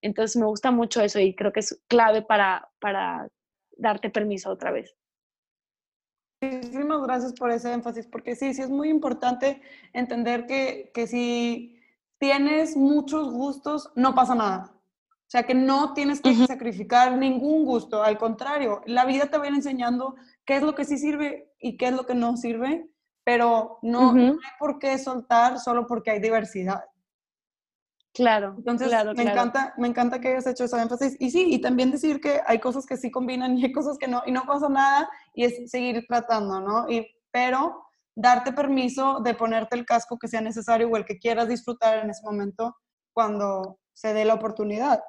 Entonces 0.01 0.37
me 0.37 0.45
gusta 0.45 0.71
mucho 0.71 1.01
eso 1.01 1.19
y 1.19 1.35
creo 1.35 1.51
que 1.51 1.61
es 1.61 1.81
clave 1.87 2.21
para, 2.21 2.69
para 2.79 3.27
darte 3.77 4.09
permiso 4.09 4.49
otra 4.49 4.71
vez. 4.71 4.95
Muchísimas 6.41 7.01
gracias 7.01 7.33
por 7.33 7.51
ese 7.51 7.71
énfasis, 7.71 8.07
porque 8.07 8.35
sí, 8.35 8.53
sí 8.53 8.61
es 8.61 8.69
muy 8.69 8.89
importante 8.89 9.61
entender 9.93 10.45
que, 10.45 10.91
que 10.93 11.07
si 11.07 11.79
tienes 12.19 12.75
muchos 12.75 13.31
gustos, 13.31 13.91
no 13.95 14.13
pasa 14.13 14.35
nada. 14.35 14.71
O 14.73 15.29
sea, 15.29 15.43
que 15.43 15.55
no 15.55 15.93
tienes 15.93 16.21
que 16.21 16.29
uh 16.29 16.33
-huh. 16.33 16.47
sacrificar 16.47 17.17
ningún 17.17 17.65
gusto, 17.65 18.03
al 18.03 18.17
contrario, 18.17 18.81
la 18.85 19.05
vida 19.05 19.25
te 19.25 19.37
va 19.37 19.45
a 19.45 19.47
ir 19.47 19.55
enseñando 19.55 20.15
qué 20.45 20.57
es 20.57 20.61
lo 20.61 20.75
que 20.75 20.85
sí 20.85 20.97
sirve 20.97 21.51
y 21.59 21.77
qué 21.77 21.87
es 21.87 21.93
lo 21.93 22.05
que 22.05 22.13
no 22.13 22.37
sirve 22.37 22.89
pero 23.25 23.79
no, 23.81 24.11
uh 24.11 24.13
-huh. 24.13 24.27
no, 24.27 24.31
hay 24.33 24.51
por 24.59 24.79
qué 24.79 24.97
soltar 24.99 25.59
solo 25.59 25.87
porque 25.87 26.11
hay 26.11 26.19
diversidad. 26.19 26.85
Claro. 28.15 28.55
Entonces, 28.57 28.87
claro, 28.87 29.13
me, 29.13 29.23
claro. 29.23 29.31
Encanta, 29.31 29.73
me 29.77 29.87
encanta 29.89 30.21
que 30.21 30.29
hayas 30.29 30.47
hecho 30.47 30.63
ese 30.63 30.81
énfasis. 30.81 31.17
Y 31.19 31.31
sí, 31.31 31.53
y 31.53 31.59
también 31.59 31.91
decir 31.91 32.21
que 32.21 32.39
hay 32.47 32.59
cosas 32.59 32.85
que 32.85 32.95
sí 32.95 33.11
combinan 33.11 33.57
y 33.57 33.65
hay 33.65 33.71
cosas 33.73 33.97
que 33.97 34.07
no, 34.07 34.23
y 34.25 34.31
no 34.31 34.45
pasa 34.45 34.69
nada, 34.69 35.09
y 35.33 35.43
es 35.43 35.69
seguir 35.69 36.05
tratando, 36.07 36.61
¿no? 36.61 36.89
Y, 36.89 37.05
pero 37.29 37.85
darte 38.15 38.53
permiso 38.53 39.19
de 39.19 39.33
ponerte 39.33 39.75
el 39.75 39.85
casco 39.85 40.17
que 40.17 40.29
sea 40.29 40.39
necesario 40.39 40.87
o 40.87 40.95
el 40.95 41.03
que 41.03 41.19
quieras 41.19 41.49
disfrutar 41.49 41.99
en 41.99 42.09
ese 42.09 42.23
momento 42.23 42.77
cuando 43.11 43.79
se 43.91 44.13
dé 44.13 44.23
la 44.23 44.35
oportunidad. 44.35 45.03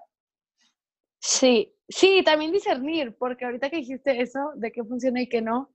Sí, 1.20 1.72
sí, 1.88 2.22
también 2.24 2.50
discernir, 2.50 3.16
porque 3.16 3.44
ahorita 3.44 3.70
que 3.70 3.76
dijiste 3.76 4.20
eso, 4.20 4.50
de 4.56 4.72
qué 4.72 4.82
funciona 4.82 5.22
y 5.22 5.28
qué 5.28 5.42
no, 5.42 5.70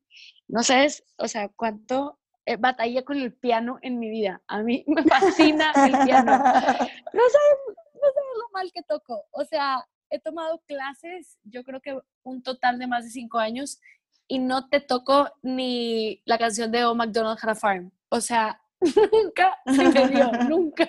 no 0.50 0.64
sabes, 0.64 1.06
o 1.18 1.30
sea, 1.30 1.48
cuánto 1.48 2.20
eh, 2.52 2.58
batallé 2.58 3.04
con 3.04 3.18
el 3.18 3.34
piano 3.34 3.80
en 3.82 4.00
mi 4.00 4.10
vida. 4.10 4.42
A 4.48 4.62
mí 4.62 4.84
me 4.88 5.04
fascina 5.04 5.72
el 5.76 5.92
piano. 6.06 6.32
No 6.32 6.42
sabes, 6.44 7.58
no 7.68 8.08
sabes 8.14 8.38
lo 8.38 8.50
mal 8.54 8.72
que 8.74 8.84
toco. 8.84 9.26
O 9.32 9.44
sea, 9.46 9.86
he 10.10 10.20
tomado 10.20 10.62
clases, 10.68 11.38
yo 11.44 11.64
creo 11.64 11.82
que 11.82 11.98
un 12.24 12.44
total 12.44 12.78
de 12.78 12.88
más 12.88 13.06
de 13.06 13.12
cinco 13.12 13.40
años, 13.40 13.80
y 14.28 14.40
no 14.40 14.70
te 14.70 14.80
toco 14.80 15.30
ni 15.42 16.22
la 16.26 16.38
canción 16.38 16.72
de 16.72 16.86
Oh 16.86 16.96
McDonald 16.96 17.38
Had 17.42 17.50
a 17.50 17.56
Farm. 17.56 17.92
O 18.10 18.22
sea, 18.22 18.62
nunca 19.12 19.58
se 19.66 19.90
me 19.90 20.08
dio, 20.08 20.32
nunca. 20.50 20.88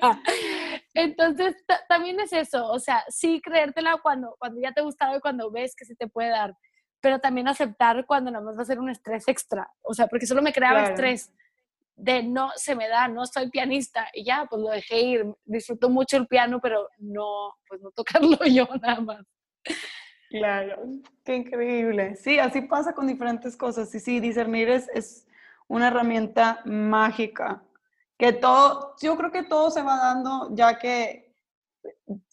Entonces, 0.95 1.57
también 1.89 2.21
es 2.21 2.33
eso, 2.33 2.69
o 2.69 2.79
sea, 2.79 3.05
sí 3.09 3.41
creértela 3.43 3.99
cuando, 4.03 4.37
cuando 4.39 4.61
ya 4.61 4.73
te 4.73 4.81
ha 4.81 4.85
gustado 4.85 5.17
y 5.17 5.21
cuando 5.21 5.51
ves 5.51 5.75
que 5.75 5.85
se 5.85 5.95
te 5.95 6.07
puede 6.07 6.31
dar, 6.31 6.57
pero 7.01 7.19
también 7.19 7.49
aceptar 7.49 8.07
cuando 8.07 8.31
nada 8.31 8.45
más 8.45 8.57
va 8.57 8.63
a 8.63 8.67
ser 8.67 8.79
un 8.79 8.91
estrés 8.91 9.27
extra, 9.27 9.71
o 9.83 9.95
sea, 9.95 10.07
porque 10.07 10.27
solo 10.27 10.43
me 10.43 10.53
creaba 10.53 10.81
claro. 10.81 10.95
estrés 10.95 11.33
de 12.03 12.25
no 12.25 12.51
se 12.57 12.75
me 12.75 12.89
da, 12.89 13.07
no 13.07 13.25
soy 13.27 13.49
pianista 13.49 14.09
y 14.13 14.25
ya, 14.25 14.47
pues 14.51 14.61
lo 14.61 14.71
dejé 14.71 15.01
ir, 15.01 15.35
disfruto 15.45 15.89
mucho 15.89 16.17
el 16.17 16.27
piano, 16.27 16.59
pero 16.61 16.89
no, 16.99 17.55
pues 17.69 17.81
no 17.81 17.93
tocarlo 17.93 18.37
yo 18.53 18.67
nada 18.81 19.01
más. 19.01 19.25
Claro, 20.29 20.83
qué 21.25 21.37
increíble. 21.37 22.17
Sí, 22.17 22.41
así 22.41 22.63
pasa 22.63 22.93
con 22.93 23.07
diferentes 23.07 23.57
cosas. 23.57 23.95
Y 23.95 24.01
sí, 24.01 24.19
discernir 24.19 24.69
es, 24.69 24.89
es 24.95 25.29
una 25.69 25.89
herramienta 25.89 26.61
mágica. 26.65 27.63
Que 28.19 28.33
todo, 28.33 28.97
yo 29.01 29.17
creo 29.17 29.31
que 29.31 29.45
todo 29.45 29.71
se 29.71 29.83
va 29.83 29.97
dando 29.97 30.49
ya 30.55 30.79
que, 30.79 31.37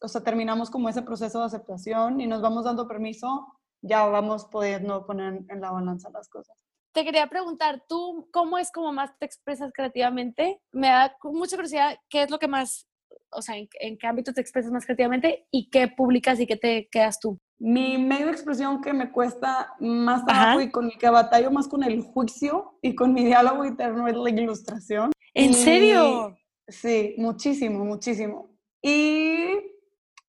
o 0.02 0.08
sea, 0.08 0.24
terminamos 0.24 0.72
como 0.72 0.90
ese 0.90 1.04
proceso 1.04 1.40
de 1.40 1.46
aceptación 1.46 2.20
y 2.22 2.26
nos 2.26 2.42
vamos 2.42 2.64
dando 2.64 2.88
permiso, 2.88 3.60
ya 3.82 4.06
vamos 4.06 4.46
pudiendo 4.46 5.06
poner 5.06 5.42
en 5.48 5.62
la 5.62 5.72
balanza 5.72 6.10
las 6.10 6.28
cosas 6.28 6.69
te 7.00 7.06
quería 7.06 7.28
preguntar, 7.28 7.82
¿tú 7.88 8.28
cómo 8.32 8.58
es 8.58 8.72
como 8.72 8.92
más 8.92 9.18
te 9.18 9.26
expresas 9.26 9.72
creativamente? 9.74 10.60
Me 10.74 10.88
da 10.88 11.16
mucha 11.24 11.56
curiosidad, 11.56 11.98
¿qué 12.10 12.24
es 12.24 12.30
lo 12.30 12.40
que 12.40 12.50
más, 12.50 12.90
o 13.32 13.42
sea, 13.42 13.56
en, 13.56 13.70
en, 13.80 13.98
qué 13.98 14.06
ámbito 14.06 14.34
te 14.34 14.42
expresas 14.42 14.70
más 14.70 14.84
creativamente 14.84 15.48
y 15.50 15.70
qué 15.70 15.88
publicas 15.88 16.42
y 16.42 16.48
qué 16.48 16.58
te 16.58 16.90
quedas 16.92 17.18
tú? 17.22 17.40
Mi 17.58 17.98
medio 17.98 18.26
de 18.26 18.34
expresión 18.34 18.82
que 18.82 18.92
me 18.92 19.14
cuesta 19.14 19.74
más 19.80 20.26
trabajo 20.26 20.60
Ajá. 20.60 20.64
y 20.64 20.72
con 20.72 20.86
el 20.88 20.98
que 20.98 21.10
batallo 21.10 21.52
más 21.52 21.70
con 21.70 21.84
el 21.84 22.02
juicio 22.02 22.78
y 22.82 22.96
con 22.96 23.14
mi 23.14 23.24
diálogo 23.24 23.64
interno 23.64 24.06
es 24.06 24.18
la 24.18 24.30
ilustración. 24.30 25.12
¿En 25.34 25.52
y, 25.52 25.54
serio? 25.54 26.38
Sí, 26.68 27.16
muchísimo, 27.18 27.86
muchísimo. 27.86 28.50
Y 28.82 29.54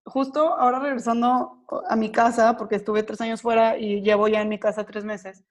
justo 0.04 0.54
ahora 0.54 0.78
regresando 0.78 1.64
a 1.88 1.96
mi 1.96 2.12
casa, 2.12 2.56
porque 2.56 2.76
estuve 2.76 3.02
tres 3.02 3.20
años 3.20 3.42
fuera 3.42 3.76
y 3.76 4.02
llevo 4.02 4.28
ya 4.28 4.40
en 4.40 4.48
mi 4.48 4.60
casa 4.60 4.86
tres 4.86 5.04
meses, 5.04 5.44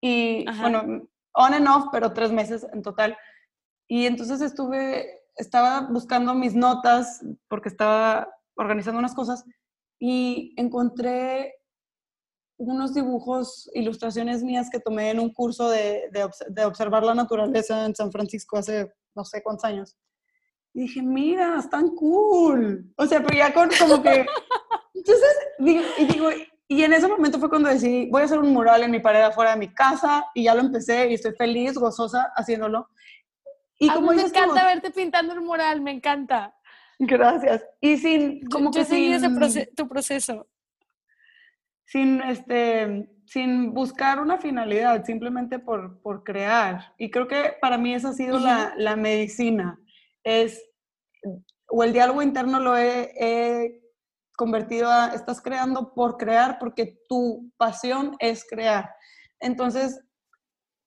y 0.00 0.48
Ajá. 0.48 0.62
bueno, 0.62 1.08
on 1.34 1.54
and 1.54 1.68
off, 1.68 1.86
pero 1.92 2.12
tres 2.12 2.32
meses 2.32 2.66
en 2.72 2.82
total. 2.82 3.16
Y 3.88 4.06
entonces 4.06 4.40
estuve, 4.40 5.22
estaba 5.36 5.82
buscando 5.90 6.34
mis 6.34 6.54
notas 6.54 7.24
porque 7.48 7.68
estaba 7.68 8.28
organizando 8.56 8.98
unas 8.98 9.14
cosas 9.14 9.44
y 9.98 10.54
encontré 10.56 11.54
unos 12.58 12.94
dibujos, 12.94 13.70
ilustraciones 13.74 14.42
mías 14.42 14.68
que 14.70 14.80
tomé 14.80 15.10
en 15.10 15.20
un 15.20 15.32
curso 15.32 15.70
de, 15.70 16.10
de, 16.12 16.28
de, 16.48 16.64
observar 16.64 17.02
la 17.02 17.14
naturaleza 17.14 17.86
en 17.86 17.94
San 17.94 18.12
Francisco 18.12 18.58
hace 18.58 18.92
no 19.14 19.24
sé 19.24 19.42
cuántos 19.42 19.64
años. 19.64 19.96
Y 20.74 20.82
dije, 20.82 21.02
mira, 21.02 21.58
están 21.58 21.88
cool. 21.96 22.92
O 22.96 23.06
sea, 23.06 23.22
pero 23.22 23.36
ya 23.36 23.52
con, 23.52 23.70
como 23.78 24.02
que 24.02 24.26
Entonces, 25.00 25.36
digo, 25.58 25.82
y 25.98 26.04
digo, 26.04 26.28
y 26.72 26.84
en 26.84 26.92
ese 26.92 27.08
momento 27.08 27.40
fue 27.40 27.48
cuando 27.48 27.68
decidí, 27.68 28.08
voy 28.10 28.22
a 28.22 28.26
hacer 28.26 28.38
un 28.38 28.52
mural 28.52 28.84
en 28.84 28.92
mi 28.92 29.00
pared 29.00 29.22
afuera 29.22 29.50
de 29.50 29.56
mi 29.56 29.74
casa 29.74 30.26
y 30.36 30.44
ya 30.44 30.54
lo 30.54 30.60
empecé 30.60 31.10
y 31.10 31.14
estoy 31.14 31.32
feliz, 31.32 31.74
gozosa 31.74 32.30
haciéndolo. 32.36 32.88
Y 33.76 33.88
como 33.88 34.12
me 34.12 34.22
encanta 34.22 34.64
verte 34.66 34.92
pintando 34.92 35.34
el 35.34 35.40
mural, 35.40 35.80
me 35.80 35.90
encanta. 35.90 36.54
Gracias. 37.00 37.66
Y 37.80 37.96
sin, 37.96 38.46
como 38.46 38.70
que 38.70 38.84
seguí 38.84 39.12
ese 39.12 39.66
tu 39.74 39.88
proceso. 39.88 40.46
Sin, 41.86 42.22
este, 42.22 43.08
sin 43.26 43.74
buscar 43.74 44.20
una 44.20 44.38
finalidad, 44.38 45.04
simplemente 45.04 45.58
por, 45.58 46.00
por 46.02 46.22
crear. 46.22 46.94
Y 46.98 47.10
creo 47.10 47.26
que 47.26 47.56
para 47.60 47.78
mí 47.78 47.94
esa 47.94 48.10
ha 48.10 48.12
sido 48.12 48.38
la, 48.38 48.74
la, 48.76 48.94
medicina. 48.94 49.76
Es, 50.22 50.64
o 51.66 51.82
el 51.82 51.92
diálogo 51.92 52.22
interno 52.22 52.60
lo 52.60 52.76
he, 52.76 53.79
convertido 54.40 54.90
a, 54.90 55.08
estás 55.08 55.42
creando 55.42 55.92
por 55.92 56.16
crear, 56.16 56.58
porque 56.58 56.98
tu 57.10 57.52
pasión 57.58 58.16
es 58.20 58.46
crear. 58.48 58.88
Entonces, 59.38 60.00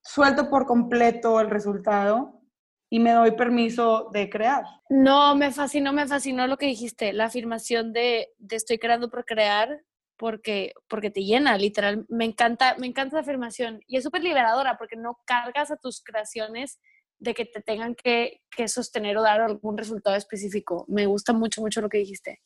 suelto 0.03 0.49
por 0.49 0.65
completo 0.65 1.39
el 1.39 1.51
resultado 1.51 2.41
y 2.89 2.99
me 2.99 3.11
doy 3.11 3.33
permiso 3.33 4.09
de 4.11 4.27
crear. 4.27 4.63
No, 4.89 5.35
me 5.35 5.51
fascinó, 5.51 5.93
me 5.93 6.07
fascinó 6.07 6.47
lo 6.47 6.57
que 6.57 6.65
dijiste, 6.65 7.13
la 7.13 7.25
afirmación 7.25 7.93
de, 7.93 8.29
estoy 8.49 8.79
creando 8.79 9.11
por 9.11 9.23
crear 9.23 9.83
porque, 10.17 10.73
porque 10.89 11.11
te 11.11 11.23
llena, 11.23 11.55
literal. 11.55 12.07
Me 12.09 12.25
encanta, 12.25 12.75
me 12.79 12.87
encanta 12.87 13.17
la 13.17 13.21
afirmación 13.21 13.81
y 13.85 13.97
es 13.97 14.03
súper 14.03 14.23
liberadora 14.23 14.79
porque 14.79 14.95
no 14.95 15.19
cargas 15.25 15.69
a 15.69 15.77
tus 15.77 16.01
creaciones 16.01 16.79
de 17.19 17.35
que 17.35 17.45
te 17.45 17.61
tengan 17.61 17.93
que, 17.93 18.41
sostener 18.65 19.15
o 19.17 19.21
dar 19.21 19.41
algún 19.41 19.77
resultado 19.77 20.15
específico. 20.15 20.85
Me 20.87 21.05
gusta 21.05 21.33
mucho, 21.33 21.61
mucho 21.61 21.81
lo 21.81 21.89
que 21.89 21.99
dijiste. 21.99 22.41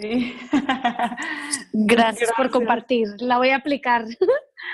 Sí. 0.00 0.36
Gracias, 0.52 1.68
Gracias, 1.72 2.30
por 2.36 2.50
compartir. 2.50 3.08
La 3.18 3.38
voy 3.38 3.50
a 3.50 3.56
aplicar. 3.56 4.06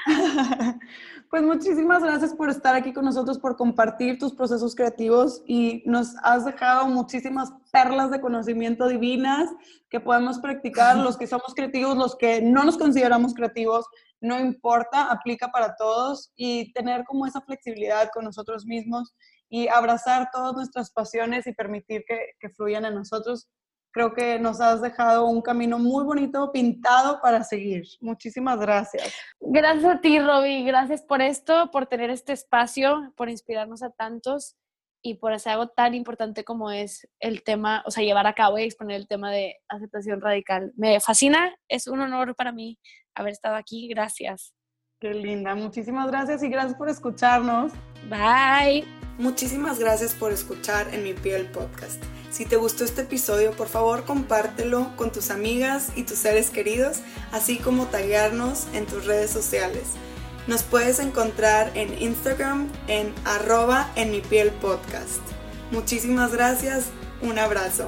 Pues 1.28 1.42
muchísimas 1.42 2.04
gracias 2.04 2.32
por 2.34 2.50
estar 2.50 2.76
aquí 2.76 2.92
con 2.92 3.04
nosotros, 3.04 3.38
por 3.40 3.56
compartir 3.56 4.16
tus 4.16 4.32
procesos 4.32 4.76
creativos 4.76 5.42
y 5.44 5.82
nos 5.84 6.14
has 6.22 6.44
dejado 6.44 6.86
muchísimas 6.86 7.52
perlas 7.72 8.12
de 8.12 8.20
conocimiento 8.20 8.86
divinas 8.86 9.50
que 9.90 9.98
podemos 9.98 10.38
practicar, 10.38 10.96
los 10.96 11.16
que 11.16 11.26
somos 11.26 11.52
creativos, 11.54 11.96
los 11.96 12.14
que 12.16 12.40
no 12.40 12.62
nos 12.62 12.78
consideramos 12.78 13.34
creativos, 13.34 13.86
no 14.20 14.38
importa, 14.38 15.10
aplica 15.10 15.48
para 15.48 15.74
todos 15.74 16.32
y 16.36 16.72
tener 16.72 17.04
como 17.04 17.26
esa 17.26 17.40
flexibilidad 17.40 18.08
con 18.14 18.24
nosotros 18.24 18.64
mismos 18.64 19.12
y 19.48 19.66
abrazar 19.66 20.30
todas 20.32 20.54
nuestras 20.54 20.92
pasiones 20.92 21.46
y 21.48 21.52
permitir 21.52 22.04
que, 22.06 22.18
que 22.38 22.50
fluyan 22.50 22.84
en 22.84 22.94
nosotros 22.94 23.48
creo 23.96 24.12
que 24.12 24.38
nos 24.38 24.60
has 24.60 24.82
dejado 24.82 25.24
un 25.24 25.40
camino 25.40 25.78
muy 25.78 26.04
bonito 26.04 26.52
pintado 26.52 27.18
para 27.22 27.42
seguir. 27.42 27.84
Muchísimas 28.02 28.60
gracias. 28.60 29.10
Gracias 29.40 29.86
a 29.86 30.00
ti, 30.02 30.20
Roby. 30.20 30.66
Gracias 30.66 31.00
por 31.00 31.22
esto, 31.22 31.70
por 31.70 31.86
tener 31.86 32.10
este 32.10 32.34
espacio, 32.34 33.14
por 33.16 33.30
inspirarnos 33.30 33.82
a 33.82 33.88
tantos 33.88 34.54
y 35.02 35.14
por 35.14 35.32
hacer 35.32 35.52
algo 35.52 35.68
tan 35.68 35.94
importante 35.94 36.44
como 36.44 36.70
es 36.70 37.08
el 37.20 37.42
tema, 37.42 37.82
o 37.86 37.90
sea, 37.90 38.04
llevar 38.04 38.26
a 38.26 38.34
cabo 38.34 38.58
y 38.58 38.64
exponer 38.64 38.96
el 38.96 39.08
tema 39.08 39.32
de 39.32 39.54
aceptación 39.66 40.20
radical. 40.20 40.74
Me 40.76 41.00
fascina, 41.00 41.56
es 41.66 41.86
un 41.86 42.00
honor 42.00 42.36
para 42.36 42.52
mí 42.52 42.78
haber 43.14 43.32
estado 43.32 43.56
aquí. 43.56 43.88
Gracias. 43.88 44.52
Qué 45.00 45.14
linda, 45.14 45.54
muchísimas 45.54 46.08
gracias 46.08 46.42
y 46.42 46.50
gracias 46.50 46.74
por 46.74 46.90
escucharnos. 46.90 47.72
Bye. 48.10 48.84
Muchísimas 49.16 49.78
gracias 49.78 50.12
por 50.12 50.32
escuchar 50.32 50.92
en 50.92 51.02
mi 51.02 51.14
piel 51.14 51.46
podcast. 51.46 52.02
Si 52.36 52.44
te 52.44 52.56
gustó 52.56 52.84
este 52.84 53.00
episodio, 53.00 53.52
por 53.52 53.66
favor 53.66 54.04
compártelo 54.04 54.94
con 54.96 55.10
tus 55.10 55.30
amigas 55.30 55.88
y 55.96 56.02
tus 56.02 56.18
seres 56.18 56.50
queridos, 56.50 56.98
así 57.32 57.56
como 57.56 57.86
taguearnos 57.86 58.66
en 58.74 58.84
tus 58.84 59.06
redes 59.06 59.30
sociales. 59.30 59.84
Nos 60.46 60.62
puedes 60.62 60.98
encontrar 60.98 61.72
en 61.74 61.96
Instagram 61.98 62.70
en 62.88 63.14
arroba 63.24 63.90
en 63.96 64.10
mi 64.10 64.20
piel 64.20 64.50
podcast. 64.50 65.22
Muchísimas 65.70 66.30
gracias, 66.30 66.88
un 67.22 67.38
abrazo. 67.38 67.86